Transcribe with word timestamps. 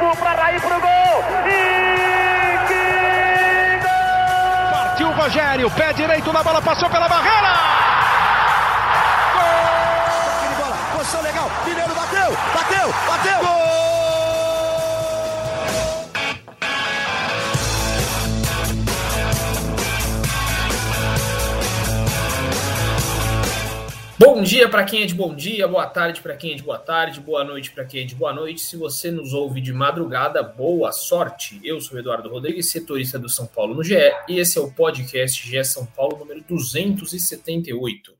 Cafu 0.00 0.16
para 0.16 0.42
Raí 0.42 0.58
pro 0.60 0.80
gol. 0.80 1.24
E 1.46 2.58
que 2.68 3.78
gol! 3.82 4.72
Partiu 4.72 5.08
o 5.08 5.12
Rogério, 5.12 5.70
pé 5.72 5.92
direito 5.92 6.32
na 6.32 6.42
bola, 6.42 6.62
passou 6.62 6.88
pela 6.88 7.06
barreira. 7.06 7.52
Gol! 9.34 10.64
bola, 10.64 10.76
posição 10.96 11.20
legal. 11.20 11.50
Mineiro 11.66 11.94
bateu, 11.94 12.36
bateu, 12.54 12.94
bateu. 13.06 13.40
Gol! 13.40 13.59
Dia 24.50 24.68
para 24.68 24.82
quem 24.82 25.04
é 25.04 25.06
de 25.06 25.14
bom 25.14 25.32
dia, 25.32 25.68
boa 25.68 25.86
tarde 25.86 26.20
para 26.20 26.34
quem 26.34 26.50
é 26.50 26.54
de 26.56 26.64
boa 26.64 26.76
tarde, 26.76 27.20
boa 27.20 27.44
noite 27.44 27.70
para 27.70 27.84
quem 27.84 28.02
é 28.02 28.04
de 28.04 28.16
boa 28.16 28.32
noite. 28.32 28.60
Se 28.60 28.76
você 28.76 29.08
nos 29.08 29.32
ouve 29.32 29.60
de 29.60 29.72
madrugada, 29.72 30.42
boa 30.42 30.90
sorte. 30.90 31.60
Eu 31.62 31.80
sou 31.80 31.96
Eduardo 31.96 32.28
Rodrigues, 32.28 32.68
setorista 32.68 33.16
do 33.16 33.28
São 33.28 33.46
Paulo 33.46 33.76
no 33.76 33.84
GE, 33.84 33.94
e 34.28 34.40
esse 34.40 34.58
é 34.58 34.60
o 34.60 34.72
podcast 34.72 35.48
GE 35.48 35.64
São 35.64 35.86
Paulo 35.86 36.18
número 36.18 36.42
278. 36.48 38.12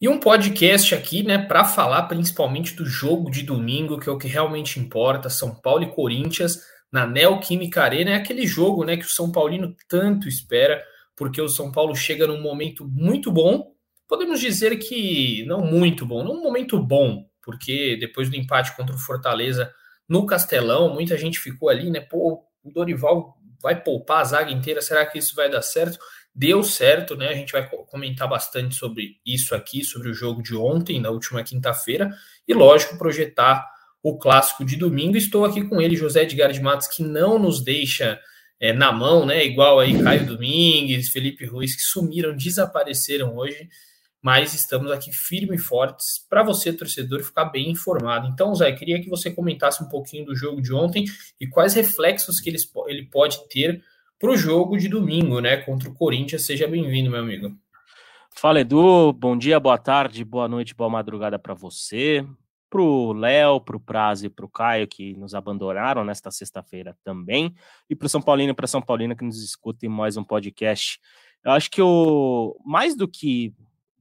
E 0.00 0.08
um 0.08 0.18
podcast 0.18 0.92
aqui, 0.92 1.22
né, 1.22 1.38
para 1.38 1.64
falar 1.64 2.02
principalmente 2.08 2.74
do 2.74 2.84
jogo 2.84 3.30
de 3.30 3.44
domingo, 3.44 4.00
que 4.00 4.08
é 4.08 4.12
o 4.12 4.18
que 4.18 4.26
realmente 4.26 4.80
importa, 4.80 5.30
São 5.30 5.54
Paulo 5.54 5.84
e 5.84 5.92
Corinthians 5.92 6.62
na 6.90 7.06
Neoquímica 7.06 7.84
Arena, 7.84 8.10
é 8.10 8.14
aquele 8.16 8.44
jogo, 8.44 8.82
né, 8.82 8.96
que 8.96 9.06
o 9.06 9.08
São 9.08 9.30
Paulino 9.30 9.72
tanto 9.88 10.26
espera, 10.26 10.82
porque 11.14 11.40
o 11.40 11.48
São 11.48 11.70
Paulo 11.70 11.94
chega 11.94 12.26
num 12.26 12.42
momento 12.42 12.84
muito 12.88 13.30
bom 13.30 13.75
podemos 14.08 14.40
dizer 14.40 14.76
que 14.76 15.44
não 15.46 15.60
muito 15.60 16.06
bom, 16.06 16.22
não 16.22 16.32
um 16.32 16.42
momento 16.42 16.78
bom, 16.78 17.26
porque 17.42 17.96
depois 17.98 18.28
do 18.28 18.36
empate 18.36 18.74
contra 18.76 18.94
o 18.94 18.98
Fortaleza 18.98 19.72
no 20.08 20.26
Castelão, 20.26 20.92
muita 20.92 21.16
gente 21.16 21.38
ficou 21.38 21.68
ali, 21.68 21.90
né? 21.90 22.00
Pô, 22.00 22.44
o 22.62 22.70
Dorival 22.70 23.36
vai 23.60 23.82
poupar 23.82 24.20
a 24.20 24.24
zaga 24.24 24.50
inteira, 24.50 24.80
será 24.80 25.04
que 25.06 25.18
isso 25.18 25.34
vai 25.34 25.50
dar 25.50 25.62
certo? 25.62 25.98
Deu 26.34 26.62
certo, 26.62 27.16
né? 27.16 27.28
A 27.28 27.34
gente 27.34 27.52
vai 27.52 27.68
comentar 27.68 28.28
bastante 28.28 28.74
sobre 28.74 29.16
isso 29.24 29.54
aqui, 29.54 29.82
sobre 29.82 30.10
o 30.10 30.14
jogo 30.14 30.42
de 30.42 30.54
ontem, 30.54 31.00
na 31.00 31.10
última 31.10 31.42
quinta-feira, 31.42 32.14
e 32.46 32.52
lógico, 32.52 32.98
projetar 32.98 33.66
o 34.02 34.18
clássico 34.18 34.64
de 34.64 34.76
domingo. 34.76 35.16
Estou 35.16 35.44
aqui 35.44 35.64
com 35.64 35.80
ele, 35.80 35.96
José 35.96 36.22
Edgar 36.22 36.52
de 36.52 36.60
Matos, 36.60 36.86
que 36.86 37.02
não 37.02 37.38
nos 37.38 37.64
deixa 37.64 38.20
é, 38.60 38.72
na 38.72 38.92
mão, 38.92 39.26
né? 39.26 39.44
Igual 39.44 39.80
aí 39.80 40.00
Caio 40.02 40.26
Domingues, 40.26 41.08
Felipe 41.08 41.44
Ruiz, 41.46 41.74
que 41.74 41.82
sumiram, 41.82 42.36
desapareceram 42.36 43.36
hoje 43.36 43.68
mas 44.26 44.54
estamos 44.54 44.90
aqui 44.90 45.12
firmes 45.12 45.60
e 45.60 45.64
fortes 45.64 46.26
para 46.28 46.42
você, 46.42 46.72
torcedor, 46.72 47.22
ficar 47.22 47.44
bem 47.44 47.70
informado. 47.70 48.26
Então, 48.26 48.52
Zé, 48.56 48.72
queria 48.72 49.00
que 49.00 49.08
você 49.08 49.30
comentasse 49.30 49.84
um 49.84 49.88
pouquinho 49.88 50.24
do 50.24 50.34
jogo 50.34 50.60
de 50.60 50.74
ontem 50.74 51.04
e 51.40 51.46
quais 51.46 51.74
reflexos 51.74 52.40
que 52.40 52.50
ele, 52.50 52.58
ele 52.88 53.04
pode 53.04 53.48
ter 53.48 53.84
para 54.18 54.28
o 54.28 54.36
jogo 54.36 54.76
de 54.76 54.88
domingo, 54.88 55.38
né, 55.38 55.58
contra 55.58 55.88
o 55.88 55.94
Corinthians. 55.94 56.44
Seja 56.44 56.66
bem-vindo, 56.66 57.08
meu 57.08 57.20
amigo. 57.20 57.56
Fala, 58.34 58.62
Edu. 58.62 59.12
Bom 59.12 59.38
dia, 59.38 59.60
boa 59.60 59.78
tarde, 59.78 60.24
boa 60.24 60.48
noite, 60.48 60.74
boa 60.74 60.90
madrugada 60.90 61.38
para 61.38 61.54
você, 61.54 62.26
para 62.68 62.82
o 62.82 63.12
Léo, 63.12 63.60
para 63.60 63.76
o 63.76 63.80
Prazo 63.80 64.26
e 64.26 64.28
para 64.28 64.44
o 64.44 64.50
Caio, 64.50 64.88
que 64.88 65.14
nos 65.14 65.36
abandonaram 65.36 66.04
nesta 66.04 66.32
sexta-feira 66.32 66.98
também, 67.04 67.54
e 67.88 67.94
para 67.94 68.06
o 68.06 68.08
São 68.08 68.20
Paulino 68.20 68.50
e 68.50 68.56
para 68.56 68.66
São 68.66 68.82
Paulina 68.82 69.14
que 69.14 69.24
nos 69.24 69.40
escutem 69.40 69.88
mais 69.88 70.16
um 70.16 70.24
podcast. 70.24 70.98
Eu 71.44 71.52
acho 71.52 71.70
que 71.70 71.80
o 71.80 72.56
mais 72.64 72.96
do 72.96 73.06
que 73.06 73.54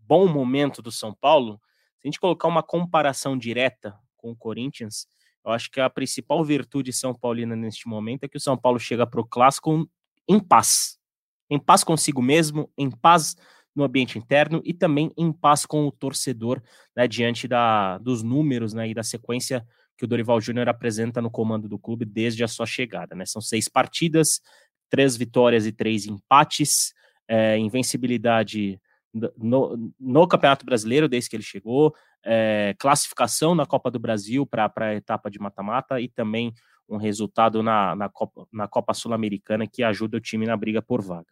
bom 0.08 0.28
momento 0.28 0.82
do 0.82 0.92
São 0.92 1.14
Paulo, 1.14 1.60
se 2.00 2.08
a 2.08 2.08
gente 2.08 2.20
colocar 2.20 2.48
uma 2.48 2.64
comparação 2.64 3.38
direta 3.38 3.98
com 4.16 4.32
o 4.32 4.36
Corinthians, 4.36 5.08
eu 5.46 5.52
acho 5.52 5.70
que 5.70 5.80
a 5.80 5.90
principal 5.90 6.44
virtude 6.44 6.92
São 6.92 7.14
Paulina 7.14 7.56
neste 7.56 7.88
momento 7.88 8.24
é 8.24 8.28
que 8.28 8.38
o 8.38 8.42
São 8.42 8.58
Paulo 8.58 8.80
chega 8.80 9.06
para 9.06 9.22
o 9.22 9.26
clássico 9.26 9.88
em 10.28 10.40
paz. 10.40 10.98
Em 11.50 11.60
paz 11.60 11.84
consigo 11.84 12.22
mesmo, 12.22 12.72
em 12.78 12.90
paz 12.90 13.36
no 13.76 13.84
ambiente 13.84 14.18
interno 14.18 14.62
e 14.64 14.74
também 14.74 15.12
em 15.18 15.32
paz 15.32 15.66
com 15.66 15.86
o 15.86 15.92
torcedor, 15.92 16.62
né, 16.96 17.08
diante 17.08 17.48
da, 17.48 17.98
dos 17.98 18.24
números 18.24 18.74
né, 18.74 18.90
e 18.90 18.94
da 18.94 19.04
sequência 19.04 19.66
que 19.98 20.06
o 20.06 20.08
Dorival 20.08 20.42
Júnior 20.42 20.68
apresenta 20.68 21.22
no 21.22 21.30
comando 21.30 21.68
do 21.70 21.78
clube 21.78 22.06
desde 22.06 22.44
a 22.44 22.48
sua 22.48 22.66
chegada. 22.66 23.16
Né? 23.16 23.26
São 23.26 23.42
seis 23.42 23.68
partidas, 23.68 24.42
três 24.90 25.16
vitórias 25.16 25.66
e 25.66 25.72
três 25.72 26.06
empates, 26.06 26.94
é, 27.28 27.58
invencibilidade 27.58 28.80
no, 29.38 29.94
no 30.00 30.28
Campeonato 30.28 30.66
Brasileiro, 30.66 31.08
desde 31.08 31.30
que 31.30 31.36
ele 31.36 31.44
chegou, 31.44 31.96
é, 32.24 32.76
classificação 32.78 33.56
na 33.56 33.66
Copa 33.66 33.90
do 33.90 34.00
Brasil 34.00 34.46
para 34.46 34.72
a 34.78 34.96
etapa 34.96 35.30
de 35.30 35.40
mata-mata 35.40 36.02
e 36.02 36.10
também 36.10 36.54
um 36.88 36.98
resultado 36.98 37.64
na, 37.64 37.96
na 37.96 38.10
Copa, 38.10 38.48
na 38.52 38.68
Copa 38.68 38.94
Sul-Americana 38.94 39.66
que 39.68 39.84
ajuda 39.84 40.18
o 40.18 40.22
time 40.22 40.46
na 40.46 40.58
briga 40.58 40.82
por 40.82 41.02
vaga. 41.02 41.28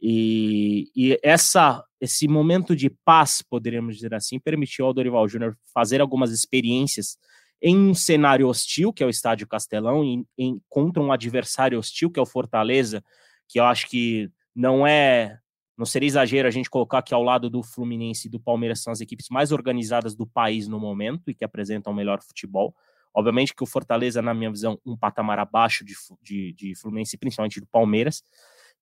E, 0.00 0.90
e, 0.94 1.18
essa, 1.22 1.82
esse 2.00 2.28
momento 2.28 2.76
de 2.76 2.90
paz, 2.90 3.42
poderíamos 3.42 3.96
dizer 3.96 4.14
assim, 4.14 4.38
permitiu 4.38 4.86
ao 4.86 4.94
Dorival 4.94 5.28
Júnior 5.28 5.56
fazer 5.72 6.00
algumas 6.00 6.32
experiências 6.32 7.16
em 7.62 7.76
um 7.76 7.94
cenário 7.94 8.48
hostil, 8.48 8.92
que 8.92 9.02
é 9.02 9.06
o 9.06 9.10
Estádio 9.10 9.46
Castelão, 9.46 10.04
em, 10.04 10.26
em, 10.36 10.60
contra 10.68 11.02
um 11.02 11.10
adversário 11.10 11.78
hostil, 11.78 12.10
que 12.10 12.18
é 12.18 12.22
o 12.22 12.26
Fortaleza, 12.26 13.02
que 13.48 13.58
eu 13.58 13.64
acho 13.64 13.88
que 13.88 14.30
não 14.54 14.86
é 14.86 15.38
não 15.76 15.84
seria 15.84 16.06
exagero 16.06 16.48
a 16.48 16.50
gente 16.50 16.70
colocar 16.70 17.02
que 17.02 17.12
ao 17.12 17.22
lado 17.22 17.50
do 17.50 17.62
Fluminense 17.62 18.28
e 18.28 18.30
do 18.30 18.40
Palmeiras 18.40 18.82
são 18.82 18.92
as 18.92 19.00
equipes 19.00 19.28
mais 19.30 19.52
organizadas 19.52 20.14
do 20.14 20.26
país 20.26 20.66
no 20.66 20.80
momento 20.80 21.30
e 21.30 21.34
que 21.34 21.44
apresentam 21.44 21.92
o 21.92 21.96
melhor 21.96 22.22
futebol. 22.22 22.74
Obviamente 23.14 23.54
que 23.54 23.62
o 23.62 23.66
Fortaleza, 23.66 24.20
na 24.20 24.34
minha 24.34 24.50
visão, 24.50 24.78
um 24.84 24.96
patamar 24.96 25.38
abaixo 25.38 25.84
de, 25.84 25.94
de, 26.22 26.52
de 26.52 26.74
Fluminense, 26.74 27.16
principalmente 27.16 27.60
do 27.60 27.66
Palmeiras. 27.66 28.22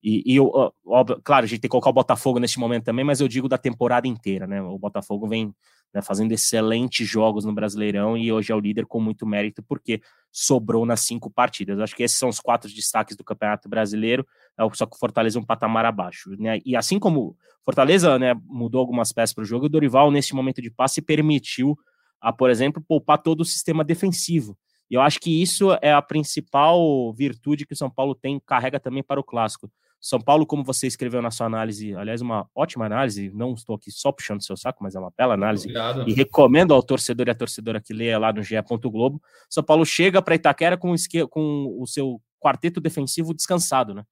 E, 0.02 0.22
e 0.26 0.38
óbvio, 0.38 1.20
claro, 1.24 1.44
a 1.44 1.48
gente 1.48 1.60
tem 1.60 1.68
que 1.68 1.72
colocar 1.72 1.90
o 1.90 1.94
Botafogo 1.94 2.38
neste 2.38 2.58
momento 2.58 2.84
também, 2.84 3.04
mas 3.04 3.20
eu 3.20 3.28
digo 3.28 3.48
da 3.48 3.56
temporada 3.56 4.06
inteira, 4.06 4.46
né? 4.46 4.60
O 4.60 4.78
Botafogo 4.78 5.26
vem 5.26 5.54
né, 5.94 6.02
fazendo 6.02 6.32
excelentes 6.32 7.08
jogos 7.08 7.44
no 7.44 7.54
Brasileirão 7.54 8.16
e 8.16 8.30
hoje 8.30 8.52
é 8.52 8.54
o 8.54 8.60
líder 8.60 8.84
com 8.84 9.00
muito 9.00 9.26
mérito, 9.26 9.62
porque 9.62 10.02
sobrou 10.30 10.84
nas 10.84 11.00
cinco 11.00 11.30
partidas. 11.30 11.78
Acho 11.78 11.96
que 11.96 12.02
esses 12.02 12.18
são 12.18 12.28
os 12.28 12.40
quatro 12.40 12.68
destaques 12.68 13.16
do 13.16 13.24
Campeonato 13.24 13.68
Brasileiro, 13.68 14.26
só 14.72 14.86
que 14.86 14.96
o 14.96 14.98
Fortaleza 14.98 15.38
é 15.38 15.42
um 15.42 15.44
patamar 15.44 15.84
abaixo. 15.84 16.30
Né? 16.38 16.60
E 16.64 16.76
assim 16.76 16.98
como 16.98 17.36
Fortaleza 17.64 18.18
né, 18.18 18.34
mudou 18.46 18.80
algumas 18.80 19.12
peças 19.12 19.34
para 19.34 19.42
o 19.42 19.46
jogo, 19.46 19.66
o 19.66 19.68
Dorival, 19.68 20.10
nesse 20.10 20.34
momento 20.34 20.60
de 20.60 20.70
passe, 20.70 21.00
permitiu, 21.02 21.76
a, 22.20 22.32
por 22.32 22.50
exemplo, 22.50 22.82
poupar 22.86 23.18
todo 23.18 23.40
o 23.40 23.44
sistema 23.44 23.82
defensivo. 23.82 24.56
E 24.90 24.94
eu 24.94 25.00
acho 25.00 25.18
que 25.18 25.42
isso 25.42 25.72
é 25.80 25.92
a 25.92 26.02
principal 26.02 27.12
virtude 27.14 27.66
que 27.66 27.72
o 27.72 27.76
São 27.76 27.90
Paulo 27.90 28.14
tem, 28.14 28.40
carrega 28.44 28.78
também 28.78 29.02
para 29.02 29.18
o 29.18 29.24
clássico. 29.24 29.70
São 30.04 30.20
Paulo, 30.20 30.44
como 30.44 30.62
você 30.62 30.86
escreveu 30.86 31.22
na 31.22 31.30
sua 31.30 31.46
análise, 31.46 31.94
aliás, 31.94 32.20
uma 32.20 32.46
ótima 32.54 32.84
análise, 32.84 33.32
não 33.34 33.54
estou 33.54 33.74
aqui 33.74 33.90
só 33.90 34.12
puxando 34.12 34.44
seu 34.44 34.54
saco, 34.54 34.82
mas 34.82 34.94
é 34.94 35.00
uma 35.00 35.10
bela 35.16 35.32
análise. 35.32 35.64
Obrigado. 35.64 36.06
E 36.06 36.12
recomendo 36.12 36.74
ao 36.74 36.82
torcedor 36.82 37.26
e 37.26 37.30
à 37.30 37.34
torcedora 37.34 37.80
que 37.80 37.94
leia 37.94 38.18
lá 38.18 38.30
no 38.30 38.42
GE. 38.42 38.54
Globo. 38.82 39.22
São 39.48 39.64
Paulo 39.64 39.86
chega 39.86 40.20
para 40.20 40.34
Itaquera 40.34 40.76
com, 40.76 40.94
com 41.30 41.76
o 41.80 41.86
seu 41.86 42.20
quarteto 42.38 42.82
defensivo 42.82 43.32
descansado, 43.32 43.94
né? 43.94 44.04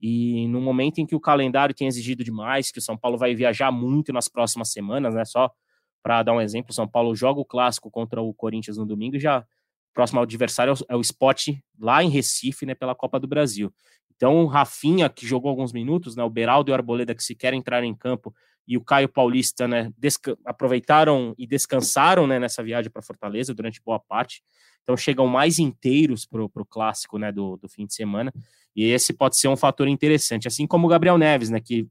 E 0.00 0.46
no 0.48 0.60
momento 0.60 0.98
em 0.98 1.06
que 1.06 1.14
o 1.16 1.20
calendário 1.20 1.74
tem 1.74 1.88
exigido 1.88 2.22
demais, 2.22 2.70
que 2.70 2.78
o 2.78 2.82
São 2.82 2.96
Paulo 2.96 3.18
vai 3.18 3.34
viajar 3.34 3.72
muito 3.72 4.12
nas 4.12 4.28
próximas 4.28 4.70
semanas, 4.70 5.14
né? 5.14 5.24
Só 5.24 5.50
para 6.02 6.22
dar 6.22 6.32
um 6.32 6.40
exemplo, 6.40 6.70
o 6.70 6.74
São 6.74 6.86
Paulo 6.86 7.14
joga 7.14 7.40
o 7.40 7.44
clássico 7.44 7.90
contra 7.90 8.22
o 8.22 8.32
Corinthians 8.32 8.76
no 8.76 8.86
domingo 8.86 9.16
e 9.16 9.20
já 9.20 9.44
próximo 9.98 10.20
adversário 10.20 10.74
é 10.88 10.94
o 10.94 11.00
Sport 11.00 11.48
lá 11.76 12.04
em 12.04 12.08
Recife, 12.08 12.64
né, 12.64 12.72
pela 12.72 12.94
Copa 12.94 13.18
do 13.18 13.26
Brasil. 13.26 13.74
Então, 14.14 14.44
o 14.44 14.46
Rafinha, 14.46 15.08
que 15.08 15.26
jogou 15.26 15.50
alguns 15.50 15.72
minutos, 15.72 16.14
né, 16.14 16.22
o 16.22 16.30
Beraldo 16.30 16.70
e 16.70 16.72
o 16.72 16.74
Arboleda, 16.74 17.16
que 17.16 17.22
sequer 17.22 17.52
entraram 17.52 17.84
em 17.84 17.94
campo, 17.94 18.32
e 18.66 18.76
o 18.76 18.84
Caio 18.84 19.08
Paulista, 19.08 19.66
né, 19.66 19.92
aproveitaram 20.44 21.34
e 21.36 21.48
descansaram 21.48 22.28
né, 22.28 22.38
nessa 22.38 22.62
viagem 22.62 22.92
para 22.92 23.02
Fortaleza 23.02 23.52
durante 23.52 23.82
boa 23.84 23.98
parte. 23.98 24.40
Então, 24.84 24.96
chegam 24.96 25.26
mais 25.26 25.58
inteiros 25.58 26.24
para 26.24 26.44
o 26.44 26.66
clássico 26.66 27.18
né, 27.18 27.32
do, 27.32 27.56
do 27.56 27.68
fim 27.68 27.84
de 27.84 27.94
semana. 27.94 28.32
E 28.78 28.92
esse 28.92 29.12
pode 29.12 29.36
ser 29.36 29.48
um 29.48 29.56
fator 29.56 29.88
interessante. 29.88 30.46
Assim 30.46 30.64
como 30.64 30.86
o 30.86 30.88
Gabriel 30.88 31.18
Neves, 31.18 31.50
né, 31.50 31.58
que 31.58 31.88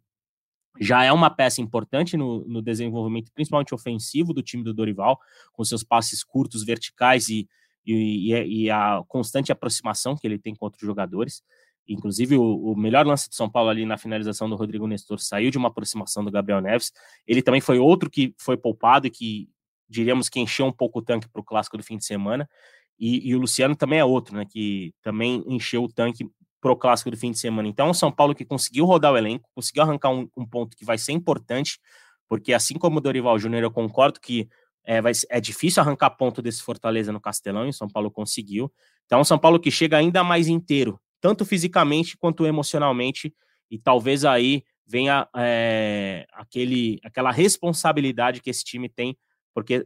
já 0.79 1.03
é 1.03 1.11
uma 1.11 1.29
peça 1.29 1.59
importante 1.59 2.15
no, 2.15 2.47
no 2.47 2.61
desenvolvimento, 2.61 3.29
principalmente 3.33 3.75
ofensivo, 3.75 4.33
do 4.33 4.41
time 4.41 4.63
do 4.63 4.73
Dorival, 4.73 5.19
com 5.51 5.65
seus 5.65 5.83
passes 5.83 6.23
curtos, 6.23 6.63
verticais 6.63 7.27
e, 7.27 7.45
e, 7.85 8.31
e 8.31 8.71
a 8.71 9.03
constante 9.05 9.51
aproximação 9.51 10.15
que 10.15 10.25
ele 10.25 10.39
tem 10.39 10.55
com 10.55 10.63
outros 10.63 10.81
jogadores. 10.81 11.43
Inclusive, 11.89 12.37
o, 12.37 12.71
o, 12.71 12.77
melhor 12.77 13.05
lance 13.05 13.27
de 13.27 13.35
São 13.35 13.49
Paulo 13.49 13.69
ali 13.69 13.85
na 13.85 13.97
finalização 13.97 14.49
do 14.49 14.55
Rodrigo 14.55 14.87
Nestor 14.87 15.19
saiu 15.19 15.51
de 15.51 15.57
uma 15.57 15.67
aproximação 15.67 16.23
do 16.23 16.31
Gabriel 16.31 16.61
Neves. 16.61 16.93
Ele 17.27 17.41
também 17.41 17.59
foi 17.59 17.79
outro 17.79 18.09
que 18.09 18.33
foi 18.39 18.55
poupado 18.55 19.07
e 19.07 19.09
que, 19.09 19.49
diríamos 19.89 20.29
que 20.29 20.39
encheu 20.39 20.65
um 20.65 20.71
pouco 20.71 20.99
o 20.99 21.01
tanque 21.01 21.27
para 21.27 21.41
o 21.41 21.43
clássico 21.43 21.75
do 21.75 21.83
fim 21.83 21.97
de 21.97 22.05
semana. 22.05 22.49
E, 22.97 23.29
e, 23.29 23.35
o 23.35 23.39
Luciano 23.39 23.75
também 23.75 23.99
é 23.99 24.05
outro, 24.05 24.37
né? 24.37 24.45
Que 24.49 24.93
também 25.01 25.43
encheu 25.47 25.83
o 25.83 25.91
tanque 25.91 26.25
para 26.59 26.71
o 26.71 26.75
clássico 26.75 27.11
do 27.11 27.17
fim 27.17 27.31
de 27.31 27.39
semana. 27.39 27.67
Então, 27.67 27.89
o 27.89 27.93
São 27.93 28.11
Paulo 28.11 28.33
que 28.33 28.45
conseguiu 28.45 28.85
rodar 28.85 29.13
o 29.13 29.17
elenco, 29.17 29.49
conseguiu 29.53 29.83
arrancar 29.83 30.09
um, 30.09 30.27
um 30.35 30.45
ponto 30.45 30.75
que 30.75 30.83
vai 30.83 30.97
ser 30.97 31.11
importante, 31.11 31.79
porque 32.27 32.53
assim 32.53 32.75
como 32.75 32.97
o 32.97 33.01
Dorival 33.01 33.37
Júnior, 33.39 33.63
eu 33.63 33.71
concordo 33.71 34.19
que 34.19 34.49
é, 34.83 35.01
vai, 35.01 35.11
é 35.29 35.39
difícil 35.39 35.81
arrancar 35.81 36.11
ponto 36.11 36.41
desse 36.41 36.63
Fortaleza 36.63 37.11
no 37.11 37.19
Castelão, 37.19 37.65
e 37.65 37.69
o 37.69 37.73
São 37.73 37.87
Paulo 37.87 38.09
conseguiu. 38.09 38.71
Então, 39.05 39.23
São 39.23 39.37
Paulo 39.37 39.59
que 39.59 39.69
chega 39.69 39.97
ainda 39.97 40.23
mais 40.23 40.47
inteiro, 40.47 40.99
tanto 41.21 41.45
fisicamente 41.45 42.17
quanto 42.17 42.45
emocionalmente, 42.45 43.33
e 43.69 43.77
talvez 43.77 44.23
aí 44.23 44.63
venha 44.85 45.27
é, 45.35 46.25
aquele, 46.31 46.99
aquela 47.03 47.31
responsabilidade 47.31 48.41
que 48.41 48.49
esse 48.49 48.63
time 48.63 48.87
tem, 48.87 49.17
porque 49.53 49.85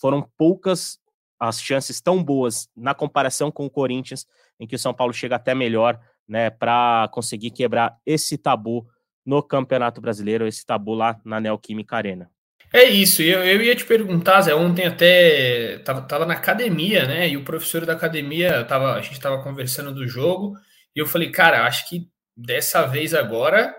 foram 0.00 0.28
poucas 0.36 0.98
as 1.38 1.60
chances 1.60 2.00
tão 2.00 2.22
boas 2.22 2.68
na 2.74 2.94
comparação 2.94 3.50
com 3.50 3.66
o 3.66 3.70
Corinthians, 3.70 4.26
em 4.62 4.66
que 4.66 4.76
o 4.76 4.78
São 4.78 4.94
Paulo 4.94 5.12
chega 5.12 5.34
até 5.34 5.56
melhor, 5.56 5.98
né, 6.28 6.50
para 6.50 7.08
conseguir 7.12 7.50
quebrar 7.50 7.96
esse 8.06 8.38
tabu 8.38 8.86
no 9.26 9.42
Campeonato 9.42 10.00
Brasileiro, 10.00 10.46
esse 10.46 10.64
tabu 10.64 10.94
lá 10.94 11.20
na 11.24 11.40
Neoquímica 11.40 11.96
Arena. 11.96 12.30
É 12.72 12.84
isso, 12.84 13.22
eu, 13.22 13.44
eu 13.44 13.60
ia 13.60 13.74
te 13.74 13.84
perguntar, 13.84 14.40
Zé, 14.42 14.54
ontem 14.54 14.86
até 14.86 15.78
tava, 15.78 16.02
tava 16.02 16.24
na 16.24 16.34
academia, 16.34 17.06
né? 17.06 17.28
E 17.28 17.36
o 17.36 17.44
professor 17.44 17.84
da 17.84 17.92
academia, 17.92 18.64
tava, 18.64 18.94
a 18.94 19.00
gente 19.00 19.20
tava 19.20 19.42
conversando 19.42 19.92
do 19.92 20.06
jogo, 20.06 20.54
e 20.94 21.00
eu 21.00 21.06
falei, 21.06 21.30
cara, 21.30 21.66
acho 21.66 21.88
que 21.88 22.08
dessa 22.36 22.86
vez 22.86 23.14
agora 23.14 23.74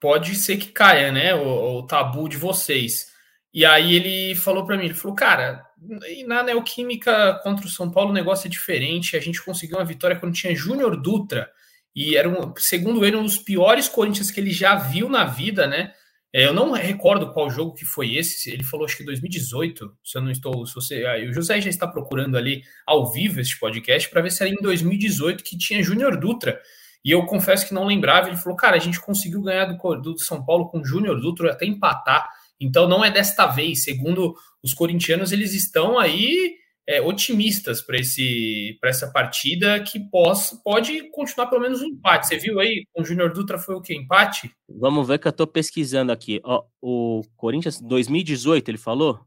pode 0.00 0.34
ser 0.34 0.56
que 0.56 0.72
caia, 0.72 1.12
né? 1.12 1.34
O, 1.34 1.80
o 1.80 1.86
tabu 1.86 2.28
de 2.30 2.38
vocês. 2.38 3.06
E 3.52 3.64
aí 3.64 3.94
ele 3.94 4.34
falou 4.34 4.64
para 4.64 4.78
mim, 4.78 4.86
ele 4.86 4.94
falou, 4.94 5.14
cara, 5.14 5.62
na 6.26 6.42
Neoquímica 6.42 7.40
contra 7.42 7.66
o 7.66 7.70
São 7.70 7.90
Paulo 7.90 8.10
o 8.10 8.14
negócio 8.14 8.46
é 8.46 8.50
diferente. 8.50 9.16
A 9.16 9.20
gente 9.20 9.42
conseguiu 9.42 9.78
uma 9.78 9.84
vitória 9.84 10.16
quando 10.16 10.34
tinha 10.34 10.54
Júnior 10.54 11.00
Dutra, 11.00 11.50
e 11.94 12.16
era, 12.16 12.28
um, 12.28 12.52
segundo 12.56 13.04
ele, 13.04 13.16
um 13.16 13.22
dos 13.22 13.38
piores 13.38 13.88
Corinthians 13.88 14.30
que 14.30 14.40
ele 14.40 14.50
já 14.50 14.74
viu 14.74 15.08
na 15.08 15.24
vida, 15.24 15.66
né? 15.66 15.92
É, 16.32 16.46
eu 16.46 16.52
não 16.52 16.72
recordo 16.72 17.32
qual 17.32 17.48
jogo 17.48 17.74
que 17.74 17.84
foi 17.84 18.16
esse. 18.16 18.50
Ele 18.50 18.64
falou, 18.64 18.84
acho 18.84 18.96
que 18.96 19.04
2018. 19.04 19.96
Se 20.02 20.18
eu 20.18 20.22
não 20.22 20.32
estou. 20.32 20.66
Se 20.66 20.74
você, 20.74 21.06
ah, 21.06 21.30
o 21.30 21.32
José 21.32 21.60
já 21.60 21.70
está 21.70 21.86
procurando 21.86 22.36
ali 22.36 22.64
ao 22.84 23.12
vivo 23.12 23.40
este 23.40 23.56
podcast 23.60 24.10
para 24.10 24.20
ver 24.20 24.32
se 24.32 24.42
era 24.42 24.52
em 24.52 24.60
2018 24.60 25.44
que 25.44 25.56
tinha 25.56 25.80
Júnior 25.80 26.18
Dutra. 26.18 26.60
E 27.04 27.12
eu 27.12 27.24
confesso 27.26 27.68
que 27.68 27.74
não 27.74 27.86
lembrava. 27.86 28.26
Ele 28.26 28.36
falou, 28.36 28.56
cara, 28.56 28.74
a 28.74 28.80
gente 28.80 29.00
conseguiu 29.00 29.40
ganhar 29.42 29.66
do, 29.66 30.00
do 30.00 30.18
São 30.18 30.44
Paulo 30.44 30.68
com 30.68 30.84
Júnior 30.84 31.20
Dutra 31.20 31.52
até 31.52 31.66
empatar. 31.66 32.28
Então 32.60 32.88
não 32.88 33.04
é 33.04 33.10
desta 33.10 33.46
vez. 33.46 33.84
Segundo 33.84 34.34
os 34.62 34.72
corintianos, 34.72 35.32
eles 35.32 35.54
estão 35.54 35.98
aí 35.98 36.54
é, 36.86 37.00
otimistas 37.00 37.82
para 37.82 37.98
essa 38.88 39.10
partida 39.10 39.80
que 39.80 39.98
pós, 39.98 40.50
pode 40.62 41.10
continuar 41.10 41.46
pelo 41.46 41.62
menos 41.62 41.80
um 41.80 41.86
empate. 41.86 42.26
Você 42.26 42.38
viu 42.38 42.60
aí, 42.60 42.86
com 42.92 43.02
o 43.02 43.04
Júnior 43.04 43.32
Dutra 43.32 43.58
foi 43.58 43.74
o 43.74 43.80
que? 43.80 43.94
Empate? 43.94 44.50
Vamos 44.68 45.08
ver 45.08 45.18
que 45.18 45.26
eu 45.26 45.30
estou 45.30 45.46
pesquisando 45.46 46.12
aqui. 46.12 46.40
Ó, 46.44 46.64
o 46.80 47.22
Corinthians 47.36 47.80
2018, 47.80 48.68
ele 48.68 48.78
falou? 48.78 49.20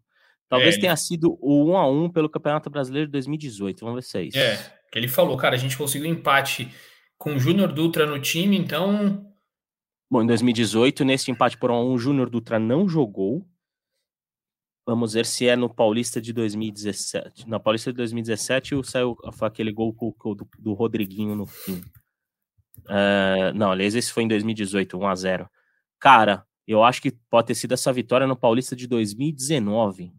Talvez 0.49 0.77
é, 0.77 0.79
tenha 0.79 0.95
sido 0.95 1.37
o 1.41 1.71
1 1.71 1.77
a 1.77 1.89
1 1.89 2.09
pelo 2.11 2.29
Campeonato 2.29 2.69
Brasileiro 2.69 3.07
de 3.07 3.11
2018. 3.13 3.79
Vamos 3.81 3.95
ver 3.95 4.01
se 4.03 4.17
é 4.17 4.23
isso. 4.23 4.37
É, 4.37 4.55
que 4.91 4.97
ele 4.97 5.07
falou, 5.07 5.35
cara, 5.35 5.55
a 5.55 5.59
gente 5.59 5.77
conseguiu 5.77 6.09
empate 6.09 6.71
com 7.17 7.35
o 7.35 7.39
Júnior 7.39 7.73
Dutra 7.73 8.05
no 8.05 8.19
time, 8.19 8.57
então. 8.57 9.25
Bom, 10.09 10.23
em 10.23 10.27
2018, 10.27 11.03
nesse 11.03 11.29
empate 11.31 11.57
por 11.57 11.69
1 11.69 11.73
a 11.73 11.83
1, 11.83 11.91
o 11.91 11.97
Júnior 11.97 12.29
Dutra 12.29 12.57
não 12.57 12.87
jogou. 12.87 13.45
Vamos 14.85 15.13
ver 15.13 15.25
se 15.25 15.47
é 15.47 15.55
no 15.55 15.69
Paulista 15.69 16.21
de 16.21 16.31
2017. 16.31 17.47
Na 17.49 17.59
Paulista 17.59 17.91
de 17.91 17.97
2017 17.97 18.75
saiu 18.85 19.17
aquele 19.41 19.71
gol 19.71 19.93
do, 19.93 20.47
do 20.57 20.73
Rodriguinho 20.73 21.35
no 21.35 21.45
fim. 21.45 21.83
Uh, 22.85 23.51
não, 23.53 23.71
aliás, 23.71 23.95
esse 23.95 24.13
foi 24.13 24.23
em 24.23 24.29
2018, 24.29 24.97
1 24.97 25.07
a 25.07 25.15
0 25.15 25.49
Cara, 25.99 26.45
eu 26.65 26.83
acho 26.83 27.01
que 27.01 27.11
pode 27.29 27.47
ter 27.47 27.55
sido 27.55 27.73
essa 27.73 27.91
vitória 27.91 28.25
no 28.25 28.35
Paulista 28.35 28.77
de 28.77 28.87
2019. 28.87 30.13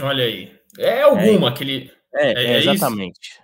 Olha 0.00 0.24
aí. 0.24 0.58
É 0.78 1.02
alguma 1.02 1.48
é, 1.48 1.52
que 1.52 1.64
ele. 1.64 1.92
É, 2.14 2.32
é, 2.32 2.52
é 2.52 2.58
exatamente. 2.58 3.40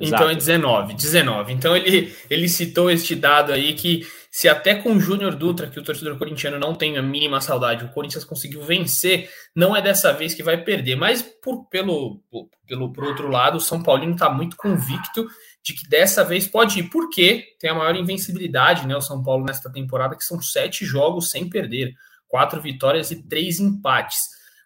Então 0.00 0.30
é 0.30 0.34
19, 0.34 0.94
19. 0.94 1.52
Então 1.52 1.76
ele, 1.76 2.14
ele 2.30 2.48
citou 2.48 2.88
este 2.90 3.16
dado 3.16 3.52
aí 3.52 3.74
que 3.74 4.06
se 4.38 4.48
até 4.48 4.76
com 4.76 4.92
o 4.92 5.00
Júnior 5.00 5.34
Dutra, 5.34 5.66
que 5.68 5.80
o 5.80 5.82
torcedor 5.82 6.16
corintiano 6.16 6.60
não 6.60 6.72
tem 6.72 6.96
a 6.96 7.02
mínima 7.02 7.40
saudade, 7.40 7.84
o 7.84 7.88
Corinthians 7.88 8.24
conseguiu 8.24 8.62
vencer, 8.62 9.28
não 9.52 9.74
é 9.74 9.82
dessa 9.82 10.12
vez 10.12 10.32
que 10.32 10.44
vai 10.44 10.62
perder. 10.62 10.94
Mas 10.94 11.22
por, 11.22 11.64
pelo, 11.64 12.22
pelo 12.64 12.92
por 12.92 13.02
outro 13.02 13.28
lado, 13.28 13.56
o 13.56 13.60
São 13.60 13.82
Paulino 13.82 14.12
está 14.12 14.30
muito 14.30 14.56
convicto 14.56 15.26
de 15.60 15.74
que 15.74 15.88
dessa 15.88 16.22
vez 16.22 16.46
pode 16.46 16.78
ir, 16.78 16.84
porque 16.84 17.46
tem 17.58 17.68
a 17.68 17.74
maior 17.74 17.96
invencibilidade, 17.96 18.86
né? 18.86 18.96
O 18.96 19.00
São 19.00 19.24
Paulo 19.24 19.44
nesta 19.44 19.72
temporada, 19.72 20.14
que 20.14 20.22
são 20.22 20.40
sete 20.40 20.84
jogos 20.84 21.32
sem 21.32 21.50
perder, 21.50 21.92
quatro 22.28 22.62
vitórias 22.62 23.10
e 23.10 23.20
três 23.20 23.58
empates. 23.58 24.20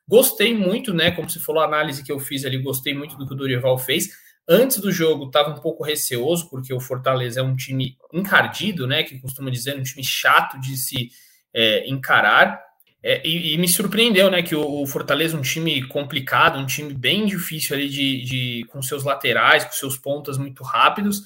Gostei 0.06 0.54
muito, 0.54 0.92
né? 0.92 1.12
Como 1.12 1.30
você 1.30 1.40
falou, 1.40 1.62
a 1.62 1.66
análise 1.66 2.04
que 2.04 2.12
eu 2.12 2.18
fiz 2.18 2.44
ali, 2.44 2.58
gostei 2.58 2.92
muito 2.92 3.16
do 3.16 3.26
que 3.26 3.32
o 3.32 3.36
Dorival 3.38 3.78
fez 3.78 4.10
Antes 4.48 4.78
do 4.78 4.90
jogo 4.90 5.26
estava 5.26 5.50
um 5.50 5.60
pouco 5.60 5.84
receoso, 5.84 6.50
porque 6.50 6.74
o 6.74 6.80
Fortaleza 6.80 7.40
é 7.40 7.42
um 7.42 7.54
time 7.54 7.96
encardido, 8.12 8.86
né? 8.86 9.02
Que 9.02 9.18
costuma 9.20 9.50
dizer, 9.50 9.76
um 9.78 9.82
time 9.82 10.04
chato 10.04 10.60
de 10.60 10.76
se 10.76 11.10
é, 11.54 11.88
encarar. 11.88 12.60
É, 13.04 13.20
e, 13.26 13.54
e, 13.54 13.58
me 13.58 13.68
surpreendeu, 13.68 14.30
né? 14.30 14.42
Que 14.42 14.54
o, 14.54 14.82
o, 14.82 14.86
Fortaleza 14.86 15.36
um 15.36 15.42
time 15.42 15.82
complicado, 15.86 16.58
um 16.58 16.66
time 16.66 16.92
bem 16.92 17.26
difícil 17.26 17.76
ali 17.76 17.88
de, 17.88 18.22
de, 18.22 18.64
com 18.68 18.82
seus 18.82 19.04
laterais, 19.04 19.64
com 19.64 19.72
seus 19.72 19.96
pontas 19.96 20.38
muito 20.38 20.62
rápidos. 20.62 21.22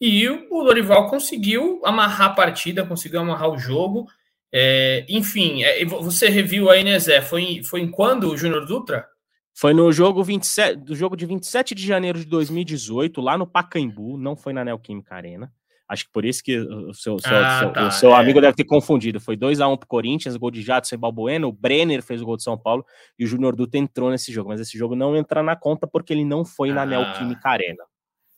E 0.00 0.28
o, 0.28 0.62
Lorival 0.62 1.08
conseguiu 1.08 1.80
amarrar 1.84 2.28
a 2.28 2.34
partida, 2.34 2.84
conseguiu 2.84 3.20
amarrar 3.20 3.50
o 3.50 3.58
jogo. 3.58 4.06
É, 4.52 5.04
enfim, 5.08 5.62
é, 5.64 5.84
você 5.84 6.28
reviu 6.28 6.70
aí, 6.70 6.84
né, 6.84 6.98
Zé? 6.98 7.20
Foi, 7.20 7.62
foi 7.62 7.80
em 7.80 7.90
quando 7.90 8.30
o 8.30 8.36
Júnior 8.36 8.66
Dutra? 8.66 9.06
Foi 9.56 9.72
no 9.72 9.92
jogo 9.92 10.24
27, 10.24 10.76
do 10.76 10.96
jogo 10.96 11.16
de 11.16 11.24
27 11.24 11.74
de 11.74 11.86
janeiro 11.86 12.18
de 12.18 12.24
2018, 12.24 13.20
lá 13.20 13.38
no 13.38 13.46
Pacaembu, 13.46 14.18
não 14.18 14.36
foi 14.36 14.52
na 14.52 14.64
Neoquímica 14.64 15.14
Arena. 15.14 15.52
Acho 15.88 16.06
que 16.06 16.12
por 16.12 16.24
isso 16.24 16.42
que 16.42 16.58
o 16.58 16.94
seu, 16.94 17.18
seu, 17.18 17.36
ah, 17.36 17.58
seu, 17.60 17.72
tá, 17.72 17.86
o 17.86 17.90
seu 17.90 18.10
é. 18.10 18.20
amigo 18.20 18.40
deve 18.40 18.56
ter 18.56 18.64
confundido. 18.64 19.20
Foi 19.20 19.36
2 19.36 19.60
a 19.60 19.68
1 19.68 19.76
pro 19.76 19.86
Corinthians, 19.86 20.36
gol 20.36 20.50
de 20.50 20.62
Jadson 20.62 20.94
e 20.94 20.98
Balbuena, 20.98 21.46
o 21.46 21.52
Brenner 21.52 22.02
fez 22.02 22.22
o 22.22 22.24
gol 22.24 22.36
de 22.36 22.42
São 22.42 22.58
Paulo 22.58 22.84
e 23.18 23.24
o 23.24 23.28
Júnior 23.28 23.54
Dutra 23.54 23.78
entrou 23.78 24.10
nesse 24.10 24.32
jogo. 24.32 24.48
Mas 24.48 24.60
esse 24.60 24.76
jogo 24.78 24.96
não 24.96 25.14
entra 25.14 25.42
na 25.42 25.54
conta 25.54 25.86
porque 25.86 26.12
ele 26.12 26.24
não 26.24 26.44
foi 26.44 26.70
ah, 26.70 26.74
na 26.74 26.86
Neoquímica 26.86 27.48
Arena. 27.48 27.84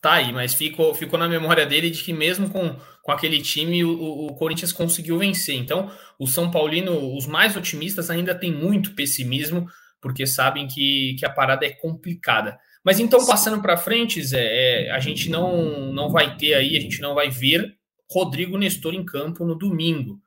Tá 0.01 0.13
aí, 0.13 0.31
mas 0.31 0.53
ficou, 0.53 0.93
ficou 0.93 1.17
na 1.17 1.27
memória 1.27 1.65
dele 1.65 1.89
de 1.89 2.03
que 2.03 2.13
mesmo 2.13 2.49
com, 2.49 2.75
com 3.01 3.11
aquele 3.11 3.41
time 3.41 3.83
o, 3.83 4.27
o 4.27 4.35
Corinthians 4.35 4.71
conseguiu 4.71 5.17
vencer. 5.17 5.55
Então, 5.55 5.89
o 6.19 6.27
São 6.27 6.51
Paulino, 6.51 7.15
os 7.15 7.25
mais 7.25 7.55
otimistas 7.55 8.09
ainda 8.09 8.35
tem 8.35 8.51
muito 8.51 8.93
pessimismo 8.93 9.67
porque 10.01 10.25
sabem 10.25 10.67
que, 10.67 11.15
que 11.19 11.25
a 11.25 11.29
parada 11.29 11.65
é 11.65 11.71
complicada. 11.71 12.57
Mas 12.83 12.99
então, 12.99 13.25
passando 13.25 13.61
para 13.61 13.75
frente, 13.75 14.23
Zé, 14.23 14.87
é, 14.87 14.91
a 14.91 14.99
gente 14.99 15.29
não, 15.29 15.91
não 15.91 16.09
vai 16.09 16.37
ter 16.37 16.53
aí, 16.53 16.77
a 16.77 16.79
gente 16.79 17.01
não 17.01 17.13
vai 17.13 17.29
ver 17.29 17.75
Rodrigo 18.09 18.57
Nestor 18.57 18.93
em 18.93 19.03
campo 19.03 19.45
no 19.45 19.55
domingo. 19.55 20.21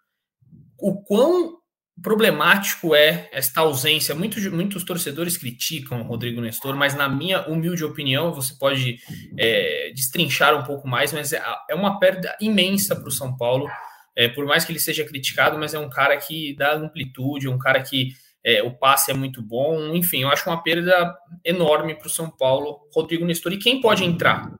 O 0.79 1.03
quão 1.03 1.59
problemático 2.03 2.95
é 2.95 3.29
esta 3.33 3.61
ausência? 3.61 4.15
Muitos, 4.15 4.45
muitos 4.49 4.85
torcedores 4.85 5.37
criticam 5.37 6.03
o 6.03 6.05
Rodrigo 6.05 6.41
Nestor, 6.41 6.77
mas 6.77 6.95
na 6.95 7.09
minha 7.09 7.47
humilde 7.49 7.85
opinião, 7.85 8.33
você 8.33 8.55
pode 8.59 8.99
é, 9.39 9.93
destrinchar 9.95 10.55
um 10.59 10.65
pouco 10.65 10.87
mais, 10.87 11.13
mas 11.13 11.33
é, 11.33 11.43
é 11.69 11.75
uma 11.75 11.99
perda 11.99 12.37
imensa 12.41 12.95
para 12.95 13.09
o 13.09 13.13
São 13.13 13.37
Paulo. 13.37 13.69
É, 14.17 14.29
por 14.29 14.45
mais 14.45 14.65
que 14.65 14.73
ele 14.73 14.81
seja 14.81 15.05
criticado, 15.05 15.57
mas 15.57 15.73
é 15.73 15.79
um 15.79 15.89
cara 15.89 16.17
que 16.17 16.55
dá 16.57 16.75
amplitude, 16.75 17.49
um 17.49 17.57
cara 17.57 17.81
que 17.83 18.09
é, 18.45 18.63
o 18.63 18.75
passe 18.75 19.11
é 19.11 19.15
muito 19.15 19.43
bom, 19.43 19.95
enfim, 19.95 20.23
eu 20.23 20.29
acho 20.29 20.49
uma 20.49 20.63
perda 20.63 21.17
enorme 21.45 21.95
para 21.95 22.07
o 22.07 22.11
São 22.11 22.31
Paulo, 22.31 22.89
Rodrigo 22.95 23.25
Nestor. 23.25 23.53
E 23.53 23.59
quem 23.59 23.81
pode 23.81 24.05
entrar? 24.05 24.55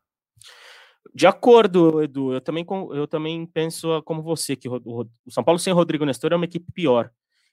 De 1.15 1.27
acordo, 1.27 2.03
Edu, 2.03 2.33
eu 2.35 2.41
também, 2.41 2.65
eu 2.93 3.07
também 3.07 3.47
penso 3.47 4.03
como 4.03 4.23
você, 4.23 4.55
que 4.55 4.69
o, 4.69 5.07
São 5.29 5.43
Paulo 5.43 5.59
sem 5.59 5.73
Rodrigo 5.73 6.05
Nestor 6.05 6.33
é 6.33 6.37
uma 6.37 6.45
equipe 6.45 6.71
pior. 6.73 7.11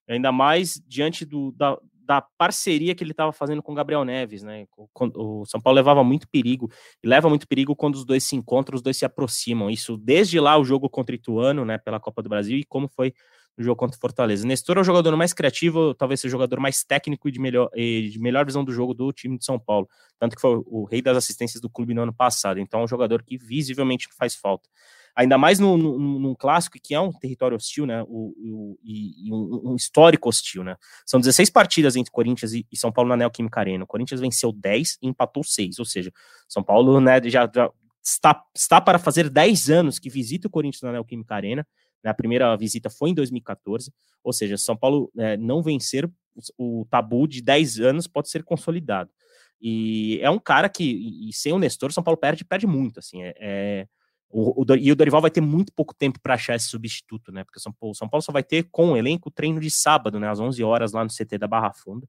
Ainda 0.07 0.31
mais 0.31 0.81
diante 0.85 1.25
do, 1.25 1.51
da, 1.53 1.77
da 2.07 2.21
parceria 2.21 2.93
que 2.93 3.03
ele 3.03 3.11
estava 3.11 3.33
fazendo 3.33 3.63
com 3.63 3.71
o 3.71 3.75
Gabriel 3.75 4.05
Neves, 4.05 4.43
né? 4.43 4.65
O, 5.15 5.45
São 5.45 5.59
Paulo 5.59 5.75
levava 5.75 6.03
muito 6.03 6.27
perigo, 6.29 6.69
e 7.03 7.07
leva 7.07 7.29
muito 7.29 7.47
perigo 7.47 7.75
quando 7.75 7.95
os 7.95 8.05
dois 8.05 8.23
se 8.23 8.35
encontram, 8.35 8.75
os 8.75 8.81
dois 8.81 8.95
se 8.95 9.05
aproximam. 9.05 9.69
Isso 9.69 9.97
desde 9.97 10.39
lá 10.39 10.57
o 10.57 10.63
jogo 10.63 10.89
contra 10.89 11.13
o 11.13 11.15
Ituano, 11.15 11.65
né, 11.65 11.77
pela 11.77 11.99
Copa 11.99 12.21
do 12.21 12.29
Brasil, 12.29 12.57
e 12.57 12.63
como 12.63 12.87
foi 12.87 13.13
no 13.57 13.63
jogo 13.63 13.75
contra 13.75 13.97
o 13.97 13.99
Fortaleza. 13.99 14.45
Nestor 14.45 14.77
é 14.77 14.81
o 14.81 14.83
jogador 14.83 15.15
mais 15.15 15.33
criativo, 15.33 15.93
talvez 15.95 16.19
seja 16.19 16.29
o 16.29 16.37
jogador 16.37 16.59
mais 16.59 16.83
técnico 16.83 17.27
e 17.27 17.31
de 17.31 17.39
melhor, 17.39 17.69
e 17.75 18.09
de 18.09 18.19
melhor 18.19 18.45
visão 18.45 18.63
do 18.63 18.71
jogo 18.71 18.93
do 18.93 19.11
time 19.11 19.37
de 19.37 19.43
São 19.43 19.57
Paulo. 19.57 19.89
Tanto 20.19 20.35
que 20.35 20.41
foi 20.41 20.61
o 20.65 20.85
rei 20.85 21.01
das 21.01 21.17
assistências 21.17 21.59
do 21.59 21.69
clube 21.69 21.93
no 21.93 22.03
ano 22.03 22.13
passado. 22.13 22.59
Então 22.59 22.81
é 22.81 22.83
um 22.83 22.87
jogador 22.87 23.23
que 23.23 23.37
visivelmente 23.37 24.07
faz 24.17 24.35
falta. 24.35 24.69
Ainda 25.15 25.35
mais 25.35 25.57
num 25.57 26.35
clássico 26.35 26.77
que 26.79 26.93
é 26.93 26.99
um 26.99 27.11
território 27.11 27.57
hostil, 27.57 27.87
né? 27.87 28.03
O, 28.03 28.35
o 28.37 28.79
e, 28.83 29.27
e 29.27 29.33
um, 29.33 29.71
um, 29.71 29.75
histórico 29.75 30.29
hostil, 30.29 30.63
né? 30.63 30.75
São 31.07 31.19
16 31.19 31.49
partidas 31.49 31.95
entre 31.95 32.11
Corinthians 32.11 32.53
e, 32.53 32.67
e 32.71 32.77
São 32.77 32.91
Paulo 32.91 33.09
na 33.09 33.17
Neoquímica 33.17 33.59
Arena. 33.59 33.83
O 33.83 33.87
Corinthians 33.87 34.21
venceu 34.21 34.51
10 34.51 34.99
e 35.01 35.07
empatou 35.07 35.43
6. 35.43 35.79
Ou 35.79 35.85
seja, 35.85 36.13
São 36.47 36.61
Paulo 36.61 37.01
né, 37.01 37.19
já, 37.23 37.49
já 37.51 37.71
está, 38.03 38.43
está 38.55 38.79
para 38.79 38.99
fazer 38.99 39.27
10 39.27 39.71
anos 39.71 39.97
que 39.97 40.07
visita 40.07 40.47
o 40.47 40.51
Corinthians 40.51 40.83
na 40.83 40.91
Neoquímica 40.91 41.33
Arena 41.33 41.65
a 42.03 42.13
primeira 42.13 42.55
visita 42.55 42.89
foi 42.89 43.09
em 43.09 43.13
2014, 43.13 43.91
ou 44.23 44.33
seja, 44.33 44.57
São 44.57 44.75
Paulo 44.75 45.11
é, 45.17 45.37
não 45.37 45.61
vencer 45.61 46.09
o 46.57 46.85
tabu 46.89 47.27
de 47.27 47.41
10 47.41 47.79
anos 47.79 48.07
pode 48.07 48.29
ser 48.29 48.43
consolidado. 48.43 49.09
E 49.59 50.19
é 50.21 50.29
um 50.29 50.37
cara 50.37 50.69
que, 50.69 50.83
e, 50.83 51.33
sem 51.33 51.51
o 51.51 51.59
Nestor, 51.59 51.91
São 51.91 52.03
Paulo 52.03 52.17
perde, 52.17 52.45
perde 52.45 52.67
muito, 52.67 52.99
assim, 52.99 53.23
é, 53.23 53.33
é 53.39 53.87
o, 54.29 54.61
o, 54.61 54.75
e 54.75 54.91
o 54.91 54.95
Dorival 54.95 55.21
vai 55.21 55.31
ter 55.31 55.41
muito 55.41 55.71
pouco 55.73 55.95
tempo 55.95 56.19
para 56.21 56.33
achar 56.33 56.55
esse 56.55 56.67
substituto, 56.67 57.31
né? 57.31 57.43
Porque 57.45 57.59
São 57.59 57.71
Paulo, 57.71 57.95
São 57.95 58.09
Paulo 58.09 58.21
só 58.21 58.31
vai 58.31 58.43
ter 58.43 58.67
com 58.69 58.91
o 58.91 58.97
elenco 58.97 59.31
treino 59.31 59.59
de 59.59 59.71
sábado, 59.71 60.19
né? 60.19 60.29
Às 60.29 60.39
11 60.39 60.61
horas 60.63 60.91
lá 60.91 61.03
no 61.03 61.09
CT 61.09 61.37
da 61.37 61.47
Barra 61.47 61.71
Funda. 61.73 62.07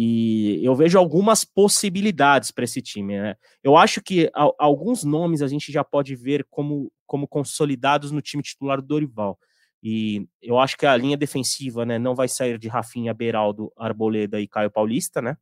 E 0.00 0.64
eu 0.64 0.76
vejo 0.76 0.96
algumas 0.96 1.44
possibilidades 1.44 2.52
para 2.52 2.62
esse 2.62 2.80
time. 2.80 3.18
Né? 3.18 3.34
Eu 3.64 3.76
acho 3.76 4.00
que 4.00 4.30
a, 4.32 4.48
alguns 4.56 5.02
nomes 5.02 5.42
a 5.42 5.48
gente 5.48 5.72
já 5.72 5.82
pode 5.82 6.14
ver 6.14 6.46
como, 6.48 6.92
como 7.04 7.26
consolidados 7.26 8.12
no 8.12 8.22
time 8.22 8.40
titular 8.40 8.80
do 8.80 8.86
Dorival. 8.86 9.36
E 9.82 10.28
eu 10.40 10.56
acho 10.56 10.76
que 10.76 10.86
a 10.86 10.96
linha 10.96 11.16
defensiva 11.16 11.84
né, 11.84 11.98
não 11.98 12.14
vai 12.14 12.28
sair 12.28 12.60
de 12.60 12.68
Rafinha, 12.68 13.12
Beraldo, 13.12 13.72
Arboleda 13.76 14.40
e 14.40 14.46
Caio 14.46 14.70
Paulista, 14.70 15.20
né? 15.20 15.36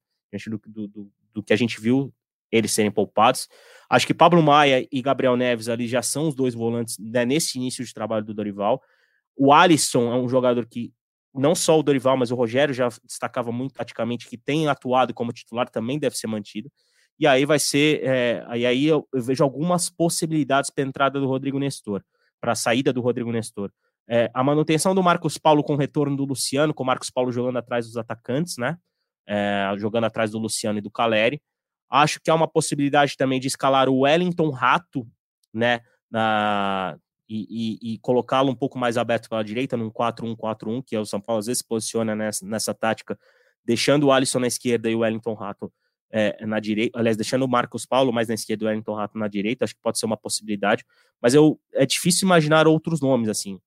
Do, 0.47 0.61
do, 0.67 0.89
do, 0.89 1.13
do 1.35 1.43
que 1.43 1.53
a 1.53 1.57
gente 1.57 1.79
viu 1.79 2.13
eles 2.51 2.73
serem 2.73 2.91
poupados. 2.91 3.49
Acho 3.91 4.07
que 4.07 4.15
Pablo 4.15 4.43
Maia 4.43 4.87
e 4.91 5.03
Gabriel 5.03 5.37
Neves 5.37 5.69
ali 5.69 5.87
já 5.87 6.01
são 6.01 6.29
os 6.29 6.35
dois 6.35 6.55
volantes 6.55 6.99
né, 6.99 7.27
nesse 7.27 7.59
início 7.59 7.85
de 7.85 7.93
trabalho 7.93 8.25
do 8.25 8.35
Dorival. 8.35 8.83
O 9.37 9.53
Alisson 9.53 10.13
é 10.13 10.17
um 10.17 10.29
jogador 10.29 10.67
que 10.67 10.93
não 11.37 11.55
só 11.55 11.79
o 11.79 11.83
Dorival, 11.83 12.17
mas 12.17 12.31
o 12.31 12.35
Rogério 12.35 12.75
já 12.75 12.89
destacava 13.05 13.53
muito 13.53 13.75
taticamente 13.75 14.29
que 14.29 14.37
tem 14.37 14.69
atuado 14.69 15.15
como 15.15 15.33
titular, 15.33 15.69
também 15.69 15.99
deve 15.99 16.17
ser 16.17 16.27
mantido. 16.27 16.71
E 17.19 17.27
aí 17.27 17.45
vai 17.45 17.59
ser. 17.59 18.05
É, 18.05 18.45
aí 18.49 18.87
eu, 18.87 19.07
eu, 19.13 19.23
vejo 19.23 19.43
algumas 19.43 19.89
possibilidades 19.89 20.71
para 20.71 20.85
a 20.85 20.87
entrada 20.87 21.19
do 21.19 21.27
Rodrigo 21.27 21.59
Nestor, 21.59 22.03
para 22.41 22.53
a 22.53 22.55
saída 22.55 22.93
do 22.93 23.01
Rodrigo 23.01 23.33
Nestor. 23.33 23.71
É, 24.09 24.31
a 24.33 24.45
manutenção 24.45 24.95
do 24.95 25.03
Marcos 25.03 25.37
Paulo 25.39 25.65
com 25.65 25.75
o 25.75 25.77
retorno 25.77 26.17
do 26.17 26.25
Luciano, 26.25 26.75
com 26.75 26.83
o 26.83 26.87
Marcos 26.87 27.11
Paulo 27.11 27.33
jogando 27.33 27.57
atrás 27.57 27.87
dos 27.87 27.97
atacantes, 27.97 28.57
né? 28.59 28.77
É, 29.27 29.73
jogando 29.79 30.05
atrás 30.05 30.31
do 30.31 30.39
Luciano 30.39 30.79
e 30.79 30.83
do 30.83 30.91
Caleri. 30.91 31.43
Acho 31.91 32.21
que 32.23 32.31
há 32.31 32.35
uma 32.35 32.49
possibilidade 32.49 33.17
também 33.17 33.41
de 33.41 33.49
escalar 33.49 33.89
o 33.89 34.01
Wellington 34.01 34.51
Rato, 34.51 35.07
né? 35.53 35.81
Na, 36.11 36.97
e, 37.29 37.79
e, 37.83 37.95
e 37.95 37.99
colocá-lo 37.99 38.51
um 38.51 38.55
pouco 38.55 38.79
mais 38.79 38.97
aberto 38.97 39.29
pela 39.29 39.43
direita, 39.43 39.77
num 39.77 39.91
4-1-4-1, 39.91 40.83
que 40.85 40.97
é 40.97 41.01
o 41.01 41.05
São 41.05 41.21
Paulo 41.21 41.41
às 41.41 41.47
vezes 41.47 41.59
se 41.59 41.69
posiciona 41.69 42.15
nessa, 42.15 42.47
nessa 42.47 42.75
tática, 42.75 43.19
deixando 43.65 44.05
o 44.05 44.13
Alisson 44.13 44.41
na 44.41 44.47
esquerda 44.47 44.89
e 44.89 44.95
o 44.95 45.01
Wellington 45.01 45.35
Rato 45.35 45.73
é, 46.11 46.47
na 46.47 46.61
direita, 46.61 46.99
aliás, 46.99 47.17
deixando 47.17 47.45
o 47.45 47.49
Marcos 47.49 47.85
Paulo 47.85 48.13
mais 48.13 48.29
na 48.29 48.35
esquerda 48.35 48.65
e 48.65 48.67
o 48.67 48.69
Wellington 48.69 48.95
Rato 48.95 49.19
na 49.19 49.29
direita, 49.29 49.65
acho 49.65 49.75
que 49.75 49.81
pode 49.83 49.99
ser 49.99 50.07
uma 50.07 50.17
possibilidade, 50.17 50.85
mas 51.21 51.35
eu, 51.35 51.59
é 51.75 51.85
difícil 51.85 52.27
imaginar 52.27 52.69
outros 52.69 53.01
nomes, 53.01 53.29
assim, 53.29 53.61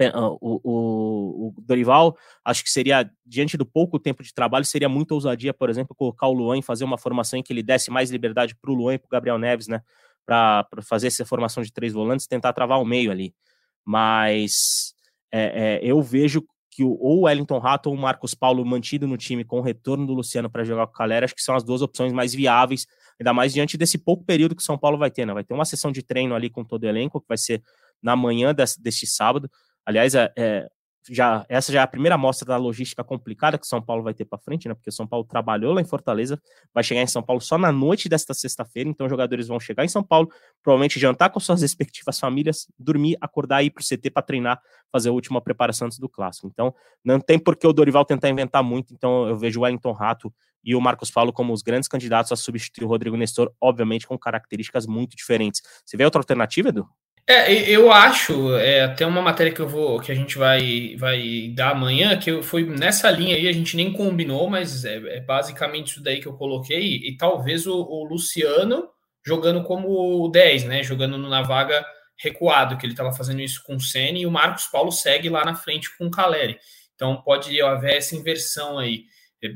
ah, 0.00 0.28
o, 0.30 0.60
o, 0.62 1.48
o, 1.48 1.54
Dorival, 1.60 2.16
acho 2.44 2.62
que 2.62 2.70
seria, 2.70 3.10
diante 3.26 3.56
do 3.56 3.66
pouco 3.66 3.98
tempo 3.98 4.22
de 4.22 4.32
trabalho, 4.32 4.64
seria 4.64 4.88
muita 4.88 5.14
ousadia, 5.14 5.52
por 5.52 5.68
exemplo, 5.68 5.94
colocar 5.94 6.28
o 6.28 6.32
Luan 6.32 6.58
e 6.58 6.62
fazer 6.62 6.84
uma 6.84 6.96
formação 6.96 7.38
em 7.38 7.42
que 7.42 7.52
ele 7.52 7.64
desse 7.64 7.90
mais 7.90 8.08
liberdade 8.08 8.54
para 8.54 8.70
o 8.70 8.74
Luan 8.74 8.94
e 8.94 8.98
para 8.98 9.06
o 9.06 9.10
Gabriel 9.10 9.38
Neves, 9.38 9.66
né? 9.66 9.82
Para 10.28 10.82
fazer 10.82 11.06
essa 11.06 11.24
formação 11.24 11.62
de 11.62 11.72
três 11.72 11.94
volantes 11.94 12.26
tentar 12.26 12.52
travar 12.52 12.78
o 12.78 12.84
meio 12.84 13.10
ali. 13.10 13.34
Mas 13.82 14.92
é, 15.32 15.80
é, 15.80 15.80
eu 15.82 16.02
vejo 16.02 16.44
que 16.70 16.84
o, 16.84 16.90
ou 17.00 17.20
o 17.20 17.20
Wellington 17.22 17.58
Rato 17.58 17.88
ou 17.88 17.96
o 17.96 17.98
Marcos 17.98 18.34
Paulo 18.34 18.64
mantido 18.64 19.06
no 19.06 19.16
time 19.16 19.42
com 19.42 19.58
o 19.58 19.62
retorno 19.62 20.06
do 20.06 20.12
Luciano 20.12 20.50
para 20.50 20.64
jogar 20.64 20.86
com 20.86 20.92
o 20.92 20.96
Calera, 20.96 21.24
acho 21.24 21.34
que 21.34 21.42
são 21.42 21.56
as 21.56 21.64
duas 21.64 21.80
opções 21.80 22.12
mais 22.12 22.34
viáveis, 22.34 22.86
ainda 23.18 23.32
mais 23.32 23.54
diante 23.54 23.78
desse 23.78 23.96
pouco 23.96 24.22
período 24.22 24.54
que 24.54 24.60
o 24.60 24.64
São 24.64 24.76
Paulo 24.76 24.98
vai 24.98 25.10
ter, 25.10 25.26
né? 25.26 25.32
Vai 25.32 25.44
ter 25.44 25.54
uma 25.54 25.64
sessão 25.64 25.90
de 25.90 26.02
treino 26.02 26.34
ali 26.34 26.50
com 26.50 26.62
todo 26.62 26.84
o 26.84 26.86
elenco, 26.86 27.20
que 27.20 27.26
vai 27.26 27.38
ser 27.38 27.62
na 28.02 28.14
manhã 28.14 28.54
desse, 28.54 28.80
deste 28.82 29.06
sábado. 29.06 29.50
Aliás, 29.84 30.14
é, 30.14 30.30
é, 30.36 30.68
já, 31.10 31.44
essa 31.48 31.72
já 31.72 31.80
é 31.80 31.82
a 31.82 31.86
primeira 31.86 32.14
amostra 32.14 32.46
da 32.46 32.56
logística 32.56 33.02
complicada 33.02 33.58
que 33.58 33.66
São 33.66 33.80
Paulo 33.80 34.02
vai 34.02 34.14
ter 34.14 34.24
para 34.24 34.38
frente, 34.38 34.68
né? 34.68 34.74
Porque 34.74 34.90
São 34.90 35.06
Paulo 35.06 35.24
trabalhou 35.24 35.72
lá 35.72 35.80
em 35.80 35.84
Fortaleza, 35.84 36.40
vai 36.72 36.84
chegar 36.84 37.02
em 37.02 37.06
São 37.06 37.22
Paulo 37.22 37.40
só 37.40 37.56
na 37.56 37.72
noite 37.72 38.08
desta 38.08 38.34
sexta-feira, 38.34 38.88
então 38.88 39.06
os 39.06 39.10
jogadores 39.10 39.48
vão 39.48 39.58
chegar 39.58 39.84
em 39.84 39.88
São 39.88 40.02
Paulo, 40.02 40.28
provavelmente 40.62 40.98
jantar 40.98 41.30
com 41.30 41.40
suas 41.40 41.60
respectivas 41.62 42.18
famílias, 42.18 42.66
dormir, 42.78 43.16
acordar 43.20 43.62
e 43.62 43.66
ir 43.66 43.70
para 43.70 43.82
o 43.82 43.84
CT 43.84 44.10
para 44.10 44.22
treinar, 44.22 44.60
fazer 44.92 45.08
a 45.08 45.12
última 45.12 45.40
preparação 45.40 45.86
antes 45.86 45.98
do 45.98 46.08
clássico. 46.08 46.46
Então, 46.46 46.74
não 47.04 47.20
tem 47.20 47.38
por 47.38 47.56
que 47.56 47.66
o 47.66 47.72
Dorival 47.72 48.04
tentar 48.04 48.28
inventar 48.28 48.62
muito, 48.62 48.92
então 48.92 49.28
eu 49.28 49.36
vejo 49.36 49.60
o 49.60 49.62
Wellington 49.62 49.92
Rato 49.92 50.32
e 50.64 50.74
o 50.74 50.80
Marcos 50.80 51.10
Paulo 51.10 51.32
como 51.32 51.52
os 51.52 51.62
grandes 51.62 51.88
candidatos 51.88 52.32
a 52.32 52.36
substituir 52.36 52.84
o 52.84 52.88
Rodrigo 52.88 53.16
Nestor, 53.16 53.52
obviamente 53.60 54.06
com 54.06 54.18
características 54.18 54.86
muito 54.86 55.16
diferentes. 55.16 55.62
Você 55.84 55.96
vê 55.96 56.04
outra 56.04 56.20
alternativa, 56.20 56.68
Edu? 56.68 56.88
É, 57.30 57.52
eu 57.68 57.92
acho, 57.92 58.56
é, 58.56 58.96
uma 59.04 59.20
matéria 59.20 59.52
que 59.52 59.60
eu 59.60 59.68
vou, 59.68 60.00
que 60.00 60.10
a 60.10 60.14
gente 60.14 60.38
vai, 60.38 60.96
vai 60.96 61.52
dar 61.54 61.72
amanhã, 61.72 62.18
que 62.18 62.42
foi 62.42 62.64
nessa 62.64 63.10
linha 63.10 63.36
aí, 63.36 63.46
a 63.46 63.52
gente 63.52 63.76
nem 63.76 63.92
combinou, 63.92 64.48
mas 64.48 64.82
é, 64.86 64.96
é 65.18 65.20
basicamente 65.20 65.88
isso 65.88 66.02
daí 66.02 66.22
que 66.22 66.26
eu 66.26 66.32
coloquei, 66.32 66.80
e, 66.80 67.10
e 67.10 67.16
talvez 67.18 67.66
o, 67.66 67.74
o, 67.82 68.04
Luciano 68.04 68.88
jogando 69.26 69.62
como 69.62 70.26
10, 70.30 70.64
né? 70.64 70.82
Jogando 70.82 71.18
na 71.18 71.42
vaga 71.42 71.84
recuado, 72.16 72.78
que 72.78 72.86
ele 72.86 72.94
estava 72.94 73.12
fazendo 73.12 73.42
isso 73.42 73.62
com 73.62 73.76
o 73.76 73.80
Senna, 73.80 74.18
e 74.18 74.24
o 74.24 74.30
Marcos 74.30 74.64
Paulo 74.64 74.90
segue 74.90 75.28
lá 75.28 75.44
na 75.44 75.54
frente 75.54 75.94
com 75.98 76.06
o 76.06 76.10
Caleri. 76.10 76.58
Então 76.94 77.20
pode 77.20 77.60
haver 77.60 77.96
essa 77.96 78.16
inversão 78.16 78.78
aí. 78.78 79.04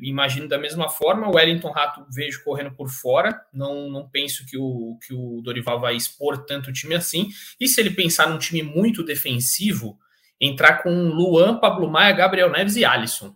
Imagino 0.02 0.48
da 0.48 0.58
mesma 0.58 0.88
forma, 0.88 1.28
o 1.28 1.34
Wellington 1.34 1.72
Rato 1.72 2.06
vejo 2.14 2.44
correndo 2.44 2.72
por 2.72 2.88
fora, 2.88 3.40
não, 3.52 3.90
não 3.90 4.08
penso 4.08 4.46
que 4.46 4.56
o, 4.56 4.96
que 5.04 5.12
o 5.12 5.40
Dorival 5.42 5.80
vai 5.80 5.96
expor 5.96 6.44
tanto 6.44 6.70
o 6.70 6.72
time 6.72 6.94
assim. 6.94 7.28
E 7.58 7.66
se 7.66 7.80
ele 7.80 7.90
pensar 7.90 8.28
num 8.28 8.38
time 8.38 8.62
muito 8.62 9.02
defensivo, 9.02 9.98
entrar 10.40 10.82
com 10.82 11.08
Luan, 11.08 11.58
Pablo 11.58 11.90
Maia, 11.90 12.12
Gabriel 12.12 12.50
Neves 12.50 12.76
e 12.76 12.84
Alisson. 12.84 13.34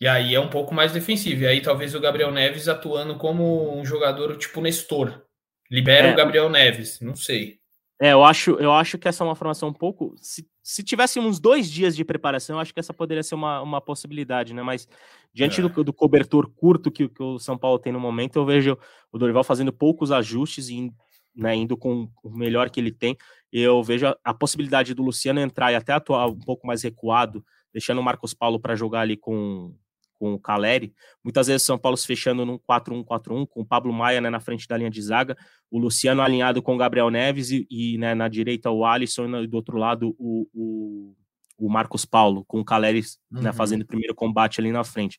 E 0.00 0.08
aí 0.08 0.34
é 0.34 0.40
um 0.40 0.48
pouco 0.48 0.74
mais 0.74 0.92
defensivo. 0.92 1.42
E 1.42 1.46
aí 1.46 1.60
talvez 1.60 1.94
o 1.94 2.00
Gabriel 2.00 2.30
Neves 2.30 2.66
atuando 2.66 3.16
como 3.16 3.78
um 3.78 3.84
jogador 3.84 4.36
tipo 4.38 4.62
Nestor. 4.62 5.22
Libera 5.70 6.08
é. 6.08 6.12
o 6.12 6.16
Gabriel 6.16 6.48
Neves, 6.48 7.00
não 7.00 7.14
sei. 7.14 7.59
É, 8.02 8.12
eu 8.14 8.24
acho, 8.24 8.52
eu 8.52 8.72
acho 8.72 8.96
que 8.96 9.06
essa 9.06 9.22
é 9.22 9.26
uma 9.26 9.34
formação 9.34 9.68
um 9.68 9.74
pouco. 9.74 10.14
Se, 10.16 10.48
se 10.62 10.82
tivesse 10.82 11.20
uns 11.20 11.38
dois 11.38 11.70
dias 11.70 11.94
de 11.94 12.02
preparação, 12.02 12.56
eu 12.56 12.60
acho 12.60 12.72
que 12.72 12.80
essa 12.80 12.94
poderia 12.94 13.22
ser 13.22 13.34
uma, 13.34 13.60
uma 13.60 13.78
possibilidade, 13.78 14.54
né? 14.54 14.62
Mas 14.62 14.88
diante 15.34 15.60
é. 15.60 15.68
do, 15.68 15.84
do, 15.84 15.92
cobertor 15.92 16.50
curto 16.50 16.90
que, 16.90 17.06
que, 17.10 17.22
o 17.22 17.38
São 17.38 17.58
Paulo 17.58 17.78
tem 17.78 17.92
no 17.92 18.00
momento, 18.00 18.36
eu 18.36 18.46
vejo 18.46 18.78
o 19.12 19.18
Dorival 19.18 19.44
fazendo 19.44 19.70
poucos 19.70 20.10
ajustes 20.10 20.70
e 20.70 20.90
né, 21.36 21.54
indo 21.54 21.76
com 21.76 22.08
o 22.24 22.30
melhor 22.30 22.70
que 22.70 22.80
ele 22.80 22.90
tem. 22.90 23.18
Eu 23.52 23.82
vejo 23.82 24.06
a, 24.06 24.16
a 24.24 24.32
possibilidade 24.32 24.94
do 24.94 25.02
Luciano 25.02 25.38
entrar 25.38 25.70
e 25.70 25.74
até 25.74 25.92
atuar 25.92 26.26
um 26.26 26.38
pouco 26.38 26.66
mais 26.66 26.82
recuado, 26.82 27.44
deixando 27.70 27.98
o 28.00 28.04
Marcos 28.04 28.32
Paulo 28.32 28.58
para 28.58 28.74
jogar 28.74 29.00
ali 29.00 29.16
com, 29.16 29.74
com 30.20 30.34
o 30.34 30.38
Caleri. 30.38 30.92
Muitas 31.24 31.46
vezes 31.46 31.62
São 31.62 31.78
Paulo 31.78 31.96
se 31.96 32.06
fechando 32.06 32.44
num 32.44 32.58
4-1-4-1, 32.58 33.48
com 33.48 33.62
o 33.62 33.66
Pablo 33.66 33.90
Maia 33.90 34.20
né, 34.20 34.28
na 34.28 34.38
frente 34.38 34.68
da 34.68 34.76
linha 34.76 34.90
de 34.90 35.00
zaga, 35.00 35.34
o 35.70 35.78
Luciano 35.78 36.20
alinhado 36.20 36.62
com 36.62 36.74
o 36.74 36.76
Gabriel 36.76 37.08
Neves 37.08 37.50
e, 37.50 37.66
e 37.70 37.96
né, 37.96 38.14
na 38.14 38.28
direita 38.28 38.70
o 38.70 38.84
Alisson 38.84 39.34
e 39.42 39.46
do 39.46 39.54
outro 39.54 39.78
lado 39.78 40.14
o, 40.18 40.46
o, 40.52 41.14
o 41.58 41.70
Marcos 41.70 42.04
Paulo, 42.04 42.44
com 42.44 42.60
o 42.60 42.64
Caleri 42.64 43.00
né, 43.00 43.06
uhum. 43.32 43.42
né, 43.44 43.52
fazendo 43.54 43.80
o 43.80 43.86
primeiro 43.86 44.14
combate 44.14 44.60
ali 44.60 44.70
na 44.70 44.84
frente. 44.84 45.18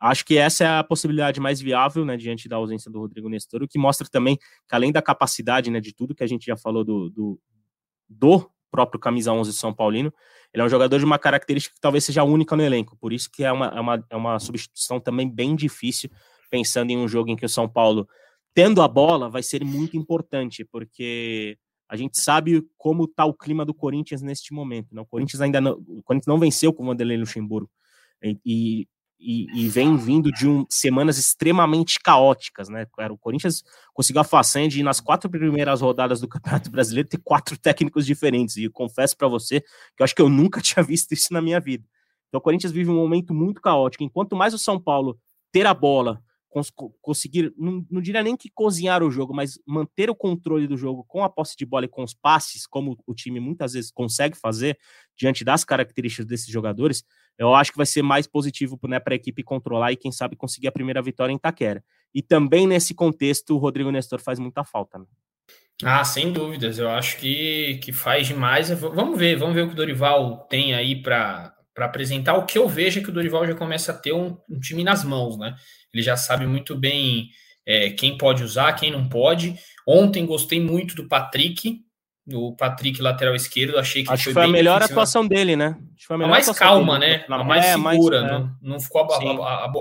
Acho 0.00 0.24
que 0.24 0.38
essa 0.38 0.64
é 0.64 0.78
a 0.78 0.84
possibilidade 0.84 1.40
mais 1.40 1.60
viável, 1.60 2.06
né, 2.06 2.16
diante 2.16 2.48
da 2.48 2.56
ausência 2.56 2.90
do 2.90 3.00
Rodrigo 3.00 3.28
Nestor, 3.28 3.62
o 3.62 3.68
que 3.68 3.78
mostra 3.78 4.08
também 4.10 4.36
que 4.36 4.74
além 4.74 4.90
da 4.90 5.02
capacidade, 5.02 5.70
né, 5.70 5.78
de 5.78 5.92
tudo 5.92 6.14
que 6.14 6.24
a 6.24 6.26
gente 6.26 6.46
já 6.46 6.56
falou 6.56 6.84
do, 6.84 7.10
do, 7.10 7.40
do 8.08 8.50
próprio 8.70 9.00
camisa 9.00 9.32
11 9.32 9.52
São 9.52 9.72
Paulino, 9.72 10.12
ele 10.52 10.62
é 10.62 10.66
um 10.66 10.68
jogador 10.68 10.98
de 10.98 11.04
uma 11.04 11.18
característica 11.18 11.74
que 11.74 11.80
talvez 11.80 12.04
seja 12.04 12.24
única 12.24 12.56
no 12.56 12.62
elenco, 12.62 12.96
por 12.96 13.12
isso 13.12 13.30
que 13.30 13.44
é 13.44 13.52
uma, 13.52 13.66
é 13.66 13.80
uma, 13.80 14.06
é 14.10 14.16
uma 14.16 14.38
substituição 14.38 14.98
também 14.98 15.28
bem 15.28 15.54
difícil, 15.54 16.10
pensando 16.50 16.90
em 16.90 16.96
um 16.96 17.06
jogo 17.06 17.30
em 17.30 17.36
que 17.36 17.44
o 17.44 17.48
São 17.48 17.68
Paulo, 17.68 18.08
tendo 18.54 18.80
a 18.80 18.88
bola, 18.88 19.28
vai 19.28 19.42
ser 19.42 19.64
muito 19.64 19.96
importante, 19.96 20.64
porque 20.64 21.58
a 21.88 21.96
gente 21.96 22.20
sabe 22.20 22.62
como 22.76 23.04
está 23.04 23.24
o 23.24 23.34
clima 23.34 23.64
do 23.64 23.72
Corinthians 23.72 24.20
neste 24.20 24.52
momento. 24.52 24.94
Né? 24.94 25.00
O 25.00 25.06
Corinthians 25.06 25.40
ainda 25.40 25.60
não, 25.60 25.72
o 25.72 26.02
Corinthians 26.02 26.26
não 26.26 26.38
venceu 26.38 26.72
com 26.72 26.82
o 26.82 26.86
Vanderlei 26.86 27.16
Luxemburgo. 27.16 27.70
E, 28.22 28.38
e 28.44 28.88
e, 29.20 29.46
e, 29.52 29.68
vem 29.68 29.96
vindo 29.96 30.30
de 30.30 30.46
um, 30.46 30.64
semanas 30.70 31.18
extremamente 31.18 31.98
caóticas, 31.98 32.68
né? 32.68 32.86
O 33.10 33.18
Corinthians 33.18 33.64
conseguiu 33.92 34.20
a 34.20 34.24
façanha 34.24 34.68
de, 34.68 34.82
nas 34.82 35.00
quatro 35.00 35.28
primeiras 35.28 35.80
rodadas 35.80 36.20
do 36.20 36.28
Campeonato 36.28 36.70
Brasileiro, 36.70 37.08
ter 37.08 37.18
quatro 37.18 37.58
técnicos 37.58 38.06
diferentes. 38.06 38.56
E 38.56 38.68
confesso 38.68 39.16
para 39.16 39.26
você 39.26 39.60
que 39.60 40.00
eu 40.02 40.04
acho 40.04 40.14
que 40.14 40.22
eu 40.22 40.28
nunca 40.28 40.60
tinha 40.62 40.84
visto 40.84 41.12
isso 41.12 41.32
na 41.32 41.42
minha 41.42 41.58
vida. 41.58 41.84
Então, 42.28 42.38
o 42.38 42.42
Corinthians 42.42 42.72
vive 42.72 42.90
um 42.90 42.96
momento 42.96 43.34
muito 43.34 43.60
caótico. 43.60 44.04
Enquanto 44.04 44.36
mais 44.36 44.54
o 44.54 44.58
São 44.58 44.80
Paulo 44.80 45.18
ter 45.50 45.66
a 45.66 45.74
bola, 45.74 46.22
cons 46.48 46.72
conseguir, 47.00 47.52
não, 47.56 47.84
não 47.90 48.00
diria 48.00 48.22
nem 48.22 48.36
que 48.36 48.50
cozinhar 48.50 49.02
o 49.02 49.10
jogo, 49.10 49.34
mas 49.34 49.58
manter 49.66 50.10
o 50.10 50.14
controle 50.14 50.66
do 50.66 50.76
jogo 50.76 51.04
com 51.04 51.22
a 51.22 51.28
posse 51.28 51.56
de 51.56 51.66
bola 51.66 51.84
e 51.84 51.88
com 51.88 52.02
os 52.02 52.14
passes, 52.14 52.66
como 52.66 52.96
o 53.06 53.14
time 53.14 53.40
muitas 53.40 53.72
vezes 53.72 53.90
consegue 53.90 54.36
fazer 54.36 54.78
diante 55.16 55.44
das 55.44 55.64
características 55.64 56.26
desses 56.26 56.48
jogadores, 56.48 57.04
eu 57.38 57.54
acho 57.54 57.70
que 57.70 57.76
vai 57.76 57.86
ser 57.86 58.02
mais 58.02 58.26
positivo 58.26 58.78
né, 58.88 58.98
para 58.98 59.14
a 59.14 59.16
equipe 59.16 59.42
controlar 59.44 59.92
e, 59.92 59.96
quem 59.96 60.10
sabe, 60.10 60.34
conseguir 60.34 60.66
a 60.66 60.72
primeira 60.72 61.00
vitória 61.00 61.32
em 61.32 61.36
Itaquera. 61.36 61.84
E 62.12 62.20
também 62.20 62.66
nesse 62.66 62.94
contexto, 62.94 63.54
o 63.54 63.58
Rodrigo 63.58 63.90
Nestor 63.90 64.20
faz 64.20 64.38
muita 64.38 64.64
falta. 64.64 64.98
Né? 64.98 65.04
Ah, 65.84 66.04
sem 66.04 66.32
dúvidas. 66.32 66.78
Eu 66.78 66.90
acho 66.90 67.16
que, 67.18 67.78
que 67.82 67.92
faz 67.92 68.26
demais. 68.26 68.70
Vamos 68.70 69.18
ver, 69.18 69.36
vamos 69.36 69.54
ver 69.54 69.62
o 69.62 69.66
que 69.68 69.74
o 69.74 69.76
Dorival 69.76 70.46
tem 70.48 70.74
aí 70.74 71.00
para 71.00 71.54
apresentar. 71.76 72.34
O 72.34 72.44
que 72.44 72.58
eu 72.58 72.68
vejo 72.68 72.98
é 72.98 73.02
que 73.02 73.10
o 73.10 73.12
Dorival 73.12 73.46
já 73.46 73.54
começa 73.54 73.92
a 73.92 73.96
ter 73.96 74.12
um, 74.12 74.36
um 74.50 74.58
time 74.58 74.82
nas 74.82 75.04
mãos, 75.04 75.38
né? 75.38 75.54
Ele 75.94 76.02
já 76.02 76.16
sabe 76.16 76.46
muito 76.46 76.74
bem 76.74 77.30
é, 77.64 77.90
quem 77.90 78.18
pode 78.18 78.42
usar, 78.42 78.72
quem 78.72 78.90
não 78.90 79.08
pode. 79.08 79.54
Ontem 79.86 80.26
gostei 80.26 80.60
muito 80.60 80.96
do 80.96 81.06
Patrick, 81.06 81.80
o 82.32 82.54
Patrick 82.54 83.00
lateral 83.00 83.34
esquerdo, 83.34 83.78
achei 83.78 84.04
que 84.04 84.12
Acho 84.12 84.24
foi, 84.24 84.32
foi 84.34 84.44
a 84.44 84.48
melhor 84.48 84.82
atuação 84.82 85.26
dele, 85.26 85.56
né? 85.56 85.76
a, 86.10 86.14
a 86.14 86.18
mais 86.18 86.50
calma, 86.50 86.98
dele. 86.98 87.18
né? 87.18 87.24
a 87.28 87.44
mais 87.44 87.64
é, 87.64 87.72
segura, 87.74 88.20
mais, 88.22 88.32
não, 88.32 88.56
não 88.62 88.80
ficou 88.80 89.06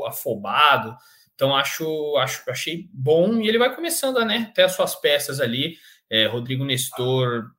afobado. 0.06 0.96
Então 1.36 1.56
acho, 1.56 2.18
acho, 2.18 2.50
achei 2.50 2.90
bom 2.92 3.40
e 3.40 3.48
ele 3.48 3.60
vai 3.60 3.74
começando, 3.76 4.24
né? 4.26 4.48
Até 4.50 4.64
as 4.64 4.72
suas 4.74 4.96
peças 4.96 5.40
ali. 5.40 5.76
É, 6.10 6.26
Rodrigo 6.26 6.64
Nestor 6.64 7.52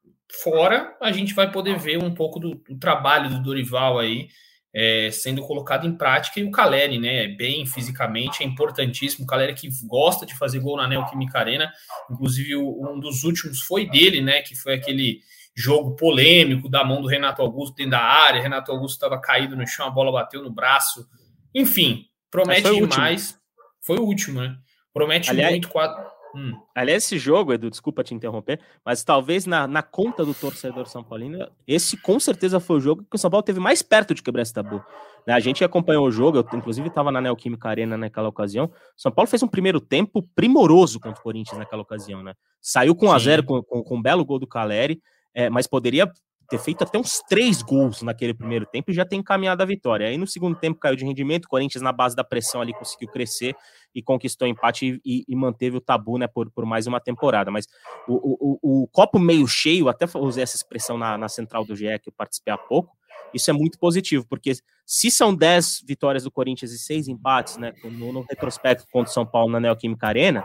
fora, 0.42 0.97
a 1.00 1.12
gente 1.12 1.35
vai 1.35 1.50
poder 1.50 1.78
ver 1.78 2.02
um 2.02 2.14
pouco 2.14 2.38
do, 2.38 2.54
do 2.54 2.78
trabalho 2.78 3.30
do 3.30 3.42
Dorival 3.42 3.99
aí 3.99 4.28
é, 4.75 5.10
sendo 5.10 5.42
colocado 5.42 5.87
em 5.87 5.96
prática 5.96 6.40
e 6.40 6.44
o 6.44 6.50
Caleri, 6.50 6.98
né? 6.98 7.28
Bem 7.28 7.66
fisicamente, 7.66 8.42
é 8.42 8.46
importantíssimo. 8.46 9.25
O 9.25 9.26
Caleri 9.26 9.54
que 9.54 9.68
gosta 9.87 10.26
de 10.26 10.37
fazer 10.37 10.60
gol 10.60 10.76
na 10.76 10.87
Neoquímica 10.87 11.38
Arena, 11.38 11.72
inclusive 12.10 12.56
um 12.56 13.00
dos 13.00 13.25
últimos 13.25 13.60
foi 13.60 13.88
dele, 13.88 14.20
né? 14.20 14.42
Que 14.42 14.54
foi 14.54 14.75
aquele 14.75 15.20
jogo 15.54 15.96
polêmico 15.96 16.68
da 16.68 16.84
mão 16.84 17.02
do 17.02 17.08
Renato 17.08 17.42
Augusto 17.42 17.75
dentro 17.75 17.92
da 17.92 18.00
área. 18.00 18.40
Renato 18.40 18.70
Augusto 18.70 18.94
estava 18.94 19.20
caído 19.20 19.56
no 19.56 19.66
chão, 19.66 19.87
a 19.87 19.90
bola 19.90 20.12
bateu 20.12 20.42
no 20.42 20.50
braço. 20.50 21.06
Enfim, 21.54 22.04
promete 22.30 22.62
foi 22.62 22.87
demais. 22.87 23.22
Último. 23.22 23.38
Foi 23.80 23.98
o 23.98 24.02
último, 24.02 24.40
né? 24.40 24.56
Promete 24.92 25.30
Aliás, 25.30 25.50
muito. 25.50 25.68
Quatro... 25.68 26.04
Hum. 26.35 26.58
Aliás, 26.75 27.04
esse 27.04 27.18
jogo, 27.18 27.52
Edu, 27.52 27.70
desculpa 27.70 28.04
te 28.04 28.14
interromper, 28.14 28.61
mas 28.85 29.02
talvez 29.02 29.47
na, 29.47 29.66
na 29.66 29.82
conta 29.82 30.25
do 30.25 30.35
torcedor 30.35 30.87
São 30.87 31.02
Paulino, 31.02 31.49
esse 31.66 31.97
com 31.97 32.20
certeza 32.20 32.61
foi 32.61 32.76
o 32.76 32.80
jogo 32.80 33.04
que 33.08 33.16
o 33.16 33.18
São 33.18 33.30
Paulo 33.30 33.42
teve 33.42 33.61
mais 33.61 33.82
perto 33.82 34.14
de 34.14 34.23
quebrar 34.23 34.42
esse 34.42 34.52
tabu. 34.52 34.85
Né? 35.26 35.35
A 35.35 35.40
gente 35.40 35.64
acompanhou 35.64 36.06
o 36.06 36.11
jogo, 36.11 36.38
eu 36.38 36.58
inclusive 36.58 36.88
estava 36.88 37.11
na 37.11 37.20
Neoquímica 37.20 37.68
Arena 37.68 37.97
naquela 37.97 38.28
ocasião. 38.28 38.70
São 38.97 39.11
Paulo 39.12 39.28
fez 39.28 39.42
um 39.42 39.49
primeiro 39.49 39.80
tempo 39.80 40.23
primoroso 40.35 41.00
contra 41.00 41.18
o 41.18 41.23
Corinthians 41.23 41.58
naquela 41.58 41.82
ocasião, 41.82 42.23
né? 42.23 42.35
Saiu 42.61 42.94
com 42.94 43.06
1 43.06 43.12
a 43.12 43.18
0 43.18 43.44
com, 43.44 43.62
com, 43.62 43.82
com 43.82 43.97
um 43.97 44.02
belo 44.02 44.25
gol 44.25 44.38
do 44.38 44.47
Caleri, 44.47 45.00
é, 45.35 45.49
mas 45.49 45.66
poderia 45.66 46.11
ter 46.48 46.58
feito 46.58 46.82
até 46.82 46.98
uns 46.98 47.20
três 47.28 47.62
gols 47.62 48.02
naquele 48.02 48.32
primeiro 48.32 48.64
tempo 48.64 48.90
e 48.90 48.94
já 48.94 49.04
tem 49.04 49.20
encaminhado 49.20 49.62
a 49.62 49.66
vitória. 49.66 50.08
Aí 50.08 50.16
no 50.16 50.26
segundo 50.26 50.56
tempo 50.56 50.80
caiu 50.80 50.96
de 50.96 51.04
rendimento, 51.04 51.44
o 51.44 51.48
Corinthians 51.48 51.82
na 51.82 51.92
base 51.92 52.16
da 52.16 52.24
pressão 52.24 52.60
ali 52.60 52.72
conseguiu 52.72 53.08
crescer 53.08 53.54
e 53.94 54.02
conquistou 54.02 54.46
o 54.46 54.50
empate 54.50 55.00
e, 55.04 55.24
e, 55.28 55.36
manteve 55.36 55.76
o 55.76 55.80
tabu 55.80 56.18
né, 56.18 56.26
por, 56.26 56.50
por 56.50 56.64
mais 56.64 56.86
uma 56.86 57.00
temporada. 57.00 57.50
Mas 57.50 57.66
o, 58.06 58.14
o, 58.14 58.82
o, 58.82 58.88
copo 58.88 59.18
meio 59.18 59.46
cheio, 59.46 59.88
até 59.88 60.06
usei 60.16 60.42
essa 60.42 60.56
expressão 60.56 60.96
na, 60.96 61.18
na 61.18 61.28
central 61.28 61.64
do 61.64 61.76
GE 61.76 61.98
que 61.98 62.08
eu 62.08 62.14
participei 62.16 62.52
há 62.52 62.58
pouco, 62.58 62.97
isso 63.35 63.50
é 63.50 63.52
muito 63.52 63.78
positivo, 63.78 64.26
porque 64.28 64.52
se 64.85 65.11
são 65.11 65.35
10 65.35 65.85
vitórias 65.87 66.25
do 66.25 66.30
Corinthians 66.30 66.73
e 66.73 66.78
6 66.78 67.08
empates, 67.08 67.56
né, 67.56 67.73
no, 67.85 68.12
no 68.12 68.20
retrospecto 68.23 68.87
contra 68.90 69.11
o 69.11 69.12
São 69.12 69.26
Paulo 69.26 69.52
na 69.52 69.61
Neoquímica 69.61 70.06
Arena, 70.06 70.44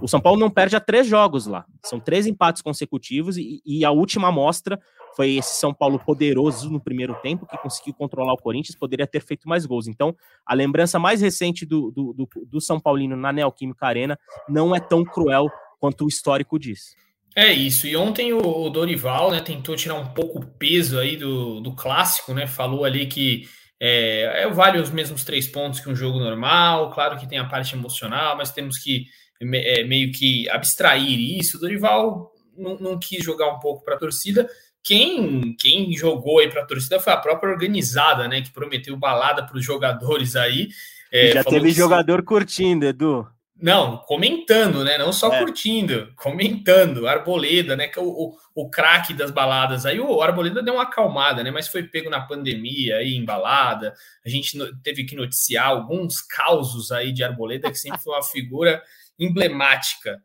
o 0.00 0.08
São 0.08 0.20
Paulo 0.20 0.38
não 0.38 0.50
perde 0.50 0.76
a 0.76 0.80
três 0.80 1.06
jogos 1.06 1.46
lá. 1.46 1.64
São 1.84 2.00
três 2.00 2.26
empates 2.26 2.62
consecutivos 2.62 3.36
e, 3.36 3.60
e 3.64 3.84
a 3.84 3.90
última 3.90 4.28
amostra 4.28 4.80
foi 5.16 5.36
esse 5.36 5.54
São 5.54 5.72
Paulo 5.72 5.98
poderoso 5.98 6.70
no 6.70 6.80
primeiro 6.80 7.14
tempo, 7.22 7.46
que 7.46 7.56
conseguiu 7.58 7.94
controlar 7.94 8.32
o 8.32 8.38
Corinthians, 8.38 8.76
poderia 8.76 9.06
ter 9.06 9.20
feito 9.20 9.48
mais 9.48 9.64
gols. 9.64 9.86
Então, 9.86 10.14
a 10.44 10.54
lembrança 10.54 10.98
mais 10.98 11.20
recente 11.20 11.64
do, 11.64 11.90
do, 11.90 12.12
do, 12.12 12.28
do 12.46 12.60
São 12.60 12.80
Paulino 12.80 13.16
na 13.16 13.32
Neoquímica 13.32 13.86
Arena 13.86 14.18
não 14.48 14.74
é 14.74 14.80
tão 14.80 15.04
cruel 15.04 15.50
quanto 15.78 16.04
o 16.04 16.08
histórico 16.08 16.58
diz. 16.58 16.96
É 17.36 17.52
isso. 17.52 17.86
E 17.86 17.96
ontem 17.96 18.32
o 18.32 18.68
Dorival 18.70 19.32
né, 19.32 19.40
tentou 19.40 19.74
tirar 19.74 19.94
um 19.94 20.06
pouco 20.06 20.38
o 20.38 20.46
peso 20.46 20.98
aí 20.98 21.16
do, 21.16 21.60
do 21.60 21.74
clássico, 21.74 22.32
né? 22.32 22.46
Falou 22.46 22.84
ali 22.84 23.06
que 23.06 23.48
é, 23.80 24.44
é, 24.44 24.48
vale 24.48 24.78
os 24.78 24.90
mesmos 24.90 25.24
três 25.24 25.48
pontos 25.48 25.80
que 25.80 25.90
um 25.90 25.96
jogo 25.96 26.20
normal. 26.20 26.90
Claro 26.92 27.18
que 27.18 27.28
tem 27.28 27.38
a 27.38 27.44
parte 27.44 27.74
emocional, 27.74 28.36
mas 28.36 28.52
temos 28.52 28.78
que 28.78 29.06
é, 29.40 29.82
meio 29.82 30.12
que 30.12 30.48
abstrair 30.48 31.38
isso. 31.38 31.56
O 31.56 31.60
Dorival 31.60 32.30
não, 32.56 32.78
não 32.78 32.98
quis 32.98 33.24
jogar 33.24 33.52
um 33.52 33.58
pouco 33.58 33.84
para 33.84 33.96
a 33.96 33.98
torcida. 33.98 34.48
Quem, 34.82 35.56
quem 35.58 35.92
jogou 35.96 36.38
aí 36.38 36.48
para 36.48 36.62
a 36.62 36.66
torcida 36.66 37.00
foi 37.00 37.12
a 37.12 37.16
própria 37.16 37.50
organizada, 37.50 38.28
né? 38.28 38.42
Que 38.42 38.52
prometeu 38.52 38.96
balada 38.96 39.44
para 39.44 39.56
os 39.56 39.64
jogadores 39.64 40.36
aí. 40.36 40.68
É, 41.10 41.32
Já 41.32 41.42
teve 41.42 41.70
jogador 41.72 42.22
curtindo, 42.22 42.86
Edu. 42.86 43.26
Não, 43.56 43.98
comentando, 43.98 44.82
né? 44.84 44.98
Não 44.98 45.12
só 45.12 45.32
é. 45.32 45.38
curtindo, 45.38 46.12
comentando. 46.16 47.06
Arboleda, 47.06 47.76
né? 47.76 47.86
Que 47.86 47.98
é 47.98 48.02
o, 48.02 48.08
o, 48.08 48.36
o 48.54 48.68
craque 48.68 49.14
das 49.14 49.30
baladas. 49.30 49.86
Aí 49.86 50.00
o 50.00 50.20
Arboleda 50.20 50.62
deu 50.62 50.74
uma 50.74 50.82
acalmada, 50.82 51.42
né? 51.42 51.50
Mas 51.50 51.68
foi 51.68 51.84
pego 51.84 52.10
na 52.10 52.20
pandemia 52.20 52.96
aí, 52.96 53.14
em 53.14 53.24
balada. 53.24 53.94
A 54.24 54.28
gente 54.28 54.58
teve 54.82 55.04
que 55.04 55.14
noticiar 55.14 55.68
alguns 55.68 56.20
causos 56.20 56.90
aí 56.90 57.12
de 57.12 57.22
Arboleda, 57.22 57.70
que 57.70 57.78
sempre 57.78 58.00
foi 58.00 58.14
uma 58.14 58.24
figura 58.24 58.82
emblemática. 59.18 60.20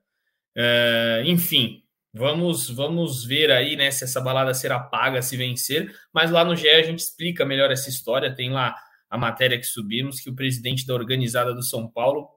Uh, 0.58 1.24
enfim, 1.26 1.84
vamos 2.12 2.68
vamos 2.70 3.24
ver 3.24 3.52
aí, 3.52 3.76
né? 3.76 3.92
Se 3.92 4.06
essa 4.06 4.20
balada 4.20 4.56
será 4.56 4.80
paga, 4.80 5.22
se 5.22 5.38
vencer. 5.38 5.96
Mas 6.12 6.32
lá 6.32 6.44
no 6.44 6.56
GE 6.56 6.68
a 6.68 6.82
gente 6.82 7.00
explica 7.00 7.46
melhor 7.46 7.70
essa 7.70 7.90
história. 7.90 8.34
Tem 8.34 8.50
lá 8.50 8.76
a 9.08 9.18
matéria 9.20 9.60
que 9.60 9.66
subimos, 9.66 10.20
que 10.20 10.32
o 10.32 10.36
presidente 10.36 10.86
da 10.86 10.96
organizada 10.96 11.54
do 11.54 11.64
São 11.64 11.88
Paulo 11.88 12.28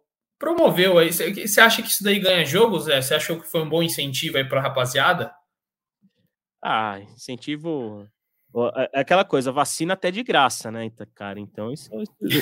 promoveu 0.43 0.99
aí. 0.99 1.13
Você 1.13 1.61
acha 1.61 1.81
que 1.81 1.89
isso 1.89 2.03
daí 2.03 2.19
ganha 2.19 2.45
jogo, 2.45 2.81
Zé? 2.81 3.01
Você 3.01 3.15
achou 3.15 3.39
que 3.39 3.49
foi 3.49 3.63
um 3.63 3.69
bom 3.69 3.81
incentivo 3.81 4.39
aí 4.39 4.45
para 4.45 4.59
a 4.59 4.63
rapaziada? 4.63 5.33
Ah, 6.61 6.99
incentivo. 7.15 8.09
É, 8.75 8.91
é 8.95 9.01
aquela 9.01 9.25
coisa, 9.25 9.53
vacina 9.53 9.95
até 9.95 10.11
de 10.11 10.21
graça, 10.25 10.69
né, 10.69 10.91
cara? 11.15 11.39
Então 11.39 11.73
isso 11.73 11.89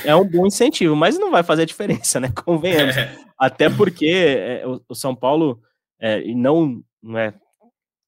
é 0.02 0.16
um 0.16 0.26
bom 0.26 0.46
incentivo, 0.46 0.96
mas 0.96 1.18
não 1.18 1.30
vai 1.30 1.42
fazer 1.42 1.66
diferença, 1.66 2.18
né? 2.18 2.32
Convenhamos. 2.42 2.96
É. 2.96 3.14
Até 3.38 3.68
porque 3.68 4.06
é, 4.06 4.62
o 4.66 4.94
São 4.94 5.14
Paulo 5.14 5.60
é, 6.00 6.24
não, 6.32 6.82
não 7.02 7.18
é 7.18 7.34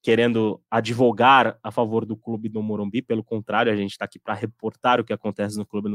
querendo 0.03 0.59
advogar 0.71 1.59
a 1.63 1.71
favor 1.71 2.07
do 2.07 2.17
clube 2.17 2.49
do 2.49 2.63
Morumbi, 2.63 3.03
pelo 3.03 3.23
contrário, 3.23 3.71
a 3.71 3.77
gente 3.77 3.93
está 3.93 4.07
aqui 4.07 4.19
para 4.19 4.35
reportar 4.35 5.01
o 5.01 5.05
que 5.05 5.13
acontece 5.13 5.59
no 5.59 5.67
clube 5.67 5.91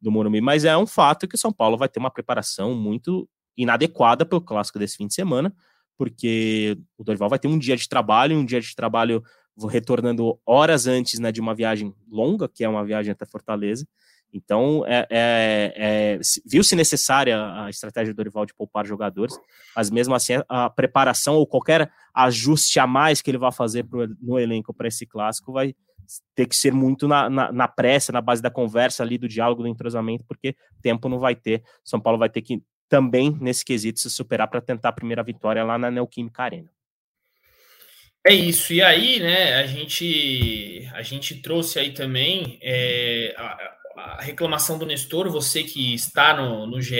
do 0.00 0.10
Morumbi, 0.10 0.40
mas 0.40 0.64
é 0.64 0.76
um 0.76 0.86
fato 0.86 1.28
que 1.28 1.36
o 1.36 1.38
São 1.38 1.52
Paulo 1.52 1.78
vai 1.78 1.88
ter 1.88 2.00
uma 2.00 2.10
preparação 2.10 2.74
muito 2.74 3.26
inadequada 3.56 4.24
para 4.24 4.38
o 4.38 4.40
clássico 4.40 4.78
desse 4.78 4.96
fim 4.96 5.06
de 5.06 5.14
semana, 5.14 5.54
porque 5.96 6.78
o 6.98 7.04
Dorival 7.04 7.28
vai 7.28 7.38
ter 7.38 7.48
um 7.48 7.58
dia 7.58 7.76
de 7.76 7.88
trabalho, 7.88 8.36
um 8.36 8.44
dia 8.44 8.60
de 8.60 8.74
trabalho 8.74 9.22
retornando 9.70 10.38
horas 10.44 10.86
antes 10.86 11.18
né, 11.18 11.32
de 11.32 11.40
uma 11.40 11.54
viagem 11.54 11.94
longa, 12.10 12.48
que 12.48 12.62
é 12.62 12.68
uma 12.68 12.84
viagem 12.84 13.12
até 13.12 13.24
Fortaleza. 13.24 13.86
Então, 14.32 14.84
é, 14.86 15.06
é, 15.08 15.72
é, 15.76 16.20
viu-se 16.44 16.76
necessária 16.76 17.38
a 17.64 17.70
estratégia 17.70 18.12
do 18.12 18.16
Dorival 18.16 18.44
de 18.44 18.52
poupar 18.52 18.84
jogadores, 18.84 19.38
mas 19.74 19.90
mesmo 19.90 20.14
assim, 20.14 20.34
a 20.48 20.68
preparação 20.68 21.36
ou 21.36 21.46
qualquer 21.46 21.90
ajuste 22.14 22.78
a 22.78 22.86
mais 22.86 23.22
que 23.22 23.30
ele 23.30 23.38
vai 23.38 23.52
fazer 23.52 23.84
pro, 23.84 24.06
no 24.20 24.38
elenco 24.38 24.74
para 24.74 24.88
esse 24.88 25.06
clássico 25.06 25.52
vai 25.52 25.74
ter 26.34 26.46
que 26.46 26.54
ser 26.54 26.72
muito 26.72 27.08
na, 27.08 27.30
na, 27.30 27.50
na, 27.50 27.66
pressa, 27.68 28.12
na 28.12 28.20
base 28.20 28.42
da 28.42 28.50
conversa 28.50 29.02
ali, 29.02 29.16
do 29.16 29.28
diálogo, 29.28 29.62
do 29.62 29.68
entrosamento, 29.68 30.24
porque 30.26 30.54
tempo 30.82 31.08
não 31.08 31.18
vai 31.18 31.34
ter. 31.34 31.62
São 31.82 32.00
Paulo 32.00 32.18
vai 32.18 32.28
ter 32.28 32.42
que 32.42 32.62
também, 32.88 33.36
nesse 33.40 33.64
quesito, 33.64 34.00
se 34.00 34.10
superar 34.10 34.48
para 34.48 34.60
tentar 34.60 34.90
a 34.90 34.92
primeira 34.92 35.22
vitória 35.22 35.64
lá 35.64 35.78
na 35.78 35.90
Neoquímica 35.90 36.42
Arena. 36.42 36.70
É 38.26 38.34
isso. 38.34 38.72
E 38.72 38.82
aí, 38.82 39.20
né, 39.20 39.54
a 39.54 39.66
gente, 39.66 40.88
a 40.92 41.00
gente 41.00 41.36
trouxe 41.36 41.78
aí 41.78 41.92
também 41.92 42.58
é, 42.60 43.32
a, 43.38 43.76
a, 43.96 44.22
reclamação 44.22 44.76
do 44.76 44.84
Nestor, 44.84 45.30
você 45.30 45.62
que 45.62 45.94
está 45.94 46.36
no, 46.36 46.66
no 46.66 46.82
GE, 46.82 46.96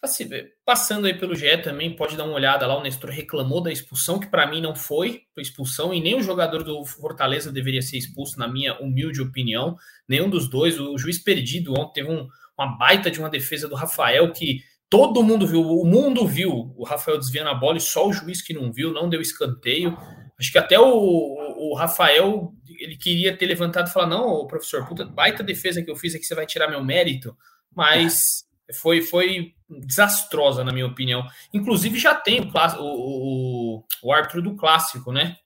assim, 0.00 0.28
passando 0.64 1.08
aí 1.08 1.14
pelo 1.14 1.34
GE 1.34 1.58
também, 1.58 1.96
pode 1.96 2.16
dar 2.16 2.22
uma 2.22 2.34
olhada 2.34 2.68
lá, 2.68 2.78
o 2.78 2.82
Nestor 2.84 3.10
reclamou 3.10 3.60
da 3.60 3.72
expulsão, 3.72 4.20
que 4.20 4.28
para 4.28 4.46
mim 4.46 4.60
não 4.60 4.76
foi 4.76 5.22
expulsão, 5.36 5.92
e 5.92 6.00
nem 6.00 6.14
o 6.14 6.22
jogador 6.22 6.62
do 6.62 6.84
Fortaleza 6.84 7.50
deveria 7.50 7.82
ser 7.82 7.98
expulso, 7.98 8.38
na 8.38 8.46
minha 8.46 8.78
humilde 8.78 9.20
opinião, 9.20 9.76
nenhum 10.08 10.30
dos 10.30 10.48
dois. 10.48 10.78
O 10.78 10.96
juiz 10.96 11.18
perdido 11.18 11.72
ontem 11.72 11.94
teve 11.94 12.12
um, 12.12 12.28
uma 12.56 12.78
baita 12.78 13.10
de 13.10 13.18
uma 13.18 13.28
defesa 13.28 13.68
do 13.68 13.74
Rafael 13.74 14.32
que 14.32 14.60
Todo 14.90 15.22
mundo 15.22 15.46
viu, 15.46 15.60
o 15.60 15.84
mundo 15.84 16.26
viu 16.26 16.72
o 16.76 16.84
Rafael 16.84 17.18
desviando 17.18 17.50
a 17.50 17.54
bola 17.54 17.76
e 17.76 17.80
só 17.80 18.08
o 18.08 18.12
juiz 18.12 18.40
que 18.40 18.54
não 18.54 18.72
viu, 18.72 18.92
não 18.92 19.08
deu 19.08 19.20
escanteio. 19.20 19.96
Acho 20.38 20.50
que 20.50 20.58
até 20.58 20.78
o, 20.78 20.84
o 20.86 21.74
Rafael 21.74 22.54
ele 22.78 22.96
queria 22.96 23.36
ter 23.36 23.46
levantado 23.46 23.88
e 23.88 23.92
falar: 23.92 24.06
não, 24.06 24.46
professor, 24.46 24.86
puta, 24.86 25.04
baita 25.04 25.42
defesa 25.42 25.82
que 25.82 25.90
eu 25.90 25.96
fiz 25.96 26.14
aqui, 26.14 26.24
você 26.24 26.34
vai 26.34 26.46
tirar 26.46 26.68
meu 26.68 26.82
mérito, 26.82 27.36
mas 27.74 28.46
foi, 28.72 29.02
foi 29.02 29.54
desastrosa, 29.68 30.64
na 30.64 30.72
minha 30.72 30.86
opinião. 30.86 31.26
Inclusive, 31.52 31.98
já 31.98 32.14
tem 32.14 32.40
o, 32.40 32.52
o, 32.78 33.84
o, 34.02 34.12
árbitro 34.12 34.40
do 34.40 34.56
clássico, 34.56 35.12
né? 35.12 35.36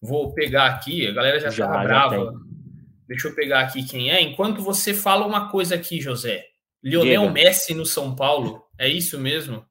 Vou 0.00 0.32
pegar 0.34 0.66
aqui, 0.66 1.06
a 1.06 1.12
galera 1.12 1.40
já, 1.40 1.50
já 1.50 1.68
tá 1.68 1.82
brava. 1.82 2.32
Deixa 3.08 3.28
eu 3.28 3.34
pegar 3.34 3.60
aqui 3.60 3.84
quem 3.84 4.10
é. 4.10 4.20
Enquanto 4.20 4.62
você 4.62 4.92
fala 4.92 5.26
uma 5.26 5.48
coisa 5.48 5.74
aqui, 5.74 6.00
José. 6.00 6.44
Lionel 6.82 7.22
Diga. 7.22 7.32
Messi 7.32 7.74
no 7.74 7.86
São 7.86 8.14
Paulo, 8.14 8.62
é 8.78 8.88
isso 8.88 9.18
mesmo? 9.18 9.64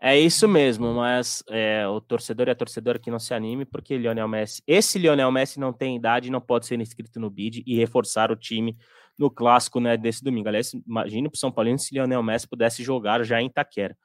É 0.00 0.18
isso 0.18 0.46
mesmo, 0.46 0.92
mas 0.92 1.42
é, 1.48 1.88
o 1.88 1.98
torcedor 2.00 2.48
e 2.48 2.50
a 2.50 2.54
torcedora 2.54 2.98
que 2.98 3.10
não 3.10 3.18
se 3.18 3.32
anime, 3.32 3.64
porque 3.64 3.96
Lionel 3.96 4.28
Messi, 4.28 4.62
esse 4.66 4.98
Lionel 4.98 5.32
Messi 5.32 5.58
não 5.58 5.72
tem 5.72 5.96
idade, 5.96 6.30
não 6.30 6.42
pode 6.42 6.66
ser 6.66 6.78
inscrito 6.78 7.18
no 7.18 7.30
bid 7.30 7.62
e 7.66 7.74
reforçar 7.74 8.30
o 8.30 8.36
time 8.36 8.76
no 9.18 9.30
clássico 9.30 9.80
né, 9.80 9.96
desse 9.96 10.22
domingo. 10.22 10.48
Aliás, 10.48 10.74
imagine 10.86 11.28
para 11.30 11.36
o 11.36 11.38
São 11.38 11.50
Paulo 11.50 11.78
se 11.78 11.94
Lionel 11.94 12.22
Messi 12.22 12.46
pudesse 12.46 12.82
jogar 12.82 13.24
já 13.24 13.40
em 13.40 13.46
Itaquera. 13.46 13.96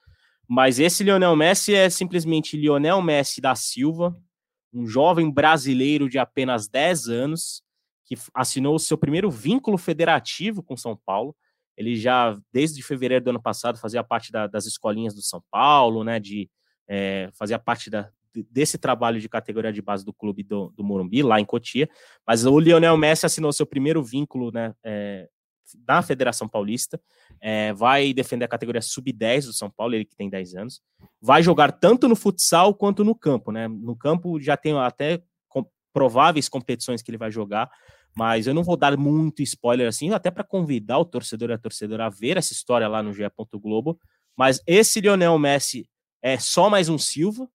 Mas 0.48 0.80
esse 0.80 1.04
Lionel 1.04 1.36
Messi 1.36 1.76
é 1.76 1.90
simplesmente 1.90 2.56
Lionel 2.56 3.02
Messi 3.02 3.42
da 3.42 3.54
Silva, 3.54 4.16
um 4.74 4.88
jovem 4.88 5.30
brasileiro 5.30 6.08
de 6.08 6.18
apenas 6.18 6.68
10 6.68 7.08
anos, 7.08 7.62
que 8.06 8.16
assinou 8.34 8.74
o 8.74 8.80
seu 8.80 8.98
primeiro 8.98 9.30
vínculo 9.30 9.78
federativo 9.78 10.64
com 10.64 10.78
São 10.78 10.96
Paulo. 10.96 11.36
Ele 11.80 11.96
já, 11.96 12.38
desde 12.52 12.84
fevereiro 12.84 13.24
do 13.24 13.30
ano 13.30 13.42
passado, 13.42 13.80
fazia 13.80 14.04
parte 14.04 14.34
da, 14.34 14.48
das 14.48 14.66
escolinhas 14.66 15.16
do 15.16 15.22
São 15.22 15.42
Paulo, 15.50 16.04
né? 16.04 16.20
De 16.20 16.50
é, 16.90 17.30
fazia 17.34 17.58
parte 17.58 17.90
da, 17.90 18.10
desse 18.52 18.78
trabalho 18.78 19.22
de 19.22 19.30
categoria 19.30 19.72
de 19.72 19.82
base 19.82 20.04
do 20.04 20.12
clube 20.12 20.44
do, 20.44 20.74
do 20.76 20.84
Morumbi, 20.84 21.24
lá 21.24 21.40
em 21.40 21.46
Cotia. 21.46 21.90
Mas 22.28 22.46
o 22.46 22.60
Lionel 22.60 22.98
Messi 22.98 23.26
assinou 23.26 23.54
seu 23.54 23.66
primeiro 23.66 24.04
vínculo 24.04 24.52
né, 24.52 24.74
é, 24.84 25.30
da 25.78 26.02
Federação 26.02 26.50
Paulista, 26.50 27.00
é, 27.40 27.72
vai 27.72 28.14
defender 28.14 28.44
a 28.44 28.50
categoria 28.50 28.82
sub-10 28.82 29.46
do 29.46 29.54
São 29.54 29.70
Paulo, 29.70 29.96
ele 29.96 30.04
que 30.04 30.18
tem 30.18 30.30
10 30.30 30.56
anos, 30.56 30.82
vai 31.22 31.42
jogar 31.42 31.72
tanto 31.72 32.10
no 32.10 32.16
futsal 32.16 32.74
quanto 32.74 33.06
no 33.06 33.16
campo, 33.16 33.52
né? 33.52 33.68
No 33.68 33.96
campo 33.96 34.40
já 34.42 34.58
tem 34.58 34.78
até 34.78 35.22
prováveis 35.94 36.48
competições 36.48 37.02
que 37.02 37.10
ele 37.10 37.18
vai 37.18 37.32
jogar, 37.32 37.70
mas 38.20 38.48
eu 38.48 38.54
não 38.54 38.66
vou 38.66 38.76
dar 38.76 38.98
muito 38.98 39.42
spoiler 39.42 39.88
assim, 39.88 40.12
até 40.12 40.30
para 40.30 40.44
convidar 40.44 41.00
o 41.00 41.06
torcedor 41.06 41.52
e 41.52 41.54
a 41.54 41.58
torcedora 41.58 42.08
a 42.08 42.10
ver 42.10 42.36
essa 42.36 42.52
história 42.52 42.86
lá 42.86 43.02
no 43.02 43.14
GE. 43.14 43.24
Globo. 43.54 43.98
Mas 44.36 44.62
esse 44.68 45.00
Lionel 45.00 45.40
Messi 45.40 45.90
é 46.22 46.38
só 46.38 46.70
mais 46.70 46.90
um 46.90 46.98
Silva, 46.98 47.50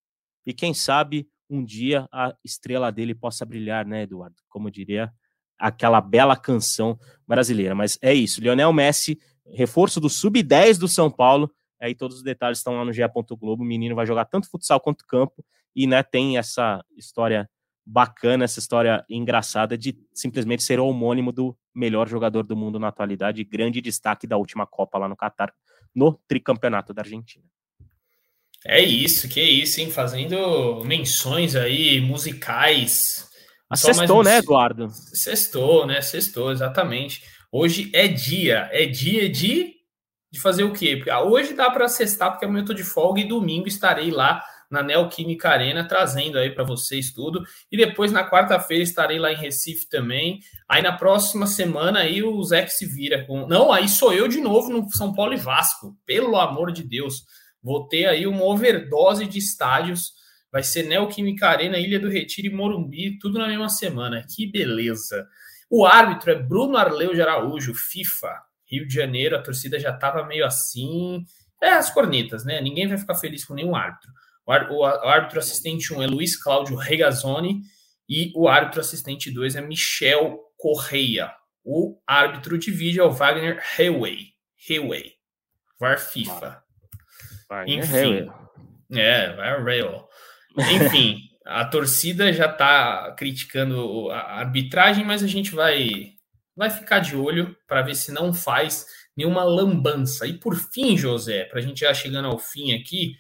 e 0.47 0.55
quem 0.55 0.73
sabe 0.73 1.29
um 1.51 1.63
dia 1.63 2.09
a 2.11 2.35
estrela 2.43 2.91
dele 2.91 3.15
possa 3.15 3.45
brilhar, 3.45 3.87
né, 3.87 4.05
Eduardo? 4.05 4.37
Como 4.49 4.71
diria 4.71 5.13
aquela 5.59 6.01
bela 6.01 6.35
canção 6.35 6.99
brasileira. 7.29 7.75
Mas 7.75 7.99
é 8.01 8.15
isso, 8.15 8.41
Lionel 8.41 8.73
Messi, 8.73 9.19
reforço 9.55 10.01
do 10.01 10.09
sub-10 10.09 10.79
do 10.79 10.89
São 10.89 11.11
Paulo. 11.11 11.53
Aí 11.79 11.95
todos 11.95 12.17
os 12.17 12.23
detalhes 12.23 12.57
estão 12.57 12.75
lá 12.79 12.87
no 12.87 12.93
GE. 12.93 13.03
Globo. 13.39 13.63
O 13.63 13.67
menino 13.67 13.95
vai 13.95 14.07
jogar 14.07 14.25
tanto 14.25 14.49
futsal 14.49 14.81
quanto 14.81 15.07
campo 15.07 15.45
e 15.77 15.87
né, 15.87 16.03
tem 16.03 16.39
essa 16.39 16.83
história 16.97 17.51
bacana, 17.85 18.45
essa 18.45 18.59
história 18.59 19.05
engraçada 19.09 19.77
de 19.77 19.99
simplesmente 20.13 20.63
ser 20.63 20.81
o 20.81 20.87
homônimo 20.87 21.33
do 21.33 21.57
melhor 21.75 22.09
jogador 22.09 22.45
do 22.45 22.57
mundo 22.57 22.79
na 22.79 22.89
atualidade, 22.89 23.45
grande 23.45 23.81
destaque 23.81 24.27
da 24.27 24.37
última 24.37 24.67
Copa 24.67 24.99
lá 24.99 25.09
no 25.09 25.17
Catar, 25.17 25.53
no 25.95 26.19
tricampeonato 26.27 26.95
da 26.95 27.03
Argentina. 27.03 27.45
É 28.67 28.81
isso, 28.81 29.29
que 29.29 29.41
é 29.41 29.45
isso, 29.45 29.81
hein? 29.81 29.91
Fazendo 29.91 30.83
menções 30.85 31.55
aí 31.55 32.01
musicais 32.01 33.29
Sextou, 33.77 34.21
um... 34.21 34.23
né, 34.23 34.39
Eduardo? 34.39 34.89
Sextou, 34.91 35.87
né? 35.87 36.01
Sextou, 36.01 36.53
exatamente. 36.53 37.23
Hoje 37.51 37.91
é 37.95 38.07
dia, 38.09 38.69
é 38.73 38.87
dia 38.87 39.29
de, 39.29 39.75
de 40.31 40.41
fazer 40.41 40.65
o 40.65 40.73
quê? 40.73 40.97
Porque, 40.97 41.11
ah, 41.11 41.23
hoje 41.23 41.55
dá 41.55 41.71
para 41.71 41.89
sextar, 41.89 42.31
porque 42.31 42.45
amanhã 42.45 42.63
eu 42.63 42.67
tô 42.67 42.75
de 42.75 42.85
folga 42.85 43.21
e 43.21 43.29
domingo 43.29 43.69
estarei 43.69 44.11
lá 44.11 44.45
na 44.71 44.83
Neoquímica 44.83 45.49
Arena, 45.49 45.87
trazendo 45.87 46.39
aí 46.39 46.51
para 46.51 46.65
vocês 46.65 47.13
tudo. 47.13 47.43
E 47.71 47.77
depois 47.77 48.13
na 48.13 48.29
quarta-feira 48.29 48.83
estarei 48.83 49.19
lá 49.19 49.33
em 49.33 49.37
Recife 49.37 49.89
também. 49.89 50.41
Aí 50.69 50.83
na 50.83 50.93
próxima 50.93 51.47
semana 51.47 52.01
aí 52.01 52.23
o 52.23 52.43
Zé 52.43 52.67
se 52.67 52.87
vira 52.87 53.25
com. 53.25 53.47
Não, 53.47 53.73
aí 53.73 53.89
sou 53.89 54.13
eu 54.13 54.29
de 54.29 54.41
novo 54.41 54.71
no 54.71 54.91
São 54.91 55.13
Paulo 55.13 55.33
e 55.33 55.39
Vasco. 55.39 55.97
Pelo 56.07 56.37
amor 56.37 56.73
de 56.73 56.83
Deus. 56.83 57.25
Vou 57.63 57.89
ter 57.89 58.07
aí 58.07 58.27
uma 58.27 58.45
overdose 58.45 59.27
de 59.27 59.39
estádios 59.39 60.13
Vai 60.55 60.63
ser 60.63 60.85
Neoquímica 60.85 61.49
Arena, 61.49 61.77
Ilha 61.79 61.99
do 61.99 62.09
Retiro 62.09 62.47
e 62.47 62.51
Morumbi, 62.55 63.19
tudo 63.19 63.41
na 63.41 63.49
mesma 63.49 63.69
semana. 63.69 64.25
Que 64.25 64.47
beleza. 64.47 65.27
O 65.69 65.85
árbitro 65.85 66.31
é 66.31 66.37
Bruno 66.37 66.77
Arleu 66.77 67.13
de 67.13 67.21
Araújo, 67.21 67.75
FIFA. 67.75 68.41
Rio 68.65 68.87
de 68.87 68.95
Janeiro, 68.95 69.35
a 69.35 69.43
torcida 69.43 69.81
já 69.81 69.91
estava 69.91 70.25
meio 70.25 70.47
assim. 70.47 71.25
É 71.61 71.71
as 71.71 71.91
cornetas, 71.91 72.45
né? 72.45 72.61
Ninguém 72.61 72.87
vai 72.87 72.97
ficar 72.97 73.17
feliz 73.17 73.45
com 73.45 73.53
nenhum 73.53 73.75
árbitro. 73.75 74.13
O, 74.47 74.85
árbitro 74.85 75.39
assistente 75.39 75.93
1 75.93 76.03
é 76.03 76.07
Luiz 76.07 76.37
Cláudio 76.37 76.77
Regazzoni 76.77 77.63
e 78.09 78.33
o 78.35 78.49
árbitro 78.49 78.81
assistente 78.81 79.31
2 79.31 79.57
é 79.57 79.61
Michel 79.61 80.39
Correia. 80.57 81.33
O 81.65 81.99
árbitro 82.07 82.59
de 82.59 82.71
vídeo 82.71 83.03
é 83.03 83.07
o 83.07 83.11
Wagner 83.11 83.63
Hewey. 83.79 84.35
Hewey. 84.69 85.15
VAR 85.81 85.99
FIFA. 85.99 86.63
Enfim. 87.67 88.31
É, 88.93 89.35
vai 89.35 89.63
Rail. 89.63 90.07
Enfim, 90.57 91.19
a 91.45 91.65
torcida 91.65 92.33
já 92.33 92.47
está 92.47 93.15
criticando 93.17 94.11
a 94.11 94.41
arbitragem, 94.41 95.05
mas 95.05 95.23
a 95.23 95.27
gente 95.27 95.53
vai, 95.53 96.13
vai 96.57 96.71
ficar 96.71 97.01
de 97.01 97.17
olho 97.17 97.57
para 97.67 97.83
ver 97.83 97.95
se 97.95 98.13
não 98.13 98.33
faz 98.33 98.87
nenhuma 99.17 99.43
lambança. 99.43 100.27
E 100.27 100.35
por 100.35 100.55
fim, 100.55 100.97
José, 100.97 101.45
para 101.45 101.59
a 101.59 101.63
gente 101.63 101.81
já 101.81 101.93
chegando 101.95 102.29
ao 102.29 102.39
fim 102.39 102.73
aqui, 102.73 103.17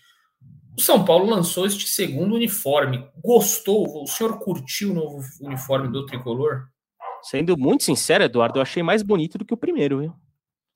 o 0.76 0.80
São 0.80 1.04
Paulo 1.04 1.28
lançou 1.28 1.66
este 1.66 1.88
segundo 1.88 2.34
uniforme. 2.34 3.06
Gostou? 3.22 4.02
O 4.02 4.06
senhor 4.06 4.38
curtiu 4.38 4.90
o 4.90 4.94
novo 4.94 5.22
uniforme 5.40 5.88
do 5.88 6.04
tricolor? 6.04 6.66
Sendo 7.22 7.56
muito 7.56 7.84
sincero, 7.84 8.24
Eduardo, 8.24 8.58
eu 8.58 8.62
achei 8.62 8.82
mais 8.82 9.02
bonito 9.02 9.38
do 9.38 9.44
que 9.44 9.54
o 9.54 9.56
primeiro, 9.56 10.00
viu? 10.00 10.14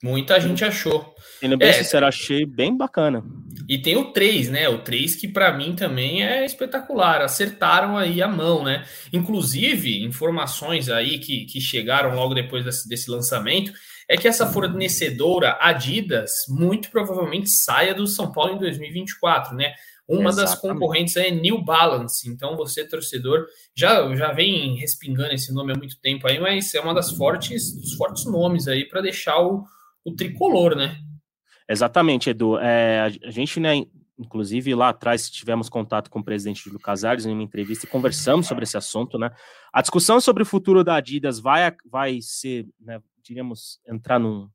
Muita 0.03 0.41
gente 0.41 0.65
achou. 0.65 1.13
Sendo 1.41 1.59
bem 1.59 1.71
é, 1.71 1.73
sincero, 1.73 2.07
achei 2.07 2.47
bem 2.47 2.77
bacana. 2.77 3.25
E 3.69 3.77
tem 3.79 3.97
o 3.97 4.13
3, 4.13 4.49
né? 4.49 4.69
O 4.69 4.79
3 4.79 5.17
que 5.17 5.27
para 5.27 5.53
mim 5.53 5.75
também 5.75 6.25
é 6.25 6.45
espetacular. 6.45 7.21
Acertaram 7.21 7.99
aí 7.99 8.23
a 8.23 8.29
mão, 8.29 8.63
né? 8.63 8.85
Inclusive, 9.13 10.05
informações 10.05 10.89
aí 10.89 11.19
que, 11.19 11.47
que 11.47 11.61
chegaram 11.61 12.15
logo 12.15 12.33
depois 12.33 12.65
desse, 12.65 12.89
desse 12.89 13.11
lançamento 13.11 13.73
é 14.09 14.17
que 14.17 14.27
essa 14.27 14.47
fornecedora 14.47 15.59
Adidas 15.61 16.33
muito 16.49 16.91
provavelmente 16.91 17.51
saia 17.51 17.95
do 17.95 18.07
São 18.07 18.33
Paulo 18.33 18.55
em 18.55 18.59
2024, 18.59 19.55
né? 19.55 19.75
Uma 20.09 20.31
Exatamente. 20.31 20.37
das 20.37 20.55
concorrentes 20.59 21.17
é 21.17 21.31
New 21.31 21.63
Balance. 21.63 22.27
Então, 22.31 22.57
você, 22.57 22.89
torcedor, 22.89 23.45
já, 23.77 24.17
já 24.17 24.33
vem 24.33 24.75
respingando 24.77 25.35
esse 25.35 25.53
nome 25.53 25.73
há 25.73 25.77
muito 25.77 26.01
tempo 26.01 26.27
aí, 26.27 26.41
mas 26.41 26.75
é 26.75 26.81
uma 26.81 26.95
das 26.95 27.11
fortes, 27.11 27.79
dos 27.79 27.93
fortes 27.93 28.25
nomes 28.25 28.67
aí 28.67 28.89
para 28.89 29.03
deixar 29.03 29.39
o, 29.39 29.65
o 30.03 30.15
tricolor, 30.15 30.75
né? 30.75 30.97
Exatamente, 31.69 32.31
Edu. 32.31 32.57
É, 32.59 33.01
a 33.23 33.31
gente, 33.31 33.61
né, 33.61 33.85
inclusive 34.19 34.75
lá 34.75 34.89
atrás 34.89 35.29
tivemos 35.29 35.69
contato 35.69 36.11
com 36.11 36.21
o 36.21 36.25
presidente 36.25 36.65
Júlio 36.65 36.81
Casares 36.81 37.27
em 37.27 37.33
uma 37.33 37.43
entrevista 37.43 37.85
e 37.85 37.89
conversamos 37.89 38.47
sobre 38.47 38.65
esse 38.65 38.79
assunto, 38.79 39.19
né? 39.19 39.31
A 39.71 39.83
discussão 39.83 40.23
sobre 40.23 40.43
o 40.43 40.47
futuro 40.47 40.83
da 40.83 40.97
Adidas 40.97 41.39
vai, 41.39 41.71
vai 41.85 42.19
ser, 42.23 42.67
né, 42.81 42.99
diríamos, 43.29 43.81
entrar 43.87 44.19
num, 44.19 44.49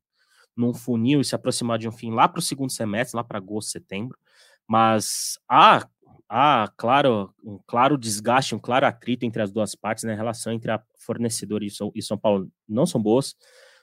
num 0.56 0.74
funil 0.74 1.20
e 1.20 1.24
se 1.24 1.34
aproximar 1.34 1.78
de 1.78 1.88
um 1.88 1.92
fim 1.92 2.10
lá 2.10 2.28
para 2.28 2.38
o 2.38 2.42
segundo 2.42 2.70
semestre, 2.70 3.16
lá 3.16 3.24
para 3.24 3.38
agosto, 3.38 3.70
setembro, 3.70 4.18
mas 4.66 5.38
há, 5.48 5.86
há, 6.28 6.72
claro, 6.76 7.32
um 7.42 7.58
claro 7.66 7.96
desgaste, 7.96 8.54
um 8.54 8.58
claro 8.58 8.86
atrito 8.86 9.24
entre 9.24 9.42
as 9.42 9.50
duas 9.52 9.74
partes, 9.74 10.04
né? 10.04 10.12
A 10.12 10.16
relação 10.16 10.52
entre 10.52 10.70
a 10.70 10.82
fornecedora 10.98 11.64
e 11.64 12.02
São 12.02 12.18
Paulo 12.18 12.50
não 12.68 12.86
são 12.86 13.02
boas. 13.02 13.36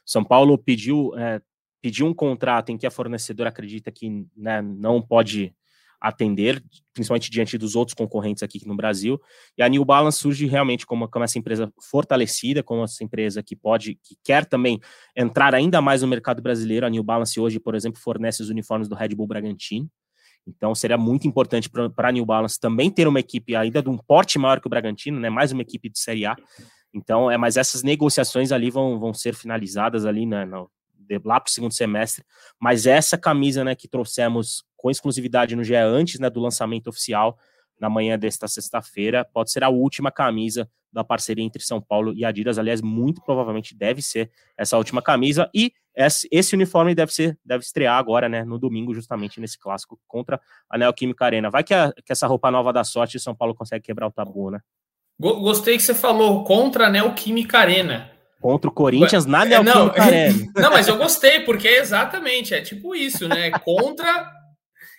São 0.06 0.23
Paulo 0.23 0.58
pediu 0.58 1.17
é, 1.17 1.41
pedir 1.82 2.04
um 2.04 2.13
contrato 2.13 2.69
em 2.69 2.77
que 2.77 2.88
a 2.88 2.91
fornecedora 2.91 3.49
acredita 3.49 3.91
que 3.91 4.27
né, 4.36 4.62
não 4.62 5.01
pode 5.01 5.56
atender, 6.01 6.63
principalmente 6.93 7.29
diante 7.29 7.57
dos 7.57 7.75
outros 7.75 7.93
concorrentes 7.93 8.41
aqui 8.41 8.65
no 8.65 8.75
Brasil. 8.75 9.21
E 9.55 9.61
a 9.61 9.69
New 9.69 9.85
Balance 9.85 10.17
surge 10.17 10.47
realmente 10.47 10.85
como, 10.85 11.07
como 11.07 11.23
essa 11.23 11.37
empresa 11.37 11.71
fortalecida, 11.89 12.63
como 12.63 12.83
essa 12.83 13.03
empresa 13.03 13.43
que 13.43 13.55
pode, 13.55 13.95
que 14.03 14.15
quer 14.23 14.45
também 14.45 14.79
entrar 15.15 15.53
ainda 15.53 15.79
mais 15.79 16.01
no 16.01 16.07
mercado 16.07 16.41
brasileiro. 16.41 16.85
A 16.85 16.89
New 16.89 17.03
Balance 17.03 17.39
hoje, 17.39 17.59
por 17.59 17.75
exemplo, 17.75 18.01
fornece 18.01 18.41
os 18.41 18.49
uniformes 18.49 18.89
do 18.89 18.95
Red 18.95 19.09
Bull 19.09 19.27
Bragantino. 19.27 19.87
Então 20.47 20.73
seria 20.73 20.97
muito 20.97 21.27
importante 21.27 21.69
para 21.69 22.09
a 22.09 22.11
New 22.11 22.25
Balance 22.25 22.59
também 22.59 22.89
ter 22.89 23.07
uma 23.07 23.19
equipe 23.19 23.55
ainda 23.55 23.79
de 23.79 23.89
um 23.89 23.97
porte 23.97 24.39
maior 24.39 24.59
que 24.59 24.65
o 24.65 24.69
Bragantino, 24.71 25.19
né? 25.19 25.29
Mais 25.29 25.51
uma 25.51 25.61
equipe 25.61 25.87
de 25.87 25.99
Série 25.99 26.25
A. 26.25 26.35
Então, 26.91 27.29
é, 27.29 27.37
mas 27.37 27.57
essas 27.57 27.83
negociações 27.83 28.51
ali 28.51 28.71
vão, 28.71 28.99
vão 28.99 29.13
ser 29.13 29.35
finalizadas 29.35 30.03
ali, 30.03 30.25
né? 30.25 30.45
No, 30.45 30.67
lá 31.23 31.39
para 31.39 31.49
o 31.49 31.51
segundo 31.51 31.73
semestre, 31.73 32.23
mas 32.59 32.85
essa 32.85 33.17
camisa 33.17 33.63
né, 33.63 33.75
que 33.75 33.87
trouxemos 33.87 34.63
com 34.81 34.89
exclusividade 34.89 35.55
no 35.55 35.63
GE 35.63 35.75
antes 35.75 36.19
né, 36.19 36.27
do 36.27 36.39
lançamento 36.39 36.87
oficial, 36.87 37.37
na 37.79 37.87
manhã 37.87 38.17
desta 38.17 38.47
sexta-feira, 38.47 39.23
pode 39.23 39.51
ser 39.51 39.63
a 39.63 39.69
última 39.69 40.11
camisa 40.11 40.67
da 40.91 41.03
parceria 41.03 41.43
entre 41.43 41.61
São 41.61 41.79
Paulo 41.79 42.13
e 42.15 42.25
Adidas. 42.25 42.57
Aliás, 42.57 42.81
muito 42.81 43.21
provavelmente 43.21 43.75
deve 43.75 44.01
ser 44.01 44.31
essa 44.57 44.77
última 44.77 45.01
camisa. 45.01 45.49
E 45.53 45.71
esse 46.31 46.55
uniforme 46.55 46.95
deve 46.95 47.13
ser 47.13 47.37
deve 47.45 47.63
estrear 47.63 47.97
agora, 47.97 48.27
né, 48.27 48.43
no 48.43 48.57
domingo, 48.57 48.93
justamente 48.93 49.39
nesse 49.39 49.59
clássico 49.59 49.99
contra 50.07 50.41
a 50.67 50.77
Neoquímica 50.79 51.25
Arena. 51.25 51.51
Vai 51.51 51.63
que, 51.63 51.75
a, 51.75 51.93
que 52.03 52.11
essa 52.11 52.25
roupa 52.25 52.49
nova 52.49 52.73
da 52.73 52.83
sorte 52.83 53.19
São 53.19 53.35
Paulo 53.35 53.53
consegue 53.53 53.85
quebrar 53.85 54.07
o 54.07 54.11
tabu, 54.11 54.49
né? 54.49 54.59
Gostei 55.19 55.77
que 55.77 55.83
você 55.83 55.93
falou 55.93 56.43
contra 56.43 56.87
a 56.87 56.89
Neoquímica 56.89 57.59
Arena. 57.59 58.09
Contra 58.41 58.67
o 58.67 58.73
Corinthians 58.73 59.27
na 59.27 59.45
Neoquímica 59.45 59.79
não, 59.79 59.91
Arena. 60.03 60.51
Não, 60.55 60.71
mas 60.71 60.87
eu 60.87 60.97
gostei, 60.97 61.41
porque 61.41 61.67
é 61.67 61.79
exatamente, 61.79 62.55
é 62.55 62.61
tipo 62.61 62.95
isso, 62.95 63.27
né? 63.27 63.51
Contra 63.51 64.40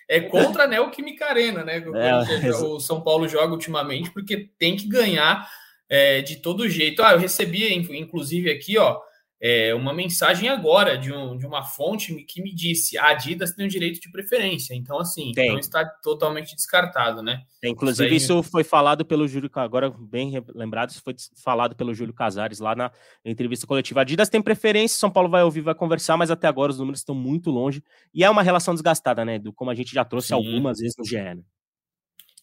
é 0.09 0.19
contra 0.19 0.63
a 0.63 0.67
Neoquímica 0.67 1.25
Arena, 1.25 1.63
né? 1.63 1.83
É, 1.95 2.51
o 2.55 2.79
São 2.79 3.01
Paulo 3.01 3.27
joga 3.27 3.53
ultimamente, 3.53 4.11
porque 4.11 4.49
tem 4.57 4.75
que 4.75 4.87
ganhar 4.87 5.49
é, 5.89 6.21
de 6.21 6.37
todo 6.37 6.69
jeito. 6.69 7.03
Ah, 7.03 7.13
eu 7.13 7.19
recebi, 7.19 7.73
inclusive, 7.73 8.49
aqui, 8.51 8.77
ó, 8.77 8.99
é, 9.45 9.75
uma 9.75 9.93
mensagem 9.93 10.47
agora 10.47 10.97
de, 10.97 11.11
um, 11.11 11.35
de 11.35 11.45
uma 11.45 11.61
fonte 11.63 12.15
que 12.23 12.41
me 12.41 12.55
disse 12.55 12.97
a 12.97 13.09
Adidas 13.09 13.51
tem 13.51 13.65
o 13.65 13.69
direito 13.69 13.99
de 13.99 14.09
preferência. 14.09 14.73
Então, 14.73 14.97
assim, 14.97 15.33
tem. 15.33 15.51
não 15.51 15.59
está 15.59 15.83
totalmente 15.83 16.55
descartado, 16.55 17.21
né? 17.21 17.41
inclusive, 17.61 18.15
isso, 18.15 18.39
isso, 18.39 18.43
foi 18.43 18.63
falado 18.63 19.03
pelo 19.05 19.27
Júlio, 19.27 19.49
agora 19.55 19.89
bem 19.89 20.31
lembrado, 20.55 20.91
isso 20.91 21.01
foi 21.03 21.13
falado 21.43 21.75
pelo 21.75 21.93
Júlio 21.93 22.13
Casares 22.13 22.59
lá 22.59 22.73
na 22.73 22.89
entrevista 23.25 23.67
coletiva. 23.67 23.99
A 23.99 24.03
Adidas 24.03 24.29
tem 24.29 24.41
preferência, 24.41 24.97
São 24.97 25.11
Paulo 25.11 25.27
vai 25.27 25.43
ouvir, 25.43 25.59
vai 25.59 25.75
conversar, 25.75 26.15
mas 26.15 26.31
até 26.31 26.47
agora 26.47 26.71
os 26.71 26.79
números 26.79 27.01
estão 27.01 27.13
muito 27.13 27.49
longe. 27.51 27.83
E 28.13 28.23
é 28.23 28.29
uma 28.29 28.43
relação 28.43 28.73
desgastada, 28.73 29.25
né? 29.25 29.39
Do 29.39 29.51
como 29.51 29.69
a 29.69 29.75
gente 29.75 29.93
já 29.93 30.05
trouxe 30.05 30.29
Sim. 30.29 30.35
algumas 30.35 30.79
vezes 30.79 30.95
no 30.97 31.03
GE. 31.03 31.17
Né? 31.17 31.43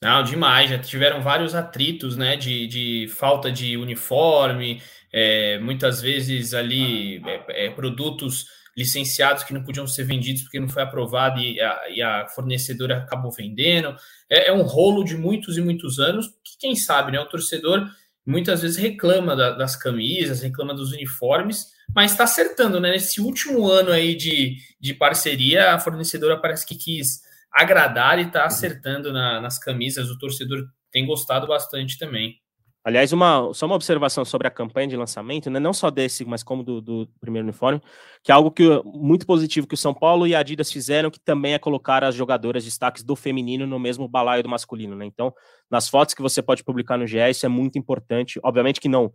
Não, 0.03 0.23
demais. 0.23 0.71
Já 0.71 0.79
tiveram 0.79 1.21
vários 1.23 1.55
atritos, 1.55 2.17
né? 2.17 2.37
De, 2.37 2.67
de 2.67 3.09
falta 3.09 3.53
de 3.53 3.77
uniforme, 3.77 4.81
é, 5.13 5.59
muitas 5.59 6.01
vezes 6.01 6.55
ali 6.55 7.23
é, 7.27 7.67
é, 7.67 7.71
produtos 7.71 8.47
licenciados 8.77 9.43
que 9.43 9.53
não 9.53 9.63
podiam 9.63 9.87
ser 9.87 10.05
vendidos 10.05 10.43
porque 10.43 10.61
não 10.61 10.69
foi 10.69 10.83
aprovado 10.83 11.41
e 11.41 11.61
a, 11.61 11.81
e 11.91 12.01
a 12.01 12.27
fornecedora 12.29 12.99
acabou 12.99 13.31
vendendo. 13.31 13.95
É, 14.29 14.49
é, 14.49 14.53
um 14.53 14.63
rolo 14.63 15.05
de 15.05 15.17
muitos 15.17 15.59
e 15.59 15.61
muitos 15.61 15.99
anos 15.99 16.29
que, 16.45 16.59
quem 16.59 16.77
sabe, 16.77 17.13
né, 17.13 17.21
o 17.21 17.29
torcedor 17.29 17.89
muitas 18.25 18.63
vezes 18.63 18.77
reclama 18.77 19.35
da, 19.35 19.51
das 19.51 19.77
camisas, 19.77 20.43
reclama 20.43 20.75
dos 20.75 20.93
uniformes, 20.93 21.67
mas 21.95 22.13
está 22.13 22.25
acertando, 22.25 22.79
né? 22.79 22.93
Nesse 22.93 23.21
último 23.21 23.69
ano 23.69 23.91
aí 23.91 24.15
de, 24.15 24.57
de 24.79 24.95
parceria, 24.95 25.75
a 25.75 25.79
fornecedora 25.81 26.41
parece 26.41 26.65
que 26.65 26.77
quis 26.77 27.21
agradar 27.53 28.19
e 28.19 28.23
está 28.23 28.45
acertando 28.45 29.13
na, 29.13 29.41
nas 29.41 29.59
camisas. 29.59 30.11
O 30.11 30.19
torcedor 30.19 30.69
tem 30.93 31.05
gostado 31.07 31.47
bastante 31.47 31.99
também. 31.99 32.37
Aliás, 32.83 33.13
uma, 33.13 33.53
só 33.53 33.67
uma 33.67 33.75
observação 33.75 34.25
sobre 34.25 34.49
a 34.49 34.51
campanha 34.51 34.89
de 34.89 34.97
lançamento, 34.97 35.51
né? 35.51 35.61
não 35.61 35.73
só 35.73 35.91
desse, 35.91 36.25
mas 36.25 36.43
como 36.43 36.63
do, 36.63 36.81
do, 36.81 37.09
primeiro 37.21 37.47
uniforme, 37.47 37.79
que 38.25 38.33
é 38.33 38.35
algo 38.35 38.51
que, 38.51 38.65
muito 38.85 39.27
positivo 39.27 39.67
que 39.67 39.75
o 39.75 39.79
São 39.79 39.93
Paulo 39.93 40.27
e 40.27 40.35
a 40.35 40.39
Adidas 40.39 40.73
fizeram, 40.73 41.11
que 41.11 41.21
também 41.21 41.53
é 41.53 41.59
colocar 41.59 42.03
as 42.03 42.15
jogadoras 42.15 42.65
destaques 42.65 43.03
do 43.03 43.15
feminino 43.15 43.67
no 43.67 43.79
mesmo 43.79 44.09
balaio 44.09 44.43
do 44.43 44.49
masculino. 44.49 44.97
Né? 44.97 45.05
Então, 45.05 45.35
nas 45.71 45.89
fotos 45.89 46.15
que 46.15 46.23
você 46.23 46.41
pode 46.41 46.65
publicar 46.65 46.97
no 46.97 47.07
GE, 47.07 47.19
isso 47.29 47.45
é 47.45 47.51
muito 47.51 47.79
importante. 47.79 48.41
Obviamente 48.43 48.81
que 48.81 48.89
não, 48.89 49.13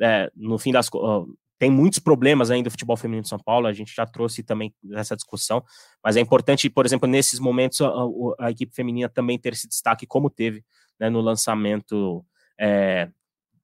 é, 0.00 0.30
no 0.36 0.56
fim 0.56 0.70
das 0.70 0.88
tem 1.58 1.70
muitos 1.70 1.98
problemas 1.98 2.52
ainda 2.52 2.68
do 2.68 2.70
futebol 2.70 2.96
feminino 2.96 3.22
de 3.22 3.28
São 3.28 3.38
Paulo, 3.38 3.66
a 3.66 3.72
gente 3.72 3.92
já 3.92 4.06
trouxe 4.06 4.44
também 4.44 4.72
essa 4.92 5.16
discussão, 5.16 5.60
mas 6.04 6.16
é 6.16 6.20
importante, 6.20 6.70
por 6.70 6.86
exemplo, 6.86 7.08
nesses 7.08 7.40
momentos, 7.40 7.80
a, 7.80 7.90
a 8.38 8.50
equipe 8.52 8.72
feminina 8.72 9.08
também 9.08 9.36
ter 9.36 9.52
esse 9.52 9.66
destaque, 9.66 10.06
como 10.06 10.30
teve 10.30 10.62
né, 11.00 11.10
no 11.10 11.20
lançamento 11.20 12.24
é, 12.58 13.10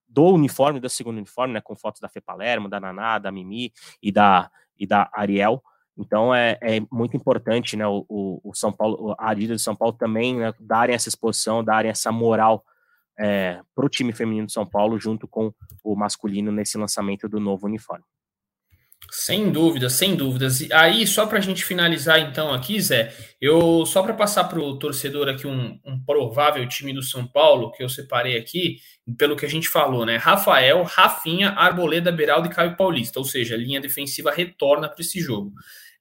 do 0.08 0.26
uniforme, 0.26 0.78
do 0.78 0.88
segundo 0.88 1.16
uniforme, 1.16 1.54
né, 1.54 1.60
com 1.60 1.74
fotos 1.74 2.00
da 2.00 2.08
Fê 2.08 2.20
Palermo, 2.20 2.68
da 2.68 2.78
Naná, 2.78 3.18
da 3.18 3.32
Mimi 3.32 3.72
e 4.02 4.12
da, 4.12 4.50
e 4.78 4.86
da 4.86 5.10
Ariel. 5.12 5.62
Então 5.96 6.34
é, 6.34 6.58
é 6.60 6.80
muito 6.90 7.16
importante, 7.16 7.76
né, 7.76 7.86
o, 7.86 8.04
o, 8.08 8.54
São 8.54 8.72
Paulo, 8.72 9.14
a 9.18 9.30
Adidas 9.30 9.58
de 9.58 9.62
São 9.62 9.76
Paulo 9.76 9.94
também 9.94 10.36
né, 10.36 10.52
darem 10.60 10.94
essa 10.94 11.08
exposição, 11.08 11.64
darem 11.64 11.90
essa 11.90 12.10
moral 12.12 12.64
é, 13.18 13.60
para 13.74 13.86
o 13.86 13.88
time 13.88 14.12
feminino 14.12 14.46
de 14.46 14.52
São 14.52 14.66
Paulo 14.66 14.98
junto 14.98 15.26
com 15.28 15.52
o 15.82 15.94
masculino 15.94 16.50
nesse 16.50 16.76
lançamento 16.78 17.28
do 17.28 17.38
novo 17.38 17.66
uniforme. 17.66 18.04
Sem 19.10 19.52
dúvidas, 19.52 19.92
sem 19.92 20.16
dúvidas. 20.16 20.60
E 20.60 20.72
aí, 20.72 21.06
só 21.06 21.26
para 21.26 21.38
a 21.38 21.40
gente 21.40 21.64
finalizar 21.64 22.18
então 22.18 22.52
aqui, 22.52 22.80
Zé, 22.80 23.14
eu 23.40 23.86
só 23.86 24.02
para 24.02 24.12
passar 24.12 24.44
para 24.44 24.58
o 24.58 24.78
torcedor 24.78 25.28
aqui 25.28 25.46
um, 25.46 25.78
um, 25.84 26.04
provável 26.04 26.66
time 26.68 26.92
do 26.92 27.02
São 27.02 27.26
Paulo, 27.26 27.70
que 27.70 27.82
eu 27.82 27.88
separei 27.88 28.36
aqui, 28.36 28.78
pelo 29.16 29.36
que 29.36 29.46
a 29.46 29.48
gente 29.48 29.68
falou, 29.68 30.04
né? 30.04 30.16
Rafael, 30.16 30.82
Rafinha, 30.82 31.50
Arboleda, 31.50 32.10
Beraldo 32.10 32.48
e 32.48 32.50
Caio 32.50 32.76
Paulista, 32.76 33.18
ou 33.20 33.24
seja, 33.24 33.54
a 33.54 33.58
linha 33.58 33.80
defensiva 33.80 34.32
retorna 34.32 34.88
para 34.88 35.00
esse 35.00 35.20
jogo. 35.20 35.52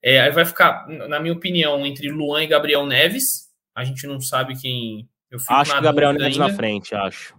É, 0.02 0.20
aí 0.20 0.32
vai 0.32 0.44
ficar, 0.44 0.86
na 0.88 1.20
minha 1.20 1.34
opinião, 1.34 1.86
entre 1.86 2.10
Luan 2.10 2.44
e 2.44 2.48
Gabriel 2.48 2.86
Neves. 2.86 3.50
A 3.76 3.84
gente 3.84 4.06
não 4.06 4.20
sabe 4.20 4.60
quem. 4.60 5.08
Eu 5.32 5.40
acho 5.50 5.74
que 5.74 5.82
Gabriel 5.82 6.14
Neves 6.14 6.40
ainda. 6.40 6.48
na 6.50 6.56
frente, 6.56 6.94
acho. 6.94 7.36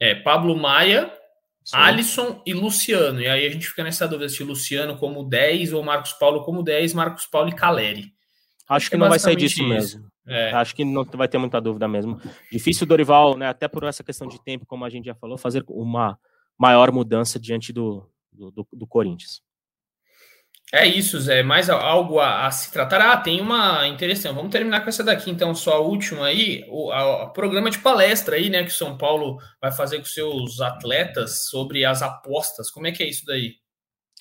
É, 0.00 0.14
Pablo 0.14 0.56
Maia, 0.56 1.12
Sim. 1.68 1.76
Alisson 1.76 2.40
e 2.46 2.54
Luciano. 2.54 3.20
E 3.20 3.28
aí 3.28 3.46
a 3.46 3.50
gente 3.50 3.68
fica 3.68 3.84
nessa 3.84 4.08
dúvida 4.08 4.30
se 4.30 4.42
Luciano 4.42 4.96
como 4.96 5.22
10 5.22 5.74
ou 5.74 5.82
Marcos 5.82 6.14
Paulo 6.14 6.42
como 6.42 6.62
10, 6.62 6.94
Marcos 6.94 7.26
Paulo 7.26 7.50
e 7.50 7.54
Caleri. 7.54 8.10
Acho 8.66 8.88
que 8.88 8.96
é 8.96 8.98
não 8.98 9.10
vai 9.10 9.18
sair 9.18 9.36
disso 9.36 9.60
isso. 9.60 9.68
mesmo. 9.68 10.10
É. 10.26 10.50
Acho 10.52 10.74
que 10.74 10.82
não 10.82 11.04
vai 11.04 11.28
ter 11.28 11.36
muita 11.36 11.60
dúvida 11.60 11.86
mesmo. 11.86 12.18
Difícil 12.50 12.86
o 12.86 12.88
Dorival, 12.88 13.36
né, 13.36 13.48
até 13.48 13.68
por 13.68 13.84
essa 13.84 14.02
questão 14.02 14.26
de 14.26 14.42
tempo, 14.42 14.64
como 14.64 14.82
a 14.82 14.88
gente 14.88 15.04
já 15.04 15.14
falou, 15.14 15.36
fazer 15.36 15.62
uma 15.68 16.18
maior 16.58 16.90
mudança 16.90 17.38
diante 17.38 17.70
do, 17.70 18.08
do, 18.32 18.50
do, 18.50 18.68
do 18.72 18.86
Corinthians. 18.86 19.42
É 20.72 20.86
isso, 20.86 21.18
Zé. 21.18 21.42
Mais 21.42 21.70
algo 21.70 22.20
a, 22.20 22.46
a, 22.46 22.50
se 22.50 22.70
tratar? 22.70 23.00
Ah, 23.00 23.16
tem 23.16 23.40
uma 23.40 23.86
interessante. 23.86 24.34
Vamos 24.34 24.52
terminar 24.52 24.82
com 24.82 24.88
essa 24.90 25.02
daqui, 25.02 25.30
então, 25.30 25.54
só 25.54 25.74
a 25.74 25.80
última 25.80 26.26
aí. 26.26 26.64
O 26.68 26.90
a, 26.92 27.22
a 27.22 27.26
programa 27.26 27.70
de 27.70 27.78
palestra 27.78 28.36
aí, 28.36 28.50
né, 28.50 28.62
que 28.62 28.70
o 28.70 28.74
São 28.74 28.98
Paulo 28.98 29.38
vai 29.62 29.72
fazer 29.72 29.98
com 29.98 30.04
seus 30.04 30.60
atletas 30.60 31.48
sobre 31.48 31.86
as 31.86 32.02
apostas. 32.02 32.70
Como 32.70 32.86
é 32.86 32.92
que 32.92 33.02
é 33.02 33.08
isso 33.08 33.24
daí? 33.24 33.54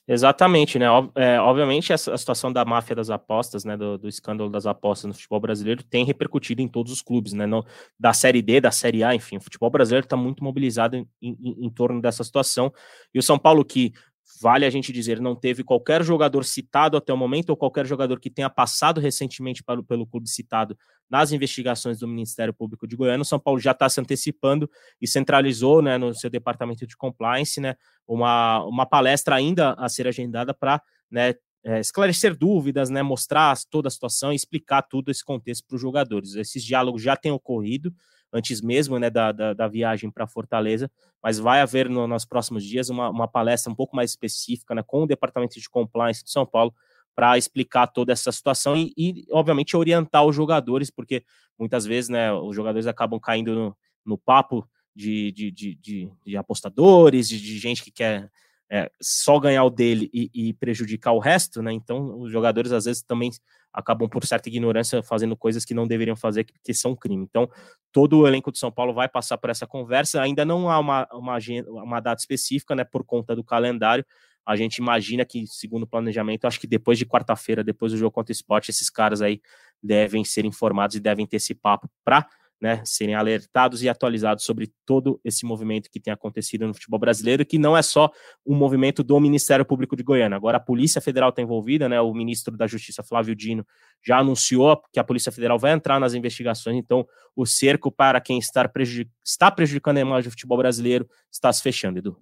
Exatamente, 0.10 0.80
né? 0.80 0.86
É, 1.16 1.38
obviamente, 1.38 1.92
a 1.92 1.98
situação 1.98 2.54
da 2.54 2.64
máfia 2.64 2.96
das 2.96 3.10
apostas, 3.10 3.66
né? 3.66 3.76
Do, 3.76 3.98
do, 3.98 4.08
escândalo 4.08 4.50
das 4.50 4.66
apostas 4.66 5.06
no 5.06 5.14
futebol 5.14 5.42
brasileiro 5.42 5.84
tem 5.84 6.06
repercutido 6.06 6.62
em 6.62 6.68
todos 6.70 6.94
os 6.94 7.02
clubes, 7.02 7.34
né? 7.34 7.46
No, 7.46 7.66
da 8.00 8.14
Série 8.14 8.42
D, 8.42 8.62
da 8.62 8.72
Série 8.72 9.04
A, 9.04 9.14
enfim, 9.14 9.36
o 9.36 9.42
futebol 9.42 9.70
brasileiro 9.70 10.06
está 10.06 10.16
muito 10.16 10.42
mobilizado 10.42 10.96
em, 10.96 11.06
em, 11.22 11.66
em 11.66 11.70
torno 11.70 12.02
dessa 12.02 12.24
situação. 12.24 12.72
E 13.14 13.20
o 13.20 13.24
São 13.24 13.38
Paulo, 13.38 13.66
que 13.66 13.92
vale 14.42 14.66
a 14.66 14.70
gente 14.70 14.92
dizer, 14.94 15.20
não 15.20 15.36
teve 15.36 15.64
qualquer 15.64 16.04
jogador 16.04 16.44
citado 16.44 16.98
até 16.98 17.14
o 17.14 17.18
momento, 17.18 17.50
ou 17.50 17.58
qualquer 17.58 17.86
jogador 17.86 18.20
que 18.20 18.30
tenha 18.30 18.50
passado 18.50 19.02
recentemente 19.02 19.64
pelo, 19.64 19.84
pelo 19.84 20.06
clube 20.06 20.30
citado 20.30 20.78
nas 21.10 21.32
investigações 21.32 22.00
do 22.00 22.08
Ministério 22.08 22.54
Público 22.54 22.88
de 22.88 22.96
Goiânia. 22.96 23.22
O 23.22 23.26
São 23.26 23.40
Paulo 23.40 23.60
já 23.60 23.72
está 23.72 23.88
se 23.90 24.00
antecipando 24.00 24.70
e 25.02 25.08
centralizou 25.08 25.82
né, 25.82 25.98
no 25.98 26.14
seu 26.14 26.30
departamento 26.30 26.86
de 26.86 26.98
compliance 26.98 27.60
né, 27.60 27.76
uma, 28.08 28.64
uma 28.66 28.86
palestra 28.86 29.36
ainda 29.36 29.74
a 29.74 29.88
ser 29.90 30.08
agendada 30.08 30.54
para 30.54 30.82
né, 31.10 31.34
é, 31.64 31.80
esclarecer 31.80 32.36
dúvidas, 32.36 32.90
né, 32.90 33.02
mostrar 33.02 33.58
toda 33.70 33.88
a 33.88 33.92
situação 33.92 34.32
e 34.32 34.36
explicar 34.36 34.82
tudo 34.84 35.10
esse 35.12 35.24
contexto 35.24 35.66
para 35.68 35.76
os 35.76 35.82
jogadores. 35.82 36.36
Esses 36.36 36.64
diálogos 36.64 37.02
já 37.02 37.16
têm 37.16 37.32
ocorrido 37.32 37.94
antes 38.32 38.62
mesmo 38.62 39.00
né, 39.00 39.10
da, 39.10 39.32
da, 39.32 39.54
da 39.54 39.68
viagem 39.68 40.12
para 40.12 40.28
Fortaleza, 40.28 40.92
mas 41.22 41.40
vai 41.40 41.62
haver 41.62 41.90
no, 41.90 42.08
nos 42.08 42.26
próximos 42.26 42.64
dias 42.64 42.90
uma, 42.90 43.10
uma 43.10 43.28
palestra 43.28 43.72
um 43.72 43.76
pouco 43.76 43.96
mais 43.96 44.12
específica 44.12 44.76
né, 44.76 44.84
com 44.84 45.04
o 45.04 45.08
Departamento 45.08 45.60
de 45.60 45.70
Compliance 45.70 46.24
de 46.24 46.32
São 46.32 46.46
Paulo 46.46 46.74
para 47.16 47.38
explicar 47.38 47.88
toda 47.88 48.14
essa 48.14 48.32
situação 48.32 48.76
e, 48.78 48.94
e, 48.96 49.26
obviamente, 49.32 49.76
orientar 49.76 50.24
os 50.24 50.36
jogadores, 50.36 50.92
porque 50.92 51.24
muitas 51.58 51.84
vezes 51.84 52.10
né, 52.10 52.32
os 52.32 52.56
jogadores 52.56 52.86
acabam 52.86 53.20
caindo 53.20 53.56
no, 53.56 53.78
no 54.06 54.18
papo 54.18 54.68
de, 54.96 55.32
de, 55.32 55.52
de, 55.52 55.76
de, 55.76 56.12
de 56.26 56.38
apostadores, 56.38 57.28
de, 57.28 57.40
de 57.40 57.58
gente 57.58 57.84
que 57.84 57.92
quer 57.92 58.30
é, 58.70 58.92
só 59.02 59.40
ganhar 59.40 59.64
o 59.64 59.70
dele 59.70 60.10
e, 60.14 60.30
e, 60.34 60.54
prejudicar 60.54 61.14
o 61.14 61.20
resto, 61.20 61.62
né? 61.62 61.72
Então, 61.72 62.20
os 62.20 62.32
jogadores 62.32 62.72
às 62.72 62.86
vezes 62.86 63.02
também 63.02 63.32
acabam, 63.72 64.10
por 64.10 64.26
certa 64.26 64.50
ignorância, 64.50 65.02
fazendo 65.02 65.38
coisas 65.38 65.64
que 65.64 65.74
não 65.74 65.88
deveriam 65.88 66.16
fazer, 66.16 66.44
que, 66.44 66.54
que 66.64 66.74
são 66.74 66.96
crime. 66.96 67.24
Então, 67.24 67.50
todo 67.92 68.20
o 68.20 68.28
elenco 68.28 68.52
de 68.52 68.60
São 68.60 68.72
Paulo 68.72 68.94
vai 68.94 69.08
passar 69.08 69.38
por 69.38 69.50
essa 69.50 69.66
conversa. 69.66 70.22
Ainda 70.22 70.44
não 70.44 70.70
há 70.70 70.80
uma, 70.80 71.08
uma, 71.14 71.38
uma 71.68 72.00
data 72.00 72.20
específica, 72.20 72.76
né? 72.76 72.84
Por 72.84 73.06
conta 73.06 73.36
do 73.36 73.44
calendário. 73.44 74.06
A 74.46 74.56
gente 74.56 74.78
imagina 74.78 75.26
que, 75.26 75.46
segundo 75.46 75.84
o 75.84 75.88
planejamento, 75.88 76.46
acho 76.46 76.60
que 76.60 76.68
depois 76.68 76.98
de 76.98 77.06
quarta-feira, 77.06 77.64
depois 77.64 77.92
do 77.92 77.98
jogo 77.98 78.12
contra 78.12 78.32
o 78.32 78.34
esporte, 78.34 78.72
esses 78.72 78.90
caras 78.90 79.22
aí 79.22 79.42
devem 79.84 80.24
ser 80.24 80.46
informados 80.46 80.96
e 80.96 81.00
devem 81.00 81.26
ter 81.26 81.38
esse 81.38 81.54
papo 81.54 81.90
para 82.04 82.28
né, 82.62 82.82
serem 82.84 83.16
alertados 83.16 83.84
e 83.84 83.90
atualizados 83.90 84.44
sobre 84.44 84.72
todo 84.86 85.20
esse 85.24 85.46
movimento 85.46 85.90
que 85.92 86.00
tem 86.00 86.12
acontecido 86.12 86.68
no 86.68 86.74
futebol 86.74 87.00
brasileiro, 87.00 87.46
que 87.46 87.58
não 87.58 87.78
é 87.78 87.82
só 87.82 88.10
um 88.46 88.56
movimento 88.56 89.04
do 89.04 89.20
Ministério 89.20 89.66
Público 89.66 89.96
de 89.96 90.04
Goiânia. 90.04 90.36
Agora 90.36 90.58
a 90.58 90.60
Polícia 90.60 91.00
Federal 91.00 91.30
está 91.30 91.42
envolvida, 91.42 91.88
né? 91.88 92.02
O 92.02 92.14
ministro 92.14 92.58
da 92.58 92.66
Justiça, 92.66 93.04
Flávio 93.04 93.36
Dino, 93.36 93.66
já 94.04 94.20
anunciou 94.20 94.82
que 94.92 95.00
a 95.00 95.04
Polícia 95.04 95.32
Federal 95.32 95.60
vai 95.60 95.72
entrar 95.72 96.00
nas 96.00 96.14
investigações, 96.14 96.78
então 96.78 97.06
o 97.36 97.46
cerco 97.46 97.92
para 97.92 98.20
quem 98.20 98.40
está, 98.40 98.68
prejudic 98.68 99.12
está 99.24 99.52
prejudicando 99.52 99.98
a 99.98 100.02
imagem 100.02 100.30
do 100.30 100.32
futebol 100.32 100.58
brasileiro 100.58 101.08
está 101.32 101.54
se 101.54 101.62
fechando, 101.62 102.00
Edu. 102.00 102.18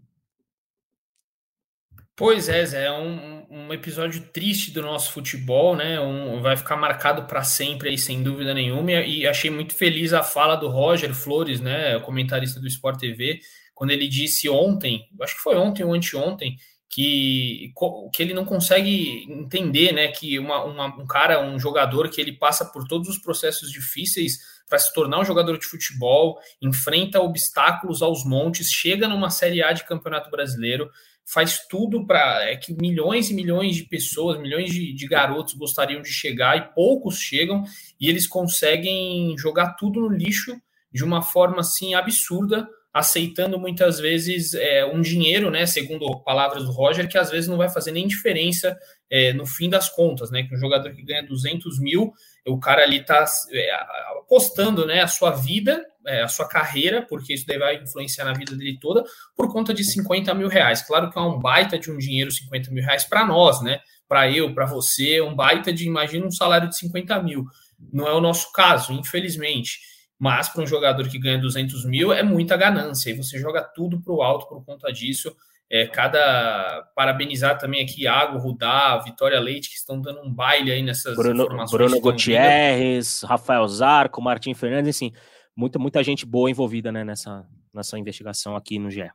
Pois 2.17 2.47
é, 2.47 2.65
Zé, 2.65 2.85
é 2.85 2.91
um, 2.93 3.45
um 3.49 3.73
episódio 3.73 4.21
triste 4.31 4.71
do 4.71 4.81
nosso 4.81 5.11
futebol, 5.11 5.75
né? 5.75 5.99
Um, 5.99 6.41
vai 6.41 6.55
ficar 6.55 6.77
marcado 6.77 7.25
para 7.25 7.43
sempre 7.43 7.89
aí, 7.89 7.97
sem 7.97 8.23
dúvida 8.23 8.53
nenhuma. 8.53 8.89
E 8.89 9.27
achei 9.27 9.51
muito 9.51 9.75
feliz 9.75 10.13
a 10.13 10.23
fala 10.23 10.55
do 10.55 10.69
Roger 10.69 11.13
Flores, 11.13 11.59
né? 11.59 11.99
Comentarista 11.99 12.57
do 12.57 12.67
Sport 12.67 12.99
TV, 13.01 13.41
quando 13.73 13.91
ele 13.91 14.07
disse 14.07 14.47
ontem, 14.47 15.05
acho 15.21 15.35
que 15.35 15.41
foi 15.41 15.57
ontem 15.57 15.83
ou 15.83 15.93
anteontem, 15.93 16.55
que, 16.89 17.73
que 18.13 18.23
ele 18.23 18.33
não 18.33 18.45
consegue 18.45 19.25
entender, 19.29 19.91
né? 19.91 20.07
Que 20.07 20.39
uma, 20.39 20.63
uma, 20.63 20.85
um 20.85 21.05
cara, 21.05 21.45
um 21.45 21.59
jogador 21.59 22.09
que 22.09 22.21
ele 22.21 22.31
passa 22.31 22.63
por 22.63 22.87
todos 22.87 23.09
os 23.09 23.17
processos 23.17 23.69
difíceis 23.69 24.37
para 24.69 24.79
se 24.79 24.93
tornar 24.93 25.19
um 25.19 25.25
jogador 25.25 25.57
de 25.57 25.65
futebol, 25.65 26.37
enfrenta 26.61 27.19
obstáculos 27.19 28.01
aos 28.01 28.23
montes, 28.23 28.69
chega 28.71 29.05
numa 29.05 29.29
Série 29.29 29.61
A 29.61 29.73
de 29.73 29.83
Campeonato 29.83 30.31
Brasileiro 30.31 30.89
faz 31.25 31.65
tudo 31.67 32.05
para 32.05 32.43
é 32.43 32.55
que 32.55 32.73
milhões 32.73 33.31
e 33.31 33.33
milhões 33.33 33.75
de 33.75 33.83
pessoas, 33.83 34.39
milhões 34.39 34.71
de, 34.71 34.93
de, 34.93 35.07
garotos 35.07 35.55
gostariam 35.55 36.01
de 36.01 36.09
chegar 36.09 36.55
e 36.57 36.73
poucos 36.73 37.17
chegam 37.17 37.63
e 37.99 38.07
eles 38.07 38.27
conseguem 38.27 39.35
jogar 39.37 39.73
tudo 39.73 40.01
no 40.01 40.09
lixo 40.09 40.55
de 40.93 41.03
uma 41.03 41.21
forma 41.21 41.59
assim 41.59 41.95
absurda, 41.95 42.67
aceitando 42.93 43.59
muitas 43.59 43.99
vezes 43.99 44.53
é, 44.53 44.85
um 44.85 45.01
dinheiro, 45.01 45.51
né, 45.51 45.65
segundo 45.65 46.23
palavras 46.23 46.63
do 46.63 46.71
Roger, 46.71 47.09
que 47.09 47.17
às 47.17 47.29
vezes 47.29 47.49
não 47.49 47.57
vai 47.57 47.67
fazer 47.67 47.91
nem 47.91 48.07
diferença 48.07 48.77
é, 49.09 49.33
no 49.33 49.45
fim 49.45 49.69
das 49.69 49.89
contas, 49.89 50.31
né, 50.31 50.43
que 50.43 50.55
um 50.55 50.57
jogador 50.57 50.93
que 50.93 51.03
ganha 51.03 51.27
200 51.27 51.79
mil, 51.79 52.13
o 52.47 52.59
cara 52.59 52.83
ali 52.83 52.97
está 52.97 53.25
é, 53.51 53.71
apostando, 54.19 54.85
né, 54.85 55.01
a 55.01 55.07
sua 55.07 55.31
vida, 55.31 55.83
é, 56.05 56.21
a 56.21 56.27
sua 56.27 56.47
carreira, 56.47 57.01
porque 57.01 57.33
isso 57.33 57.45
daí 57.47 57.57
vai 57.57 57.75
influenciar 57.75 58.25
na 58.25 58.33
vida 58.33 58.55
dele 58.55 58.77
toda, 58.79 59.03
por 59.35 59.51
conta 59.51 59.73
de 59.73 59.83
50 59.83 60.33
mil 60.33 60.47
reais. 60.47 60.81
Claro 60.81 61.09
que 61.09 61.17
é 61.17 61.21
um 61.21 61.39
baita 61.39 61.79
de 61.79 61.91
um 61.91 61.97
dinheiro, 61.97 62.31
50 62.31 62.71
mil 62.71 62.83
reais 62.83 63.03
para 63.03 63.25
nós, 63.25 63.61
né, 63.61 63.79
para 64.07 64.29
eu, 64.29 64.53
para 64.53 64.65
você, 64.65 65.21
um 65.21 65.35
baita 65.35 65.73
de, 65.73 65.87
imagina 65.87 66.25
um 66.25 66.31
salário 66.31 66.69
de 66.69 66.77
50 66.77 67.21
mil. 67.23 67.45
Não 67.91 68.07
é 68.07 68.13
o 68.13 68.21
nosso 68.21 68.51
caso, 68.51 68.93
infelizmente. 68.93 69.79
Mas 70.17 70.47
para 70.47 70.63
um 70.63 70.67
jogador 70.67 71.09
que 71.09 71.19
ganha 71.19 71.37
200 71.37 71.85
mil 71.85 72.13
é 72.13 72.23
muita 72.23 72.55
ganância, 72.55 73.09
e 73.09 73.13
você 73.13 73.37
joga 73.39 73.61
tudo 73.63 74.01
para 74.01 74.13
o 74.13 74.21
alto 74.21 74.47
por 74.47 74.63
conta 74.63 74.91
disso. 74.93 75.35
É, 75.69 75.87
cada 75.87 76.87
parabenizar 76.95 77.57
também 77.57 77.83
aqui 77.83 78.03
Iago, 78.03 78.37
Rudá, 78.37 78.97
Vitória 78.99 79.39
Leite, 79.39 79.69
que 79.69 79.75
estão 79.75 79.99
dando 79.99 80.21
um 80.21 80.31
baile 80.31 80.71
aí 80.71 80.83
nessas 80.83 81.15
Bruno, 81.15 81.43
informações. 81.43 81.71
Bruno 81.71 81.99
Gutierrez, 81.99 83.23
Rafael 83.23 83.67
Zarco, 83.67 84.21
Martim 84.21 84.53
Fernandes, 84.53 84.95
assim, 84.95 85.11
muita, 85.55 85.79
muita 85.79 86.03
gente 86.03 86.25
boa 86.25 86.49
envolvida 86.51 86.91
né, 86.91 87.03
nessa, 87.03 87.47
nessa 87.73 87.97
investigação 87.97 88.55
aqui 88.55 88.77
no 88.77 88.91
GE. 88.91 89.09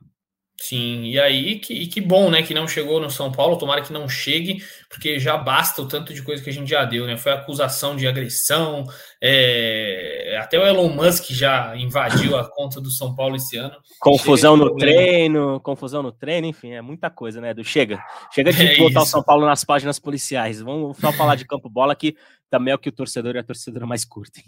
Sim, 0.61 1.05
e 1.05 1.19
aí 1.19 1.57
que, 1.57 1.87
que 1.87 1.99
bom, 1.99 2.29
né, 2.29 2.43
que 2.43 2.53
não 2.53 2.67
chegou 2.67 3.01
no 3.01 3.09
São 3.09 3.31
Paulo, 3.31 3.57
tomara 3.57 3.81
que 3.81 3.91
não 3.91 4.07
chegue, 4.07 4.63
porque 4.87 5.19
já 5.19 5.35
basta 5.35 5.81
o 5.81 5.87
tanto 5.87 6.13
de 6.13 6.21
coisa 6.21 6.43
que 6.43 6.51
a 6.51 6.53
gente 6.53 6.69
já 6.69 6.85
deu, 6.85 7.07
né? 7.07 7.17
Foi 7.17 7.31
acusação 7.31 7.95
de 7.95 8.07
agressão, 8.07 8.85
é, 9.19 10.37
até 10.39 10.59
o 10.59 10.63
Elon 10.63 10.89
Musk 10.89 11.31
já 11.31 11.75
invadiu 11.75 12.37
a 12.37 12.47
conta 12.47 12.79
do 12.79 12.91
São 12.91 13.15
Paulo 13.15 13.37
esse 13.37 13.57
ano. 13.57 13.75
Confusão 13.99 14.55
no 14.55 14.75
treino, 14.75 15.59
confusão 15.61 16.03
no 16.03 16.11
treino, 16.11 16.45
enfim, 16.45 16.73
é 16.73 16.81
muita 16.81 17.09
coisa, 17.09 17.41
né? 17.41 17.55
Do 17.55 17.63
chega, 17.63 17.99
chega 18.31 18.53
de 18.53 18.63
é 18.63 18.77
botar 18.77 18.99
isso. 18.99 19.07
o 19.07 19.11
São 19.13 19.23
Paulo 19.23 19.47
nas 19.47 19.63
páginas 19.63 19.97
policiais. 19.97 20.61
Vamos 20.61 20.95
só 20.99 21.11
falar 21.11 21.33
de 21.33 21.45
campo 21.47 21.71
bola 21.71 21.95
que 21.95 22.15
também 22.51 22.71
é 22.71 22.75
o 22.75 22.79
que 22.79 22.89
o 22.89 22.93
torcedor 22.93 23.35
e 23.35 23.39
a 23.39 23.43
torcedora 23.43 23.87
mais 23.87 24.05
curtem. 24.05 24.43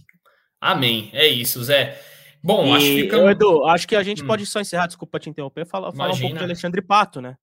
Amém, 0.62 1.10
é 1.12 1.26
isso, 1.26 1.63
Zé. 1.63 1.99
Bom, 2.43 2.65
e, 2.67 2.71
acho 2.71 2.86
que 2.86 3.01
fica... 3.03 3.32
Edu, 3.32 3.65
acho 3.65 3.88
que 3.88 3.95
a 3.95 4.03
gente 4.03 4.23
hum. 4.23 4.27
pode 4.27 4.45
só 4.45 4.60
encerrar, 4.60 4.88
desculpa 4.88 5.19
te 5.19 5.29
interromper, 5.29 5.65
falar, 5.65 5.91
falar 5.93 6.13
um 6.13 6.19
pouco 6.19 6.38
de 6.38 6.43
Alexandre 6.43 6.82
Pato, 6.82 7.21
né? 7.21 7.38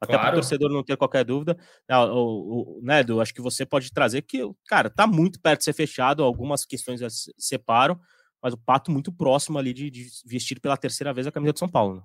Até 0.00 0.14
claro. 0.14 0.28
para 0.28 0.32
o 0.32 0.40
torcedor 0.40 0.70
não 0.70 0.82
ter 0.82 0.96
qualquer 0.96 1.24
dúvida. 1.24 1.56
Ah, 1.88 2.04
o, 2.04 2.78
o, 2.78 2.80
né, 2.82 3.00
Edu, 3.00 3.20
acho 3.20 3.32
que 3.32 3.40
você 3.40 3.64
pode 3.64 3.92
trazer 3.92 4.22
que, 4.22 4.42
cara, 4.66 4.90
tá 4.90 5.06
muito 5.06 5.40
perto 5.40 5.60
de 5.60 5.64
ser 5.64 5.72
fechado, 5.72 6.24
algumas 6.24 6.64
questões 6.64 7.00
separam, 7.38 7.98
mas 8.42 8.52
o 8.52 8.58
Pato 8.58 8.90
muito 8.90 9.12
próximo 9.12 9.58
ali 9.58 9.72
de, 9.72 9.88
de 9.90 10.08
vestir 10.26 10.60
pela 10.60 10.76
terceira 10.76 11.14
vez 11.14 11.26
a 11.26 11.32
camisa 11.32 11.52
de 11.52 11.60
São 11.60 11.68
Paulo. 11.68 11.96
Né? 11.96 12.02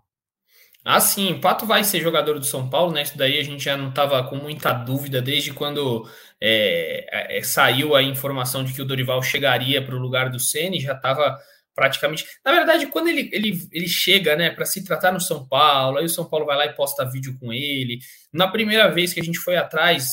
Ah, 0.85 1.01
sim, 1.01 1.33
o 1.33 1.41
Pato 1.41 1.65
vai 1.65 1.83
ser 1.83 1.99
jogador 1.99 2.39
do 2.39 2.45
São 2.45 2.69
Paulo, 2.69 2.93
né? 2.93 3.01
Isso 3.01 3.17
daí 3.17 3.39
a 3.39 3.43
gente 3.43 3.63
já 3.63 3.75
não 3.75 3.89
estava 3.89 4.23
com 4.23 4.35
muita 4.35 4.71
dúvida 4.71 5.21
desde 5.21 5.51
quando 5.51 6.07
é, 6.39 7.37
é, 7.39 7.43
saiu 7.43 7.95
a 7.95 8.03
informação 8.03 8.63
de 8.63 8.73
que 8.73 8.81
o 8.81 8.85
Dorival 8.85 9.21
chegaria 9.21 9.83
para 9.83 9.95
o 9.95 9.99
lugar 9.99 10.29
do 10.29 10.39
Ceni, 10.39 10.79
já 10.79 10.93
estava 10.93 11.37
praticamente. 11.77 12.25
Na 12.43 12.51
verdade, 12.51 12.87
quando 12.87 13.07
ele, 13.07 13.29
ele, 13.31 13.69
ele 13.71 13.87
chega, 13.87 14.35
né, 14.35 14.49
para 14.49 14.65
se 14.65 14.83
tratar 14.83 15.11
no 15.11 15.21
São 15.21 15.47
Paulo, 15.47 15.99
aí 15.99 16.05
o 16.05 16.09
São 16.09 16.25
Paulo 16.25 16.43
vai 16.43 16.57
lá 16.57 16.65
e 16.65 16.73
posta 16.73 17.07
vídeo 17.07 17.37
com 17.39 17.53
ele. 17.53 17.99
Na 18.33 18.47
primeira 18.47 18.89
vez 18.89 19.13
que 19.13 19.19
a 19.19 19.23
gente 19.23 19.37
foi 19.37 19.57
atrás, 19.57 20.09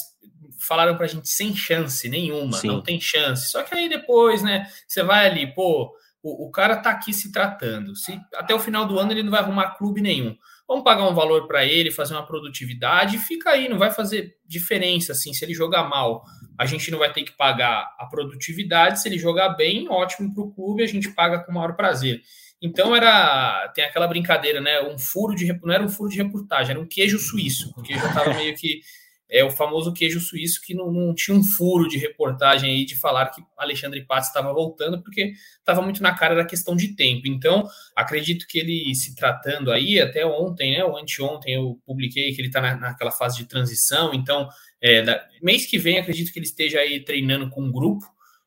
falaram 0.59 0.95
pra 0.95 1.07
gente 1.07 1.27
sem 1.27 1.57
chance 1.57 2.07
nenhuma, 2.07 2.59
Sim. 2.59 2.69
não 2.69 2.83
tem 2.83 3.01
chance. 3.01 3.51
Só 3.51 3.63
que 3.63 3.75
aí 3.75 3.89
depois, 3.89 4.43
né, 4.43 4.67
você 4.87 5.03
vai 5.03 5.27
ali, 5.27 5.55
pô, 5.55 5.91
o, 6.23 6.49
o 6.49 6.51
cara 6.51 6.77
tá 6.77 6.91
aqui 6.91 7.15
se 7.15 7.33
tratando. 7.33 7.97
Se 7.97 8.21
até 8.35 8.55
o 8.55 8.61
final 8.61 8.85
do 8.87 8.99
ano 8.99 9.13
ele 9.13 9.23
não 9.23 9.31
vai 9.31 9.41
arrumar 9.41 9.71
clube 9.79 10.03
nenhum. 10.03 10.37
Vamos 10.69 10.85
pagar 10.85 11.09
um 11.09 11.15
valor 11.15 11.47
para 11.47 11.65
ele, 11.65 11.91
fazer 11.91 12.13
uma 12.13 12.27
produtividade, 12.27 13.17
fica 13.17 13.51
aí, 13.51 13.71
não 13.71 13.79
vai 13.79 13.91
fazer 13.91 14.37
diferença 14.45 15.13
assim, 15.13 15.33
se 15.33 15.43
ele 15.43 15.55
jogar 15.55 15.85
mal 15.85 16.25
a 16.59 16.67
gente 16.67 16.91
não 16.91 16.99
vai 16.99 17.13
ter 17.13 17.23
que 17.23 17.33
pagar 17.33 17.95
a 17.99 18.07
produtividade. 18.07 19.01
Se 19.01 19.09
ele 19.09 19.19
jogar 19.19 19.51
bem, 19.51 19.89
ótimo 19.89 20.33
para 20.33 20.43
o 20.43 20.53
clube, 20.53 20.83
a 20.83 20.87
gente 20.87 21.11
paga 21.11 21.41
com 21.41 21.51
o 21.51 21.55
maior 21.55 21.75
prazer. 21.75 22.23
Então 22.63 22.95
era 22.97 23.69
tem 23.75 23.85
aquela 23.85 24.09
brincadeira, 24.09 24.61
né? 24.61 24.81
Um 24.83 24.99
furo 24.99 25.35
de 25.35 25.47
não 25.63 25.75
era 25.75 25.85
um 25.85 25.89
furo 25.89 26.09
de 26.09 26.17
reportagem, 26.17 26.71
era 26.73 26.81
um 26.81 26.87
queijo 26.87 27.19
suíço, 27.19 27.73
porque 27.75 27.95
já 27.95 28.09
estava 28.09 28.33
meio 28.35 28.55
que 28.57 28.81
é 29.29 29.43
o 29.43 29.51
famoso 29.51 29.93
queijo 29.93 30.21
suíço 30.21 30.61
que 30.63 30.75
não, 30.75 30.93
não, 30.93 31.15
tinha 31.15 31.37
um 31.37 31.43
furo 31.43 31.89
de 31.89 31.99
reportagem 31.99 32.71
aí 32.71 32.85
de 32.85 32.95
falar 32.95 33.27
que 33.31 33.43
Alexandre 33.57 34.05
Pato 34.05 34.29
estava 34.29 34.53
voltando, 34.53 35.03
porque 35.03 35.33
estava 35.59 35.83
muito 35.83 36.03
na 36.03 36.15
cara 36.15 36.35
da 36.35 36.45
questão 36.45 36.77
de 36.77 36.95
tempo. 36.95 37.27
Então, 37.27 37.67
acredito 37.97 38.47
que 38.47 38.59
ele 38.59 38.95
se 38.95 39.15
tratando 39.15 39.73
aí, 39.73 40.01
até 40.01 40.25
ontem, 40.25 40.77
né, 40.77 40.85
ou 40.85 40.97
anteontem, 40.97 41.55
eu 41.55 41.81
publiquei 41.85 42.33
que 42.33 42.41
ele 42.41 42.49
está 42.49 42.61
na, 42.61 42.77
naquela 42.77 43.11
fase 43.11 43.39
de 43.39 43.47
transição, 43.47 44.15
então 44.15 44.49
é, 44.85 45.01
da, 45.01 45.27
mês 45.41 45.65
que 45.65 45.79
vem, 45.79 45.99
acredito 45.99 46.31
que 46.31 46.39
ele 46.39 46.45
esteja 46.45 46.79
aí 46.79 47.01
treinando 47.01 47.49
com 47.49 47.63
um 47.63 47.73
grupo. 47.73 48.05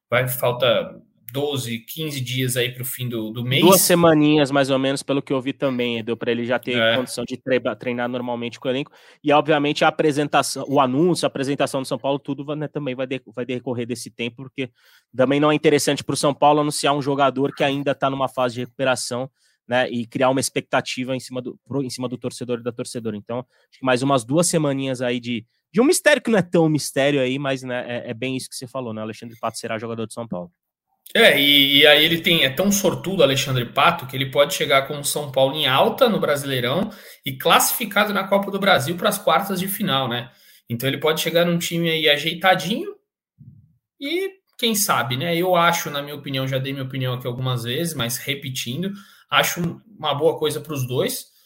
Vai 0.07 0.27
falta 0.27 1.01
12, 1.33 1.79
15 1.79 2.21
dias 2.21 2.55
aí 2.55 2.71
para 2.71 2.83
o 2.83 2.85
fim 2.85 3.09
do, 3.09 3.31
do 3.31 3.43
mês. 3.43 3.63
Duas 3.63 3.81
semaninhas, 3.81 4.51
mais 4.51 4.69
ou 4.69 4.77
menos, 4.77 5.01
pelo 5.01 5.19
que 5.19 5.33
eu 5.33 5.41
vi 5.41 5.51
também, 5.51 6.03
deu 6.03 6.15
para 6.15 6.31
ele 6.31 6.45
já 6.45 6.59
ter 6.59 6.77
é. 6.77 6.95
condição 6.95 7.25
de 7.25 7.41
treinar 7.79 8.07
normalmente 8.07 8.59
com 8.59 8.67
o 8.67 8.71
elenco. 8.71 8.91
E, 9.23 9.33
obviamente, 9.33 9.83
a 9.83 9.87
apresentação, 9.87 10.63
o 10.69 10.79
anúncio, 10.79 11.25
a 11.25 11.27
apresentação 11.27 11.81
do 11.81 11.87
São 11.87 11.97
Paulo, 11.97 12.19
tudo 12.19 12.55
né, 12.55 12.67
também 12.67 12.93
vai, 12.93 13.07
de, 13.07 13.19
vai 13.35 13.43
decorrer 13.43 13.87
desse 13.87 14.11
tempo, 14.11 14.43
porque 14.43 14.69
também 15.15 15.39
não 15.39 15.51
é 15.51 15.55
interessante 15.55 16.03
para 16.03 16.13
o 16.13 16.17
São 16.17 16.35
Paulo 16.35 16.59
anunciar 16.59 16.95
um 16.95 17.01
jogador 17.01 17.51
que 17.51 17.63
ainda 17.63 17.93
está 17.93 18.11
numa 18.11 18.29
fase 18.29 18.53
de 18.53 18.59
recuperação. 18.59 19.27
Né, 19.69 19.89
e 19.89 20.07
criar 20.07 20.29
uma 20.29 20.39
expectativa 20.39 21.13
em 21.13 21.19
cima 21.19 21.41
do, 21.41 21.59
em 21.83 21.89
cima 21.89 22.07
do 22.07 22.17
torcedor 22.17 22.59
e 22.59 22.63
da 22.63 22.71
torcedora. 22.71 23.17
Então, 23.17 23.39
acho 23.39 23.79
que 23.79 23.85
mais 23.85 24.01
umas 24.01 24.23
duas 24.23 24.47
semaninhas 24.47 25.01
aí 25.01 25.19
de, 25.19 25.45
de 25.73 25.81
um 25.81 25.85
mistério 25.85 26.21
que 26.21 26.31
não 26.31 26.39
é 26.39 26.41
tão 26.41 26.69
mistério 26.69 27.19
aí, 27.19 27.37
mas 27.37 27.63
né, 27.63 27.85
é, 27.87 28.11
é, 28.11 28.13
bem 28.13 28.35
isso 28.35 28.49
que 28.49 28.55
você 28.55 28.67
falou, 28.67 28.93
né? 28.93 29.01
Alexandre 29.01 29.37
Pato 29.39 29.57
será 29.57 29.77
jogador 29.77 30.07
de 30.07 30.13
São 30.13 30.27
Paulo. 30.27 30.51
É, 31.13 31.39
e, 31.39 31.79
e, 31.79 31.87
aí 31.87 32.03
ele 32.03 32.19
tem 32.19 32.43
é 32.43 32.49
tão 32.49 32.69
sortudo 32.69 33.23
Alexandre 33.23 33.65
Pato 33.65 34.05
que 34.05 34.15
ele 34.15 34.29
pode 34.29 34.53
chegar 34.53 34.87
com 34.87 34.99
o 34.99 35.05
São 35.05 35.31
Paulo 35.31 35.55
em 35.55 35.65
alta 35.65 36.09
no 36.09 36.19
Brasileirão 36.19 36.89
e 37.25 37.37
classificado 37.37 38.13
na 38.13 38.27
Copa 38.27 38.51
do 38.51 38.59
Brasil 38.59 38.97
para 38.97 39.07
as 39.07 39.17
quartas 39.17 39.59
de 39.59 39.67
final, 39.67 40.09
né? 40.09 40.29
Então 40.69 40.87
ele 40.87 40.97
pode 40.97 41.21
chegar 41.21 41.45
num 41.45 41.57
time 41.57 41.89
aí 41.89 42.09
ajeitadinho 42.09 42.93
e 43.99 44.31
quem 44.57 44.75
sabe, 44.75 45.15
né? 45.15 45.35
Eu 45.35 45.55
acho, 45.55 45.89
na 45.89 46.01
minha 46.01 46.15
opinião, 46.15 46.47
já 46.47 46.57
dei 46.57 46.73
minha 46.73 46.85
opinião 46.85 47.13
aqui 47.13 47.25
algumas 47.25 47.63
vezes, 47.63 47.93
mas 47.93 48.17
repetindo, 48.17 48.91
acho 49.29 49.81
uma 49.97 50.13
boa 50.13 50.37
coisa 50.37 50.59
para 50.59 50.73
os 50.73 50.85
dois 50.85 51.36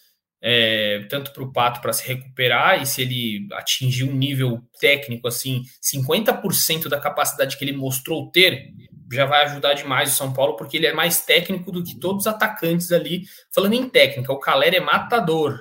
é, 0.41 1.05
tanto 1.07 1.31
para 1.31 1.43
o 1.43 1.53
Pato 1.53 1.81
para 1.81 1.93
se 1.93 2.07
recuperar 2.07 2.81
e 2.81 2.85
se 2.85 3.01
ele 3.03 3.47
atingir 3.53 4.05
um 4.05 4.13
nível 4.13 4.61
técnico 4.79 5.27
assim, 5.27 5.63
50% 5.81 6.87
da 6.87 6.99
capacidade 6.99 7.57
que 7.57 7.63
ele 7.63 7.77
mostrou 7.77 8.31
ter, 8.31 8.73
já 9.11 9.25
vai 9.25 9.43
ajudar 9.45 9.73
demais 9.73 10.11
o 10.11 10.15
São 10.15 10.33
Paulo, 10.33 10.55
porque 10.55 10.77
ele 10.77 10.87
é 10.87 10.93
mais 10.93 11.21
técnico 11.21 11.71
do 11.71 11.83
que 11.83 11.99
todos 11.99 12.25
os 12.25 12.27
atacantes 12.27 12.91
ali. 12.91 13.23
Falando 13.53 13.73
em 13.73 13.87
técnica, 13.87 14.31
o 14.31 14.39
Calera 14.39 14.77
é 14.77 14.79
matador, 14.79 15.59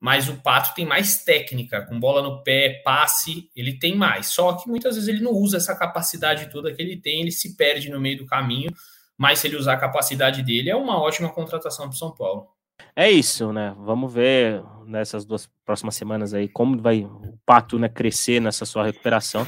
mas 0.00 0.28
o 0.28 0.36
Pato 0.36 0.74
tem 0.74 0.86
mais 0.86 1.22
técnica, 1.24 1.82
com 1.82 2.00
bola 2.00 2.22
no 2.22 2.42
pé, 2.42 2.80
passe, 2.82 3.50
ele 3.54 3.78
tem 3.78 3.94
mais. 3.94 4.28
Só 4.28 4.54
que 4.54 4.68
muitas 4.68 4.94
vezes 4.94 5.08
ele 5.08 5.20
não 5.20 5.32
usa 5.32 5.58
essa 5.58 5.76
capacidade 5.76 6.48
toda 6.48 6.72
que 6.72 6.80
ele 6.80 6.96
tem, 6.96 7.20
ele 7.20 7.32
se 7.32 7.56
perde 7.56 7.90
no 7.90 8.00
meio 8.00 8.18
do 8.18 8.26
caminho. 8.26 8.72
Mas 9.18 9.40
se 9.40 9.48
ele 9.48 9.56
usar 9.56 9.74
a 9.74 9.80
capacidade 9.80 10.42
dele, 10.42 10.70
é 10.70 10.76
uma 10.76 10.98
ótima 10.98 11.28
contratação 11.28 11.86
para 11.86 11.94
o 11.94 11.98
São 11.98 12.14
Paulo. 12.14 12.48
É 12.94 13.10
isso, 13.10 13.52
né? 13.52 13.74
Vamos 13.78 14.12
ver 14.12 14.62
nessas 14.86 15.24
duas 15.24 15.48
próximas 15.64 15.94
semanas 15.94 16.34
aí 16.34 16.48
como 16.48 16.80
vai 16.80 17.04
o 17.04 17.38
Pato 17.46 17.78
né, 17.78 17.88
crescer 17.88 18.40
nessa 18.40 18.64
sua 18.66 18.84
recuperação. 18.84 19.46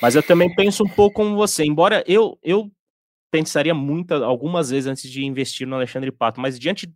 Mas 0.00 0.14
eu 0.14 0.22
também 0.22 0.54
penso 0.54 0.84
um 0.84 0.88
pouco 0.88 1.16
como 1.16 1.36
você, 1.36 1.64
embora 1.64 2.04
eu, 2.06 2.38
eu 2.42 2.70
pensaria 3.30 3.74
muito, 3.74 4.12
algumas 4.14 4.70
vezes 4.70 4.86
antes 4.86 5.10
de 5.10 5.24
investir 5.24 5.66
no 5.66 5.74
Alexandre 5.74 6.12
Pato, 6.12 6.40
mas 6.40 6.58
diante 6.58 6.92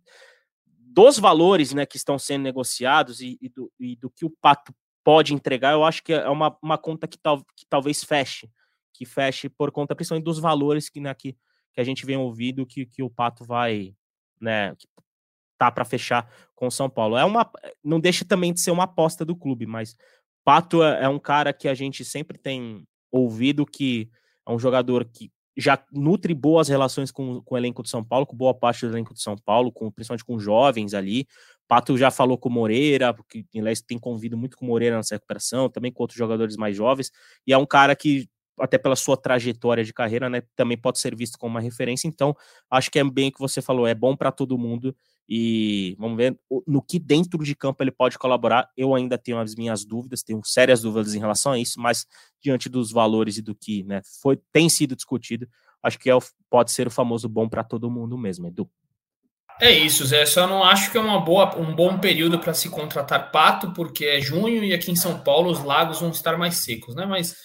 dos 0.65 1.19
valores 1.19 1.73
né, 1.73 1.85
que 1.85 1.97
estão 1.97 2.17
sendo 2.17 2.43
negociados 2.43 3.21
e, 3.21 3.37
e, 3.41 3.49
do, 3.49 3.71
e 3.79 3.95
do 3.95 4.09
que 4.09 4.25
o 4.25 4.29
Pato 4.29 4.73
pode 5.03 5.33
entregar, 5.33 5.73
eu 5.73 5.83
acho 5.83 6.03
que 6.03 6.13
é 6.13 6.29
uma, 6.29 6.57
uma 6.61 6.77
conta 6.77 7.07
que, 7.07 7.17
tal, 7.17 7.43
que 7.55 7.65
talvez 7.69 8.03
feche, 8.03 8.49
que 8.93 9.05
feche 9.05 9.49
por 9.49 9.71
conta 9.71 9.95
principalmente 9.95 10.25
dos 10.25 10.39
valores 10.39 10.89
que, 10.89 10.99
né, 10.99 11.13
que, 11.13 11.33
que 11.73 11.81
a 11.81 11.83
gente 11.83 12.05
vem 12.05 12.17
ouvindo 12.17 12.65
que, 12.65 12.85
que 12.85 13.03
o 13.03 13.09
Pato 13.09 13.43
vai, 13.43 13.93
né, 14.39 14.75
que 14.75 14.87
tá 15.59 15.71
para 15.71 15.85
fechar 15.85 16.27
com 16.55 16.65
o 16.65 16.71
São 16.71 16.89
Paulo. 16.89 17.15
É 17.15 17.23
uma, 17.23 17.47
não 17.83 17.99
deixa 17.99 18.25
também 18.25 18.51
de 18.51 18.59
ser 18.59 18.71
uma 18.71 18.85
aposta 18.85 19.23
do 19.23 19.35
clube, 19.35 19.67
mas 19.67 19.95
Pato 20.43 20.83
é, 20.83 21.03
é 21.03 21.09
um 21.09 21.19
cara 21.19 21.53
que 21.53 21.67
a 21.67 21.75
gente 21.75 22.03
sempre 22.03 22.39
tem 22.39 22.87
ouvido 23.11 23.65
que 23.65 24.09
é 24.47 24.51
um 24.51 24.57
jogador 24.57 25.05
que 25.05 25.31
já 25.55 25.77
nutre 25.91 26.33
boas 26.33 26.69
relações 26.69 27.11
com, 27.11 27.41
com 27.41 27.55
o 27.55 27.57
elenco 27.57 27.83
de 27.83 27.89
São 27.89 28.03
Paulo, 28.03 28.25
com 28.25 28.35
boa 28.35 28.53
parte 28.53 28.87
do 28.87 28.93
elenco 28.93 29.13
de 29.13 29.21
São 29.21 29.35
Paulo, 29.37 29.71
com, 29.71 29.91
principalmente 29.91 30.23
com 30.23 30.39
jovens 30.39 30.93
ali, 30.93 31.27
Pato 31.69 31.95
já 31.95 32.09
falou 32.09 32.35
com 32.35 32.49
o 32.49 32.51
Moreira, 32.51 33.13
porque 33.13 33.45
tem 33.87 33.99
convido 33.99 34.35
muito 34.35 34.57
com 34.57 34.65
o 34.65 34.67
Moreira 34.67 34.97
nessa 34.97 35.13
recuperação, 35.13 35.69
também 35.69 35.91
com 35.91 36.01
outros 36.01 36.17
jogadores 36.17 36.57
mais 36.57 36.75
jovens, 36.75 37.11
e 37.45 37.53
é 37.53 37.57
um 37.57 37.65
cara 37.65 37.95
que, 37.95 38.27
até 38.59 38.75
pela 38.77 38.95
sua 38.95 39.15
trajetória 39.15 39.83
de 39.83 39.93
carreira, 39.93 40.27
né, 40.29 40.41
também 40.55 40.75
pode 40.75 40.97
ser 40.97 41.15
visto 41.15 41.37
como 41.37 41.51
uma 41.51 41.61
referência. 41.61 42.07
Então, 42.07 42.35
acho 42.71 42.89
que 42.89 42.97
é 42.97 43.03
bem 43.03 43.29
o 43.29 43.31
que 43.31 43.39
você 43.39 43.61
falou, 43.61 43.85
é 43.85 43.93
bom 43.93 44.15
para 44.15 44.31
todo 44.31 44.57
mundo. 44.57 44.95
E 45.31 45.95
vamos 45.99 46.17
ver 46.17 46.35
no 46.65 46.81
que 46.81 46.97
dentro 46.97 47.43
de 47.43 47.53
campo 47.53 47.83
ele 47.83 47.91
pode 47.91 48.17
colaborar. 48.17 48.67
Eu 48.75 48.95
ainda 48.95 49.15
tenho 49.15 49.37
as 49.37 49.53
minhas 49.53 49.85
dúvidas, 49.85 50.23
tenho 50.23 50.41
sérias 50.43 50.81
dúvidas 50.81 51.13
em 51.13 51.19
relação 51.19 51.51
a 51.51 51.59
isso, 51.59 51.79
mas 51.79 52.07
diante 52.41 52.67
dos 52.67 52.91
valores 52.91 53.37
e 53.37 53.41
do 53.43 53.53
que 53.53 53.83
né, 53.83 54.01
foi, 54.23 54.39
tem 54.51 54.67
sido 54.67 54.95
discutido, 54.95 55.47
acho 55.83 55.99
que 55.99 56.09
é, 56.09 56.17
pode 56.49 56.71
ser 56.71 56.87
o 56.87 56.91
famoso 56.91 57.29
bom 57.29 57.47
para 57.47 57.63
todo 57.63 57.91
mundo 57.91 58.17
mesmo, 58.17 58.47
Edu. 58.47 58.67
É 59.61 59.71
isso, 59.71 60.03
Zé. 60.05 60.25
Só 60.25 60.47
não 60.47 60.63
acho 60.63 60.89
que 60.89 60.97
é 60.97 61.01
uma 61.01 61.19
boa, 61.19 61.55
um 61.59 61.75
bom 61.75 61.99
período 61.99 62.39
para 62.39 62.53
se 62.53 62.67
contratar 62.67 63.29
pato, 63.29 63.71
porque 63.73 64.05
é 64.05 64.21
junho 64.21 64.63
e 64.63 64.73
aqui 64.73 64.89
em 64.89 64.95
São 64.95 65.19
Paulo 65.19 65.51
os 65.51 65.63
lagos 65.63 65.99
vão 65.99 66.09
estar 66.09 66.37
mais 66.37 66.55
secos, 66.57 66.95
né? 66.95 67.05
Mas 67.05 67.35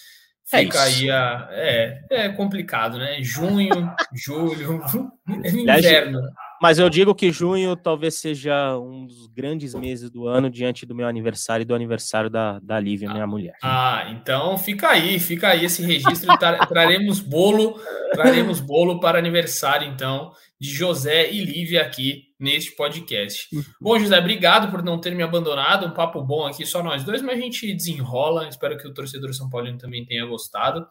é 0.52 0.60
fica 0.60 0.78
é 0.78 0.82
aí 0.82 1.10
a. 1.10 1.48
É, 1.50 2.04
é 2.10 2.28
complicado, 2.30 2.98
né? 2.98 3.20
Junho, 3.20 3.92
julho, 4.14 4.80
inverno. 5.28 6.20
Mas 6.60 6.78
eu 6.78 6.88
digo 6.88 7.14
que 7.14 7.32
junho 7.32 7.76
talvez 7.76 8.14
seja 8.14 8.78
um 8.78 9.06
dos 9.06 9.26
grandes 9.26 9.74
meses 9.74 10.10
do 10.10 10.26
ano 10.26 10.48
diante 10.48 10.86
do 10.86 10.94
meu 10.94 11.06
aniversário 11.06 11.62
e 11.62 11.66
do 11.66 11.74
aniversário 11.74 12.30
da, 12.30 12.58
da 12.60 12.78
Lívia, 12.80 13.10
minha 13.10 13.26
mulher. 13.26 13.54
Ah, 13.62 14.06
então 14.10 14.56
fica 14.56 14.88
aí, 14.88 15.18
fica 15.18 15.48
aí 15.48 15.64
esse 15.64 15.82
registro. 15.82 16.36
traremos 16.68 17.20
bolo, 17.20 17.78
traremos 18.12 18.60
bolo 18.60 19.00
para 19.00 19.18
aniversário, 19.18 19.86
então, 19.86 20.32
de 20.60 20.70
José 20.70 21.30
e 21.30 21.44
Lívia 21.44 21.82
aqui 21.82 22.34
neste 22.38 22.74
podcast. 22.76 23.48
Bom, 23.80 23.98
José, 23.98 24.18
obrigado 24.18 24.70
por 24.70 24.82
não 24.82 25.00
ter 25.00 25.14
me 25.14 25.22
abandonado. 25.22 25.86
Um 25.86 25.90
papo 25.90 26.22
bom 26.22 26.46
aqui, 26.46 26.64
só 26.64 26.82
nós 26.82 27.04
dois, 27.04 27.22
mas 27.22 27.38
a 27.38 27.40
gente 27.40 27.72
desenrola. 27.74 28.48
Espero 28.48 28.76
que 28.76 28.86
o 28.86 28.94
torcedor 28.94 29.32
São 29.34 29.48
Paulino 29.48 29.78
também 29.78 30.04
tenha 30.04 30.24
gostado. 30.26 30.86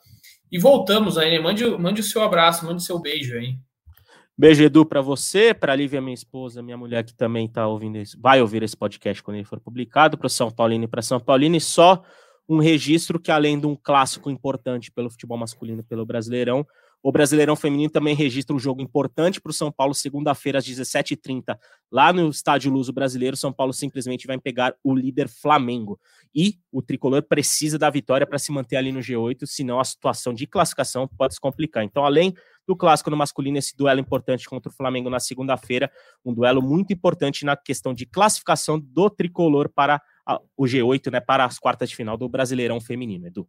E 0.51 0.59
voltamos 0.59 1.17
aí, 1.17 1.31
né? 1.31 1.39
Mande, 1.39 1.65
mande 1.77 2.01
o 2.01 2.03
seu 2.03 2.21
abraço, 2.21 2.65
mande 2.65 2.77
o 2.77 2.85
seu 2.85 2.99
beijo 2.99 3.35
aí. 3.35 3.55
Beijo, 4.35 4.63
Edu, 4.63 4.83
para 4.83 4.99
você, 4.99 5.53
para 5.53 5.73
a 5.73 5.75
Lívia, 5.75 6.01
minha 6.01 6.13
esposa, 6.15 6.63
minha 6.63 6.75
mulher, 6.75 7.03
que 7.03 7.13
também 7.13 7.47
tá 7.47 7.67
ouvindo 7.67 7.97
esse, 7.97 8.19
vai 8.19 8.41
ouvir 8.41 8.63
esse 8.63 8.75
podcast 8.75 9.21
quando 9.21 9.37
ele 9.37 9.45
for 9.45 9.59
publicado, 9.59 10.17
para 10.17 10.27
São 10.27 10.49
Paulino 10.49 10.85
e 10.85 10.87
para 10.87 11.03
São 11.03 11.19
Paulino, 11.19 11.55
e 11.55 11.61
só 11.61 12.03
um 12.49 12.57
registro 12.57 13.19
que, 13.19 13.29
além 13.29 13.59
de 13.59 13.67
um 13.67 13.75
clássico 13.75 14.31
importante 14.31 14.91
pelo 14.91 15.11
futebol 15.11 15.37
masculino 15.37 15.83
pelo 15.83 16.03
Brasileirão, 16.03 16.65
o 17.03 17.11
Brasileirão 17.11 17.57
Feminino 17.57 17.91
também 17.91 18.15
registra 18.15 18.55
um 18.55 18.59
jogo 18.59 18.81
importante 18.81 19.41
para 19.41 19.49
o 19.49 19.53
São 19.53 19.69
Paulo, 19.69 19.93
segunda-feira, 19.93 20.59
às 20.59 20.65
17h30, 20.65 21.57
lá 21.91 22.13
no 22.13 22.29
Estádio 22.29 22.71
Luso 22.71 22.93
Brasileiro. 22.93 23.35
São 23.35 23.51
Paulo 23.51 23.73
simplesmente 23.73 24.25
vai 24.25 24.39
pegar 24.39 24.73
o 24.81 24.95
líder 24.95 25.27
Flamengo. 25.27 25.99
E 26.33 26.59
o 26.71 26.81
tricolor 26.81 27.21
precisa 27.21 27.77
da 27.77 27.89
vitória 27.89 28.25
para 28.25 28.39
se 28.39 28.53
manter 28.53 28.77
ali 28.77 28.93
no 28.93 29.01
G8, 29.01 29.45
senão 29.45 29.81
a 29.81 29.83
situação 29.83 30.33
de 30.33 30.47
classificação 30.47 31.05
pode 31.05 31.33
se 31.33 31.41
complicar. 31.41 31.83
Então, 31.83 32.05
além 32.05 32.33
do 32.65 32.73
clássico 32.73 33.09
no 33.09 33.17
masculino, 33.17 33.57
esse 33.57 33.75
duelo 33.75 33.99
importante 33.99 34.47
contra 34.47 34.71
o 34.71 34.73
Flamengo 34.73 35.09
na 35.09 35.19
segunda-feira, 35.19 35.91
um 36.23 36.33
duelo 36.33 36.61
muito 36.61 36.93
importante 36.93 37.43
na 37.43 37.57
questão 37.57 37.93
de 37.93 38.05
classificação 38.05 38.79
do 38.79 39.09
tricolor 39.09 39.67
para 39.67 40.01
o 40.55 40.63
G8, 40.63 41.11
né, 41.11 41.19
para 41.19 41.43
as 41.43 41.59
quartas 41.59 41.89
de 41.89 41.97
final 41.97 42.15
do 42.15 42.29
Brasileirão 42.29 42.79
Feminino, 42.79 43.27
Edu. 43.27 43.45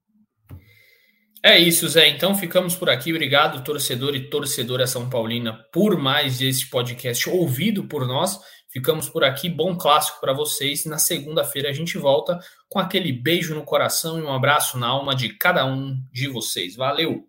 É 1.47 1.59
isso, 1.59 1.87
Zé. 1.87 2.09
Então 2.09 2.35
ficamos 2.35 2.75
por 2.75 2.89
aqui. 2.89 3.13
Obrigado, 3.13 3.63
torcedor 3.63 4.17
e 4.17 4.31
torcedora 4.31 4.87
São 4.87 5.11
Paulina, 5.11 5.53
por 5.71 5.95
mais 5.95 6.41
este 6.41 6.71
podcast 6.71 7.29
ouvido 7.29 7.85
por 7.85 8.07
nós. 8.07 8.41
Ficamos 8.71 9.11
por 9.11 9.23
aqui. 9.23 9.51
Bom 9.51 9.77
clássico 9.77 10.23
para 10.23 10.33
vocês. 10.33 10.87
Na 10.87 10.97
segunda-feira 10.97 11.69
a 11.69 11.73
gente 11.75 11.99
volta 11.99 12.41
com 12.67 12.79
aquele 12.79 13.13
beijo 13.13 13.55
no 13.55 13.63
coração 13.63 14.19
e 14.19 14.23
um 14.23 14.33
abraço 14.33 14.79
na 14.79 14.87
alma 14.87 15.15
de 15.15 15.37
cada 15.37 15.67
um 15.67 15.95
de 16.11 16.29
vocês. 16.29 16.77
Valeu! 16.77 17.29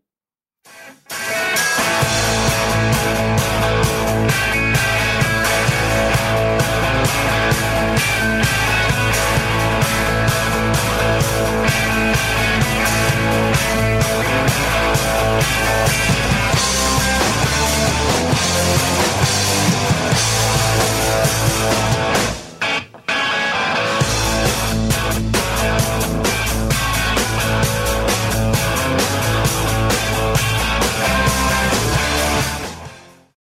Música 14.58 16.14